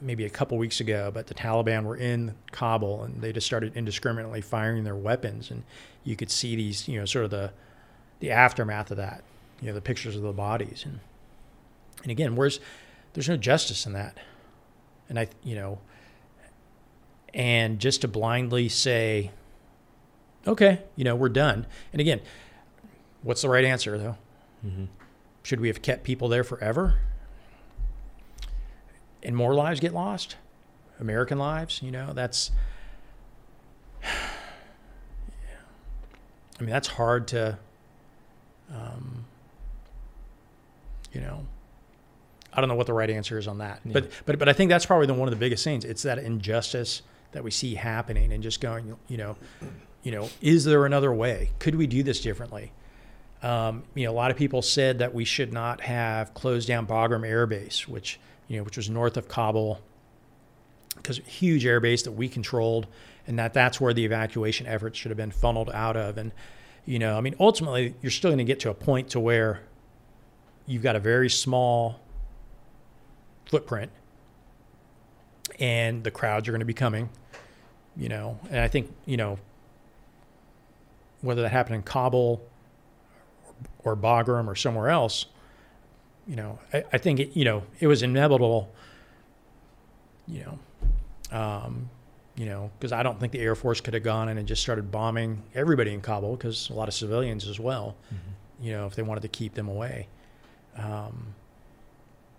maybe 0.00 0.24
a 0.24 0.30
couple 0.30 0.58
weeks 0.58 0.80
ago, 0.80 1.10
but 1.12 1.26
the 1.26 1.34
Taliban 1.34 1.84
were 1.84 1.96
in 1.96 2.34
Kabul 2.52 3.04
and 3.04 3.20
they 3.20 3.32
just 3.32 3.46
started 3.46 3.76
indiscriminately 3.76 4.40
firing 4.40 4.84
their 4.84 4.96
weapons, 4.96 5.50
and 5.50 5.64
you 6.04 6.16
could 6.16 6.30
see 6.30 6.56
these, 6.56 6.88
you 6.88 6.98
know, 6.98 7.04
sort 7.04 7.24
of 7.24 7.30
the 7.30 7.52
the 8.20 8.30
aftermath 8.30 8.90
of 8.90 8.96
that, 8.96 9.22
you 9.60 9.68
know, 9.68 9.74
the 9.74 9.80
pictures 9.80 10.16
of 10.16 10.22
the 10.22 10.32
bodies, 10.32 10.82
and 10.84 11.00
and 12.02 12.10
again, 12.10 12.36
where's 12.36 12.60
there's 13.14 13.28
no 13.28 13.36
justice 13.36 13.86
in 13.86 13.92
that. 13.94 14.18
And 15.08 15.18
I, 15.18 15.28
you 15.42 15.54
know, 15.54 15.78
and 17.32 17.78
just 17.78 18.02
to 18.02 18.08
blindly 18.08 18.68
say, 18.68 19.30
okay, 20.46 20.82
you 20.96 21.04
know, 21.04 21.16
we're 21.16 21.28
done. 21.28 21.66
And 21.92 22.00
again, 22.00 22.20
what's 23.22 23.42
the 23.42 23.48
right 23.48 23.64
answer 23.64 23.98
though? 23.98 24.16
Mm-hmm. 24.66 24.84
Should 25.42 25.60
we 25.60 25.68
have 25.68 25.82
kept 25.82 26.04
people 26.04 26.28
there 26.28 26.44
forever? 26.44 27.00
And 29.22 29.36
more 29.36 29.54
lives 29.54 29.80
get 29.80 29.94
lost? 29.94 30.36
American 31.00 31.38
lives, 31.38 31.82
you 31.82 31.90
know, 31.90 32.12
that's. 32.12 32.50
I 34.04 34.08
mean, 36.60 36.70
that's 36.70 36.88
hard 36.88 37.28
to, 37.28 37.56
um, 38.74 39.24
you 41.12 41.20
know, 41.20 41.46
I 42.52 42.60
don't 42.60 42.68
know 42.68 42.74
what 42.74 42.88
the 42.88 42.92
right 42.92 43.08
answer 43.08 43.38
is 43.38 43.46
on 43.46 43.58
that. 43.58 43.80
Yeah. 43.84 43.92
But 43.92 44.10
but 44.26 44.40
but 44.40 44.48
I 44.48 44.52
think 44.52 44.68
that's 44.68 44.84
probably 44.84 45.06
the, 45.06 45.14
one 45.14 45.28
of 45.28 45.30
the 45.30 45.38
biggest 45.38 45.62
things. 45.62 45.84
It's 45.84 46.02
that 46.02 46.18
injustice 46.18 47.02
that 47.32 47.44
we 47.44 47.50
see 47.50 47.76
happening 47.76 48.32
and 48.32 48.42
just 48.42 48.60
going, 48.60 48.96
you 49.06 49.16
know, 49.16 49.36
you 50.02 50.10
know, 50.10 50.28
is 50.40 50.64
there 50.64 50.84
another 50.84 51.12
way? 51.12 51.50
Could 51.58 51.76
we 51.76 51.86
do 51.86 52.02
this 52.02 52.20
differently? 52.20 52.72
Um, 53.42 53.84
you 53.94 54.04
know, 54.04 54.10
a 54.10 54.14
lot 54.14 54.30
of 54.30 54.36
people 54.36 54.62
said 54.62 54.98
that 54.98 55.14
we 55.14 55.24
should 55.24 55.52
not 55.52 55.80
have 55.82 56.34
closed 56.34 56.66
down 56.66 56.86
Bagram 56.86 57.26
Air 57.26 57.46
Base, 57.46 57.86
which 57.86 58.18
you 58.48 58.56
know, 58.56 58.64
which 58.64 58.76
was 58.76 58.90
north 58.90 59.16
of 59.16 59.28
Kabul, 59.28 59.80
because 60.96 61.18
huge 61.18 61.64
air 61.64 61.80
base 61.80 62.02
that 62.02 62.12
we 62.12 62.28
controlled, 62.28 62.86
and 63.26 63.38
that 63.38 63.54
that's 63.54 63.80
where 63.80 63.92
the 63.92 64.04
evacuation 64.04 64.66
efforts 64.66 64.98
should 64.98 65.10
have 65.10 65.16
been 65.16 65.30
funneled 65.30 65.70
out 65.72 65.96
of. 65.96 66.18
And 66.18 66.32
you 66.84 66.98
know, 66.98 67.16
I 67.16 67.20
mean, 67.20 67.36
ultimately, 67.38 67.94
you're 68.02 68.10
still 68.10 68.30
going 68.30 68.38
to 68.38 68.44
get 68.44 68.60
to 68.60 68.70
a 68.70 68.74
point 68.74 69.10
to 69.10 69.20
where 69.20 69.60
you've 70.66 70.82
got 70.82 70.96
a 70.96 71.00
very 71.00 71.30
small 71.30 72.00
footprint, 73.46 73.92
and 75.60 76.02
the 76.02 76.10
crowds 76.10 76.48
are 76.48 76.52
going 76.52 76.60
to 76.60 76.66
be 76.66 76.74
coming. 76.74 77.10
You 77.96 78.08
know, 78.08 78.40
and 78.50 78.60
I 78.60 78.68
think 78.68 78.92
you 79.06 79.16
know 79.16 79.38
whether 81.20 81.42
that 81.42 81.50
happened 81.50 81.76
in 81.76 81.82
Kabul 81.82 82.40
or, 83.84 83.96
Bagram 83.96 84.46
or 84.46 84.54
somewhere 84.54 84.88
else. 84.88 85.26
You 86.26 86.36
know, 86.36 86.58
I, 86.72 86.84
I 86.92 86.98
think 86.98 87.20
it, 87.20 87.36
you 87.36 87.44
know 87.44 87.62
it 87.80 87.86
was 87.86 88.02
inevitable. 88.02 88.72
You 90.26 90.44
know, 90.44 91.38
um, 91.38 91.88
you 92.36 92.46
know, 92.46 92.70
because 92.78 92.92
I 92.92 93.02
don't 93.02 93.18
think 93.18 93.32
the 93.32 93.40
Air 93.40 93.54
Force 93.54 93.80
could 93.80 93.94
have 93.94 94.02
gone 94.02 94.28
in 94.28 94.36
and 94.36 94.46
just 94.46 94.62
started 94.62 94.90
bombing 94.90 95.42
everybody 95.54 95.94
in 95.94 96.00
Kabul 96.00 96.36
because 96.36 96.68
a 96.70 96.74
lot 96.74 96.88
of 96.88 96.94
civilians 96.94 97.48
as 97.48 97.58
well. 97.58 97.96
Mm-hmm. 98.06 98.66
You 98.66 98.72
know, 98.72 98.86
if 98.86 98.94
they 98.94 99.02
wanted 99.02 99.22
to 99.22 99.28
keep 99.28 99.54
them 99.54 99.68
away. 99.68 100.08
Um, 100.76 101.34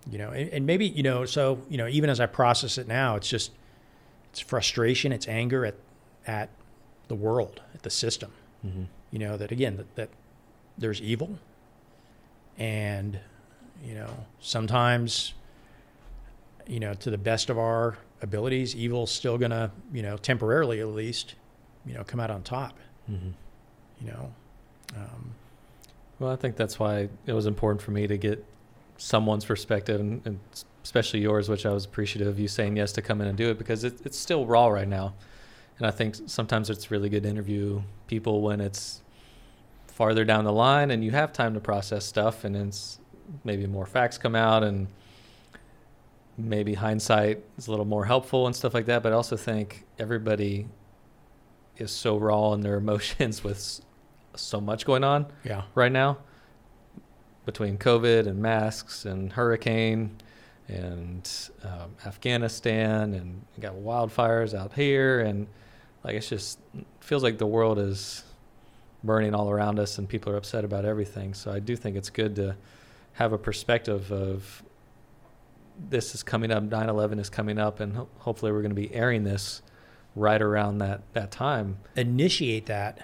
you 0.08 0.18
know 0.18 0.30
and, 0.30 0.48
and, 0.50 0.66
maybe 0.66 0.86
you 0.86 1.02
know 1.02 1.24
so 1.24 1.60
you 1.68 1.76
know 1.76 1.86
even 1.86 2.08
as 2.08 2.20
i 2.20 2.26
process 2.26 2.78
it 2.78 2.86
now 2.88 3.16
it's 3.16 3.28
just 3.28 3.52
it's 4.30 4.40
frustration 4.40 5.12
it's 5.12 5.28
anger 5.28 5.66
at 5.66 5.74
at 6.26 6.48
the 7.08 7.14
world 7.14 7.60
at 7.74 7.82
the 7.82 7.90
system 7.90 8.30
mm-hmm. 8.64 8.84
you 9.10 9.18
know 9.18 9.36
that 9.36 9.52
again 9.52 9.76
that, 9.76 9.94
that 9.96 10.08
there's 10.80 11.00
evil 11.00 11.38
and 12.58 13.18
you 13.84 13.94
know 13.94 14.10
sometimes 14.40 15.34
you 16.66 16.80
know 16.80 16.94
to 16.94 17.10
the 17.10 17.18
best 17.18 17.50
of 17.50 17.58
our 17.58 17.96
abilities 18.22 18.74
evil's 18.74 19.10
still 19.10 19.38
gonna 19.38 19.70
you 19.92 20.02
know 20.02 20.16
temporarily 20.16 20.80
at 20.80 20.88
least 20.88 21.36
you 21.86 21.94
know 21.94 22.02
come 22.04 22.18
out 22.18 22.30
on 22.30 22.42
top 22.42 22.76
mm-hmm. 23.10 23.30
you 24.00 24.10
know 24.10 24.32
um, 24.96 25.30
well 26.18 26.30
i 26.30 26.36
think 26.36 26.56
that's 26.56 26.78
why 26.78 27.08
it 27.26 27.32
was 27.32 27.46
important 27.46 27.80
for 27.80 27.92
me 27.92 28.06
to 28.06 28.18
get 28.18 28.44
someone's 28.98 29.44
perspective 29.44 30.00
and, 30.00 30.20
and, 30.24 30.38
especially 30.82 31.20
yours, 31.20 31.48
which 31.48 31.66
I 31.66 31.72
was 31.72 31.84
appreciative 31.84 32.28
of 32.28 32.38
you 32.38 32.48
saying 32.48 32.76
yes 32.76 32.92
to 32.92 33.02
come 33.02 33.20
in 33.20 33.28
and 33.28 33.36
do 33.36 33.50
it 33.50 33.58
because 33.58 33.84
it, 33.84 34.00
it's 34.04 34.18
still 34.18 34.46
raw 34.46 34.68
right 34.68 34.88
now. 34.88 35.14
And 35.78 35.86
I 35.86 35.90
think 35.90 36.16
sometimes 36.26 36.70
it's 36.70 36.90
really 36.90 37.08
good 37.08 37.22
to 37.22 37.28
interview 37.28 37.82
people 38.06 38.42
when 38.42 38.60
it's 38.60 39.00
farther 40.00 40.24
down 40.24 40.44
the 40.46 40.52
line 40.52 40.90
and 40.92 41.04
you 41.04 41.10
have 41.10 41.30
time 41.30 41.52
to 41.52 41.60
process 41.60 42.06
stuff 42.06 42.44
and 42.44 42.56
it's 42.56 42.98
maybe 43.44 43.66
more 43.66 43.84
facts 43.84 44.16
come 44.16 44.34
out 44.34 44.62
and 44.64 44.86
maybe 46.38 46.72
hindsight 46.72 47.44
is 47.58 47.66
a 47.66 47.70
little 47.70 47.84
more 47.84 48.06
helpful 48.06 48.46
and 48.46 48.56
stuff 48.56 48.72
like 48.72 48.86
that. 48.86 49.02
But 49.02 49.12
I 49.12 49.16
also 49.16 49.36
think 49.36 49.84
everybody 49.98 50.66
is 51.76 51.90
so 51.90 52.16
raw 52.16 52.54
in 52.54 52.62
their 52.62 52.76
emotions 52.84 53.44
with 53.44 53.82
so 54.36 54.58
much 54.58 54.86
going 54.86 55.04
on 55.04 55.26
Yeah. 55.44 55.64
right 55.74 55.92
now 55.92 56.16
between 57.44 57.76
COVID 57.76 58.26
and 58.26 58.40
masks 58.40 59.04
and 59.04 59.30
hurricane 59.30 60.16
and 60.66 61.28
um, 61.62 61.90
Afghanistan 62.06 63.12
and 63.12 63.44
got 63.60 63.74
wildfires 63.74 64.54
out 64.58 64.72
here 64.72 65.20
and 65.20 65.46
like 66.04 66.14
it's 66.14 66.30
just 66.30 66.58
feels 67.00 67.22
like 67.22 67.36
the 67.36 67.46
world 67.46 67.78
is 67.78 68.24
burning 69.02 69.34
all 69.34 69.50
around 69.50 69.78
us 69.78 69.98
and 69.98 70.08
people 70.08 70.32
are 70.32 70.36
upset 70.36 70.64
about 70.64 70.84
everything. 70.84 71.34
So 71.34 71.50
I 71.50 71.58
do 71.58 71.76
think 71.76 71.96
it's 71.96 72.10
good 72.10 72.36
to 72.36 72.56
have 73.14 73.32
a 73.32 73.38
perspective 73.38 74.12
of 74.12 74.62
this 75.88 76.14
is 76.14 76.22
coming 76.22 76.50
up, 76.50 76.62
9/11 76.62 77.18
is 77.18 77.30
coming 77.30 77.58
up, 77.58 77.80
and 77.80 77.96
ho- 77.96 78.08
hopefully 78.18 78.52
we're 78.52 78.62
going 78.62 78.74
to 78.74 78.80
be 78.80 78.92
airing 78.94 79.24
this 79.24 79.62
right 80.14 80.40
around 80.40 80.78
that 80.78 81.02
that 81.14 81.30
time. 81.30 81.78
Initiate 81.96 82.66
that 82.66 82.98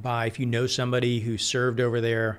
by 0.00 0.26
if 0.26 0.38
you 0.38 0.46
know 0.46 0.66
somebody 0.66 1.20
who 1.20 1.36
served 1.36 1.80
over 1.80 2.00
there, 2.00 2.38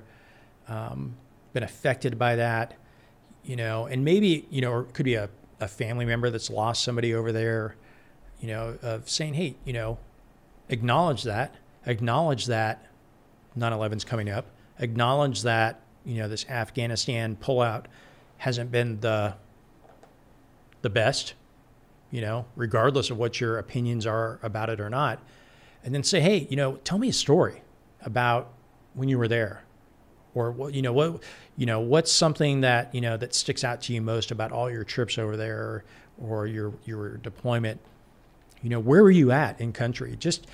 um, 0.68 1.16
been 1.52 1.62
affected 1.62 2.18
by 2.18 2.36
that, 2.36 2.74
you 3.44 3.56
know, 3.56 3.86
and 3.86 4.04
maybe, 4.04 4.46
you 4.50 4.60
know, 4.60 4.72
or 4.72 4.84
could 4.84 5.04
be 5.04 5.14
a, 5.14 5.28
a 5.60 5.68
family 5.68 6.04
member 6.04 6.30
that's 6.30 6.50
lost 6.50 6.82
somebody 6.82 7.14
over 7.14 7.30
there, 7.30 7.76
you 8.40 8.48
know, 8.48 8.78
of 8.82 9.08
saying, 9.08 9.34
hey, 9.34 9.54
you 9.64 9.72
know, 9.72 9.98
acknowledge 10.68 11.22
that, 11.22 11.54
acknowledge 11.86 12.46
that 12.46 12.86
9 13.56 13.72
11's 13.72 14.04
coming 14.04 14.28
up, 14.28 14.46
acknowledge 14.78 15.42
that, 15.42 15.80
you 16.04 16.16
know, 16.16 16.28
this 16.28 16.46
Afghanistan 16.48 17.36
pullout 17.40 17.86
hasn't 18.38 18.70
been 18.70 19.00
the 19.00 19.34
the 20.82 20.90
best, 20.90 21.32
you 22.10 22.20
know, 22.20 22.44
regardless 22.56 23.08
of 23.08 23.16
what 23.16 23.40
your 23.40 23.58
opinions 23.58 24.06
are 24.06 24.38
about 24.42 24.68
it 24.68 24.80
or 24.80 24.90
not. 24.90 25.18
And 25.82 25.94
then 25.94 26.02
say, 26.02 26.20
hey, 26.20 26.46
you 26.50 26.56
know, 26.56 26.76
tell 26.76 26.98
me 26.98 27.08
a 27.08 27.12
story 27.12 27.62
about 28.02 28.52
when 28.92 29.08
you 29.08 29.18
were 29.18 29.28
there. 29.28 29.62
Or 30.34 30.50
what 30.50 30.74
you 30.74 30.82
know 30.82 30.92
what 30.92 31.22
you 31.56 31.64
know 31.64 31.78
what's 31.78 32.10
something 32.10 32.62
that 32.62 32.92
you 32.92 33.00
know 33.00 33.16
that 33.16 33.34
sticks 33.34 33.62
out 33.62 33.80
to 33.82 33.92
you 33.92 34.02
most 34.02 34.32
about 34.32 34.50
all 34.50 34.68
your 34.68 34.82
trips 34.82 35.16
over 35.16 35.36
there 35.36 35.56
or, 35.60 35.84
or 36.18 36.46
your 36.48 36.74
your 36.84 37.18
deployment 37.18 37.80
you 38.60 38.68
know 38.68 38.80
where 38.80 39.04
were 39.04 39.12
you 39.12 39.30
at 39.30 39.60
in 39.60 39.72
country 39.72 40.16
just 40.18 40.48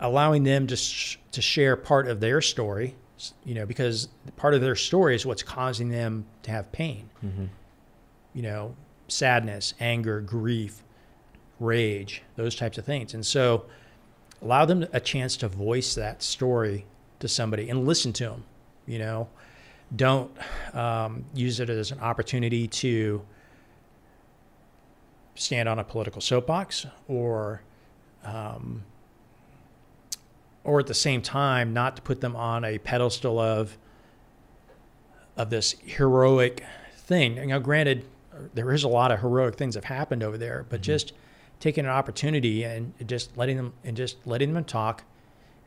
allowing 0.00 0.44
them 0.44 0.66
to 0.66 0.76
sh- 0.76 1.18
to 1.32 1.40
share 1.40 1.76
part 1.76 2.08
of 2.08 2.20
their 2.20 2.40
story 2.40 2.94
you 3.44 3.54
know 3.54 3.64
because 3.64 4.08
part 4.36 4.54
of 4.54 4.60
their 4.60 4.74
story 4.74 5.14
is 5.14 5.24
what's 5.24 5.42
causing 5.42 5.88
them 5.88 6.26
to 6.42 6.50
have 6.50 6.70
pain. 6.72 7.08
Mm-hmm. 7.24 7.46
you 8.34 8.42
know 8.42 8.74
sadness 9.08 9.74
anger 9.80 10.20
grief 10.20 10.82
rage 11.60 12.22
those 12.36 12.54
types 12.56 12.78
of 12.78 12.84
things. 12.84 13.14
And 13.14 13.24
so 13.24 13.66
allow 14.42 14.64
them 14.64 14.86
a 14.92 15.00
chance 15.00 15.36
to 15.38 15.48
voice 15.48 15.94
that 15.94 16.22
story 16.22 16.86
to 17.20 17.28
somebody 17.28 17.70
and 17.70 17.86
listen 17.86 18.12
to 18.14 18.24
them 18.24 18.44
you 18.86 18.98
know? 18.98 19.28
Don't 19.94 20.30
um, 20.72 21.24
use 21.34 21.60
it 21.60 21.70
as 21.70 21.90
an 21.92 22.00
opportunity 22.00 22.66
to 22.66 23.22
stand 25.34 25.68
on 25.68 25.78
a 25.78 25.84
political 25.84 26.20
soapbox 26.20 26.86
or 27.06 27.62
um, 28.24 28.82
or 30.64 30.80
at 30.80 30.86
the 30.86 30.94
same 30.94 31.20
time 31.22 31.72
not 31.72 31.94
to 31.96 32.02
put 32.02 32.20
them 32.20 32.34
on 32.34 32.64
a 32.64 32.78
pedestal 32.78 33.38
of 33.38 33.76
of 35.36 35.50
this 35.50 35.72
heroic 35.84 36.64
thing. 36.94 37.36
You 37.36 37.46
know, 37.46 37.60
granted, 37.60 38.04
there 38.54 38.72
is 38.72 38.84
a 38.84 38.88
lot 38.88 39.10
of 39.12 39.20
heroic 39.20 39.56
things 39.56 39.74
that 39.74 39.84
have 39.84 39.96
happened 39.96 40.22
over 40.22 40.38
there, 40.38 40.64
but 40.68 40.80
Mhm. 40.80 40.84
just 40.84 41.12
taking 41.60 41.84
an 41.84 41.90
opportunity 41.90 42.62
and 42.64 42.92
just 43.06 43.36
letting 43.36 43.56
them 43.56 43.72
and 43.84 43.96
just 43.96 44.24
letting 44.26 44.52
them 44.54 44.64
talk 44.64 45.04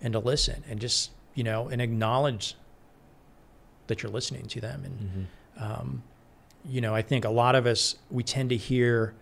and 0.01 0.13
to 0.13 0.19
listen 0.19 0.63
and 0.69 0.79
just 0.79 1.11
you 1.33 1.43
know 1.43 1.67
and 1.69 1.81
acknowledge 1.81 2.55
that 3.87 4.03
you're 4.03 4.11
listening 4.11 4.45
to 4.47 4.59
them 4.61 4.83
and 4.83 4.99
Mm-hmm. 4.99 5.63
um, 5.63 6.03
you 6.69 6.81
know, 6.81 6.93
I 6.93 7.01
think 7.01 7.23
a 7.23 7.29
lot 7.29 7.55
of 7.55 7.65
us 7.65 7.95
we 8.11 8.23
tend 8.23 8.49
to 8.49 8.57
hear, 8.57 9.13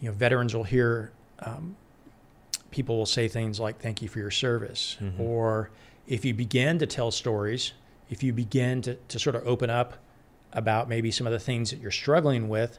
you 0.00 0.08
know, 0.08 0.14
veterans 0.14 0.54
will 0.54 0.62
hear 0.64 1.10
um, 1.40 1.74
people 2.70 2.96
will 2.96 3.06
say 3.06 3.28
things 3.28 3.58
like 3.60 3.80
"Thank 3.80 4.02
you 4.02 4.08
for 4.08 4.18
your 4.18 4.30
service," 4.30 4.96
Mhm. 5.00 5.18
or 5.20 5.70
if 6.06 6.24
you 6.24 6.34
begin 6.34 6.78
to 6.78 6.86
tell 6.86 7.10
stories, 7.10 7.72
if 8.10 8.22
you 8.22 8.32
begin 8.32 8.82
to 8.82 8.94
to 8.94 9.18
sort 9.18 9.36
of 9.36 9.46
open 9.46 9.70
up 9.70 9.94
about 10.52 10.88
maybe 10.88 11.10
some 11.10 11.26
of 11.26 11.32
the 11.32 11.38
things 11.38 11.70
that 11.70 11.78
you're 11.80 11.90
struggling 11.90 12.48
with, 12.48 12.78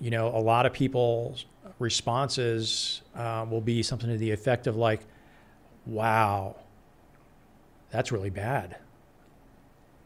you 0.00 0.10
know, 0.10 0.28
a 0.28 0.38
lot 0.40 0.66
of 0.66 0.72
people's 0.72 1.46
responses 1.78 3.00
uh, 3.16 3.44
will 3.48 3.60
be 3.60 3.82
something 3.82 4.08
to 4.10 4.16
the 4.18 4.30
effect 4.30 4.66
of 4.66 4.76
like, 4.76 5.00
"Wow, 5.86 6.56
that's 7.90 8.12
really 8.12 8.30
bad." 8.30 8.76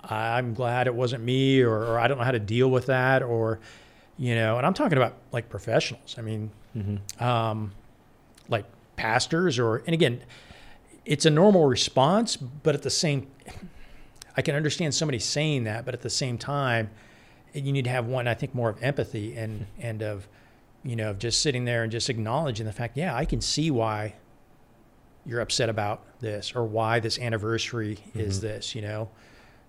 I'm 0.03 0.55
glad 0.55 0.87
it 0.87 0.95
wasn't 0.95 1.25
me, 1.25 1.61
or, 1.61 1.75
or 1.85 1.99
I 1.99 2.07
don't 2.07 2.19
know 2.19 2.25
how 2.25 2.31
to 2.31 2.39
deal 2.39 2.71
with 2.71 2.87
that, 2.87 3.23
or, 3.23 3.59
you 4.17 4.35
know, 4.37 4.57
and 4.57 4.65
I'm 4.67 4.73
talking 4.73 4.97
about 4.97 5.15
like 5.33 5.49
professionals. 5.49 6.15
I 6.19 6.23
mean, 6.23 6.51
Mm-hmm. 6.77 7.25
um, 7.25 7.73
like 8.49 8.65
pastors, 8.99 9.59
or, 9.59 9.77
and 9.87 9.95
again, 9.95 10.21
it's 11.07 11.25
a 11.25 11.31
normal 11.31 11.67
response, 11.67 12.37
but 12.37 12.75
at 12.75 12.83
the 12.83 12.91
same, 12.91 13.29
I 14.37 14.43
can 14.43 14.55
understand 14.55 14.95
somebody 14.95 15.19
saying 15.19 15.65
that, 15.65 15.85
but 15.87 15.95
at 15.95 16.03
the 16.03 16.11
same 16.11 16.37
time, 16.37 16.91
you 17.55 17.73
need 17.73 17.85
to 17.85 17.91
have 17.91 18.07
one, 18.07 18.29
I 18.29 18.35
think, 18.35 18.55
more 18.55 18.69
of 18.69 18.83
empathy 18.83 19.35
and 19.37 19.67
and 19.79 20.03
of, 20.03 20.29
you 20.85 20.97
know, 20.97 21.11
of 21.11 21.19
just 21.19 21.41
sitting 21.41 21.65
there 21.65 21.83
and 21.83 21.91
just 21.91 22.11
acknowledging 22.11 22.67
the 22.67 22.73
fact, 22.73 22.97
yeah, 22.97 23.17
I 23.17 23.25
can 23.25 23.41
see 23.41 23.71
why 23.71 24.15
you're 25.25 25.41
upset 25.41 25.69
about 25.69 26.05
this, 26.21 26.53
or 26.55 26.65
why 26.65 27.01
this 27.01 27.19
anniversary 27.19 27.99
is 28.15 28.39
Mhm. 28.39 28.43
this, 28.43 28.75
you 28.75 28.83
know. 28.83 29.09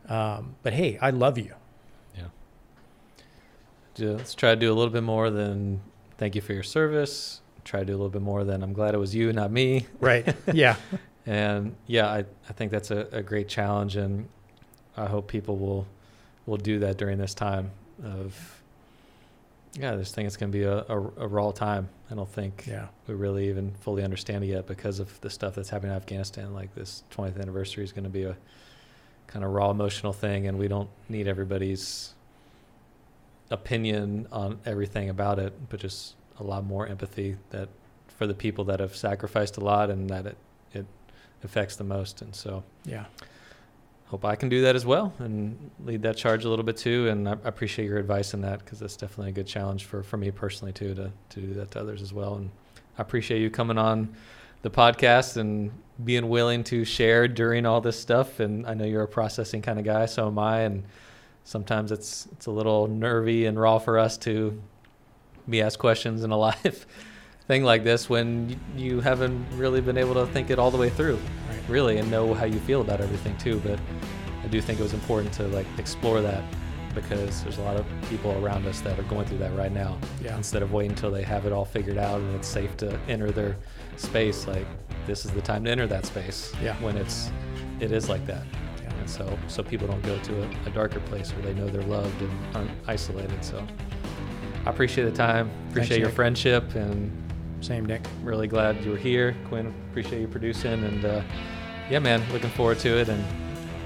Um, 0.07 0.55
but 0.63 0.73
hey, 0.73 0.97
I 1.01 1.09
love 1.11 1.37
you. 1.37 1.53
Yeah 2.17 2.25
Let's 3.97 4.33
try 4.33 4.55
to 4.55 4.59
do 4.59 4.71
a 4.71 4.75
little 4.75 4.93
bit 4.93 5.03
more 5.03 5.29
than 5.29 5.81
thank 6.17 6.35
you 6.35 6.41
for 6.41 6.53
your 6.53 6.63
service. 6.63 7.41
Try 7.69 7.81
to 7.81 7.85
do 7.85 7.91
a 7.91 7.97
little 7.97 8.09
bit 8.09 8.23
more 8.23 8.43
than 8.43 8.63
I'm 8.63 8.73
glad 8.73 8.95
it 8.95 8.97
was 8.97 9.13
you, 9.13 9.31
not 9.31 9.51
me. 9.51 9.85
Right. 9.99 10.35
yeah. 10.51 10.75
And 11.25 11.75
yeah, 11.85 12.07
I, 12.07 12.19
I 12.49 12.53
think 12.53 12.71
that's 12.71 12.89
a, 12.89 13.07
a 13.11 13.21
great 13.21 13.47
challenge, 13.47 13.95
and 13.97 14.27
I 14.97 15.05
hope 15.05 15.27
people 15.27 15.57
will 15.57 15.85
will 16.47 16.57
do 16.57 16.79
that 16.79 16.97
during 16.97 17.19
this 17.19 17.35
time 17.35 17.69
of 18.03 18.63
yeah, 19.73 19.95
this 19.95 20.11
thing 20.11 20.25
is 20.25 20.35
going 20.37 20.51
to 20.51 20.57
be 20.57 20.63
a, 20.63 20.79
a, 20.79 20.97
a 21.25 21.27
raw 21.27 21.51
time. 21.51 21.89
I 22.09 22.15
don't 22.15 22.27
think 22.27 22.63
Yeah. 22.67 22.87
we 23.05 23.13
really 23.13 23.47
even 23.49 23.71
fully 23.81 24.03
understand 24.03 24.43
it 24.43 24.47
yet 24.47 24.65
because 24.65 24.99
of 24.99 25.21
the 25.21 25.29
stuff 25.29 25.53
that's 25.53 25.69
happening 25.69 25.91
in 25.91 25.97
Afghanistan. 25.97 26.55
Like 26.55 26.73
this 26.73 27.03
20th 27.15 27.39
anniversary 27.39 27.83
is 27.83 27.91
going 27.91 28.05
to 28.05 28.09
be 28.09 28.23
a 28.23 28.35
kind 29.27 29.45
of 29.45 29.51
raw 29.51 29.69
emotional 29.69 30.13
thing, 30.13 30.47
and 30.47 30.57
we 30.57 30.67
don't 30.67 30.89
need 31.09 31.27
everybody's 31.27 32.15
opinion 33.51 34.27
on 34.31 34.59
everything 34.65 35.09
about 35.09 35.37
it, 35.37 35.53
but 35.69 35.79
just 35.79 36.15
a 36.39 36.43
lot 36.43 36.65
more 36.65 36.87
empathy 36.87 37.35
that 37.51 37.69
for 38.07 38.27
the 38.27 38.33
people 38.33 38.65
that 38.65 38.79
have 38.79 38.95
sacrificed 38.95 39.57
a 39.57 39.59
lot 39.61 39.89
and 39.89 40.09
that 40.09 40.25
it 40.25 40.37
it 40.73 40.85
affects 41.43 41.75
the 41.77 41.83
most. 41.83 42.21
And 42.21 42.35
so 42.35 42.63
Yeah. 42.85 43.05
hope 44.07 44.25
I 44.25 44.35
can 44.35 44.49
do 44.49 44.61
that 44.63 44.75
as 44.75 44.85
well 44.85 45.13
and 45.19 45.71
lead 45.85 46.01
that 46.01 46.17
charge 46.17 46.43
a 46.45 46.49
little 46.49 46.65
bit 46.65 46.77
too. 46.77 47.07
And 47.09 47.27
I 47.29 47.33
I 47.33 47.37
appreciate 47.45 47.85
your 47.85 47.97
advice 47.97 48.33
in 48.33 48.41
that 48.41 48.59
because 48.59 48.79
that's 48.79 48.97
definitely 48.97 49.29
a 49.29 49.33
good 49.33 49.47
challenge 49.47 49.85
for, 49.85 50.03
for 50.03 50.17
me 50.17 50.31
personally 50.31 50.73
too 50.73 50.93
to, 50.95 51.11
to 51.29 51.39
do 51.41 51.53
that 51.55 51.71
to 51.71 51.79
others 51.79 52.01
as 52.01 52.11
well. 52.13 52.35
And 52.35 52.49
I 52.97 53.01
appreciate 53.01 53.41
you 53.41 53.49
coming 53.49 53.77
on 53.77 54.15
the 54.61 54.69
podcast 54.69 55.37
and 55.37 55.71
being 56.03 56.27
willing 56.27 56.63
to 56.65 56.83
share 56.83 57.27
during 57.27 57.65
all 57.65 57.79
this 57.81 57.97
stuff. 57.99 58.39
And 58.41 58.65
I 58.67 58.73
know 58.73 58.83
you're 58.85 59.03
a 59.03 59.07
processing 59.07 59.61
kind 59.61 59.79
of 59.79 59.85
guy, 59.85 60.05
so 60.05 60.27
am 60.27 60.37
I. 60.39 60.61
And 60.61 60.83
sometimes 61.45 61.91
it's 61.91 62.27
it's 62.33 62.47
a 62.47 62.51
little 62.51 62.87
nervy 62.87 63.45
and 63.45 63.57
raw 63.59 63.79
for 63.79 63.97
us 63.97 64.17
to 64.19 64.59
be 65.49 65.61
asked 65.61 65.79
questions 65.79 66.23
in 66.23 66.31
a 66.31 66.37
live 66.47 66.85
thing 67.47 67.63
like 67.63 67.83
this 67.83 68.09
when 68.09 68.59
you 68.75 69.01
haven't 69.01 69.45
really 69.57 69.81
been 69.81 69.97
able 69.97 70.13
to 70.13 70.25
think 70.27 70.49
it 70.51 70.59
all 70.59 70.69
the 70.71 70.77
way 70.77 70.89
through 70.89 71.15
Right. 71.49 71.59
really 71.67 71.97
and 71.97 72.09
know 72.11 72.33
how 72.33 72.45
you 72.45 72.59
feel 72.59 72.81
about 72.81 73.01
everything 73.01 73.35
too 73.37 73.59
but 73.65 73.79
i 74.43 74.47
do 74.47 74.61
think 74.61 74.79
it 74.79 74.83
was 74.83 74.93
important 74.93 75.33
to 75.33 75.47
like 75.47 75.65
explore 75.79 76.21
that 76.21 76.43
because 76.95 77.43
there's 77.43 77.57
a 77.57 77.61
lot 77.61 77.75
of 77.75 77.85
people 78.09 78.31
around 78.43 78.65
us 78.67 78.81
that 78.81 78.99
are 78.99 79.03
going 79.03 79.25
through 79.25 79.37
that 79.39 79.55
right 79.55 79.71
now 79.71 79.97
Yeah. 80.21 80.37
instead 80.37 80.61
of 80.61 80.71
waiting 80.73 80.91
until 80.91 81.09
they 81.11 81.23
have 81.23 81.45
it 81.47 81.51
all 81.53 81.65
figured 81.65 81.97
out 81.97 82.19
and 82.19 82.35
it's 82.35 82.47
safe 82.47 82.75
to 82.77 82.99
enter 83.07 83.31
their 83.31 83.55
space 83.97 84.45
like 84.47 84.65
this 85.07 85.25
is 85.25 85.31
the 85.31 85.41
time 85.41 85.63
to 85.65 85.71
enter 85.71 85.87
that 85.87 86.05
space 86.05 86.53
Yeah. 86.61 86.75
when 86.83 86.97
it's 86.97 87.31
it 87.79 87.91
is 87.91 88.09
like 88.09 88.25
that 88.27 88.43
Yeah. 88.83 88.93
and 88.93 89.09
so 89.09 89.37
so 89.47 89.63
people 89.63 89.87
don't 89.87 90.03
go 90.03 90.17
to 90.19 90.43
a, 90.43 90.49
a 90.67 90.69
darker 90.71 90.99
place 91.01 91.31
where 91.33 91.41
they 91.43 91.53
know 91.59 91.67
they're 91.67 91.81
loved 91.83 92.21
and 92.21 92.55
aren't 92.55 92.71
isolated 92.87 93.43
so 93.43 93.65
i 94.65 94.69
appreciate 94.69 95.05
the 95.05 95.11
time 95.11 95.49
appreciate 95.69 95.99
your 95.99 96.07
Nick. 96.07 96.15
friendship 96.15 96.75
and 96.75 97.11
Same, 97.61 97.85
Nick. 97.85 98.01
really 98.23 98.47
glad 98.47 98.83
you 98.83 98.91
were 98.91 98.97
here 98.97 99.35
quinn 99.47 99.73
appreciate 99.89 100.21
you 100.21 100.27
producing 100.27 100.83
and 100.83 101.05
uh, 101.05 101.21
yeah 101.89 101.99
man 101.99 102.23
looking 102.31 102.49
forward 102.51 102.79
to 102.79 102.89
it 102.97 103.09
and 103.09 103.23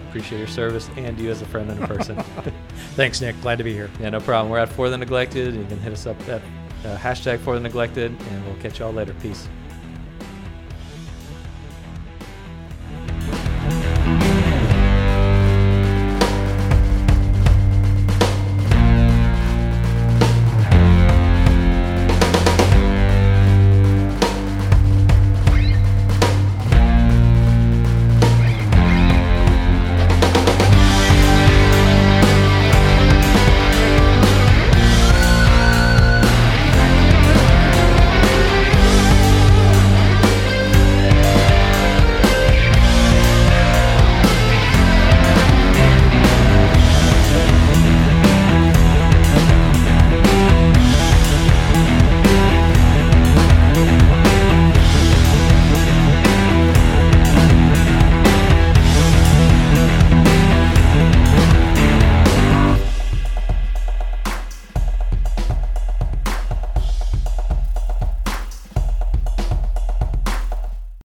appreciate 0.10 0.38
your 0.38 0.48
service 0.48 0.90
and 0.98 1.20
you 1.20 1.32
as 1.32 1.42
a 1.42 1.46
friend 1.46 1.70
and 1.72 1.84
a 1.84 1.88
person 1.88 2.16
Thanks, 2.96 3.20
Nick. 3.22 3.40
Glad 3.42 3.58
to 3.58 3.64
be 3.64 3.74
here. 3.74 3.90
yeah 4.00 4.10
no 4.10 4.20
problem 4.20 4.52
we're 4.52 4.60
at 4.60 4.70
for 4.70 4.90
the 4.90 4.98
neglected 4.98 5.56
you 5.56 5.66
can 5.66 5.80
hit 5.80 5.92
us 5.94 6.06
up 6.06 6.20
at 6.30 6.42
uh, 6.86 6.98
hashtag 6.98 7.40
for 7.40 7.56
the 7.56 7.60
neglected 7.62 8.12
and 8.12 8.46
we'll 8.46 8.56
catch 8.62 8.80
y'all 8.80 8.92
later 8.94 9.16
peace 9.22 9.48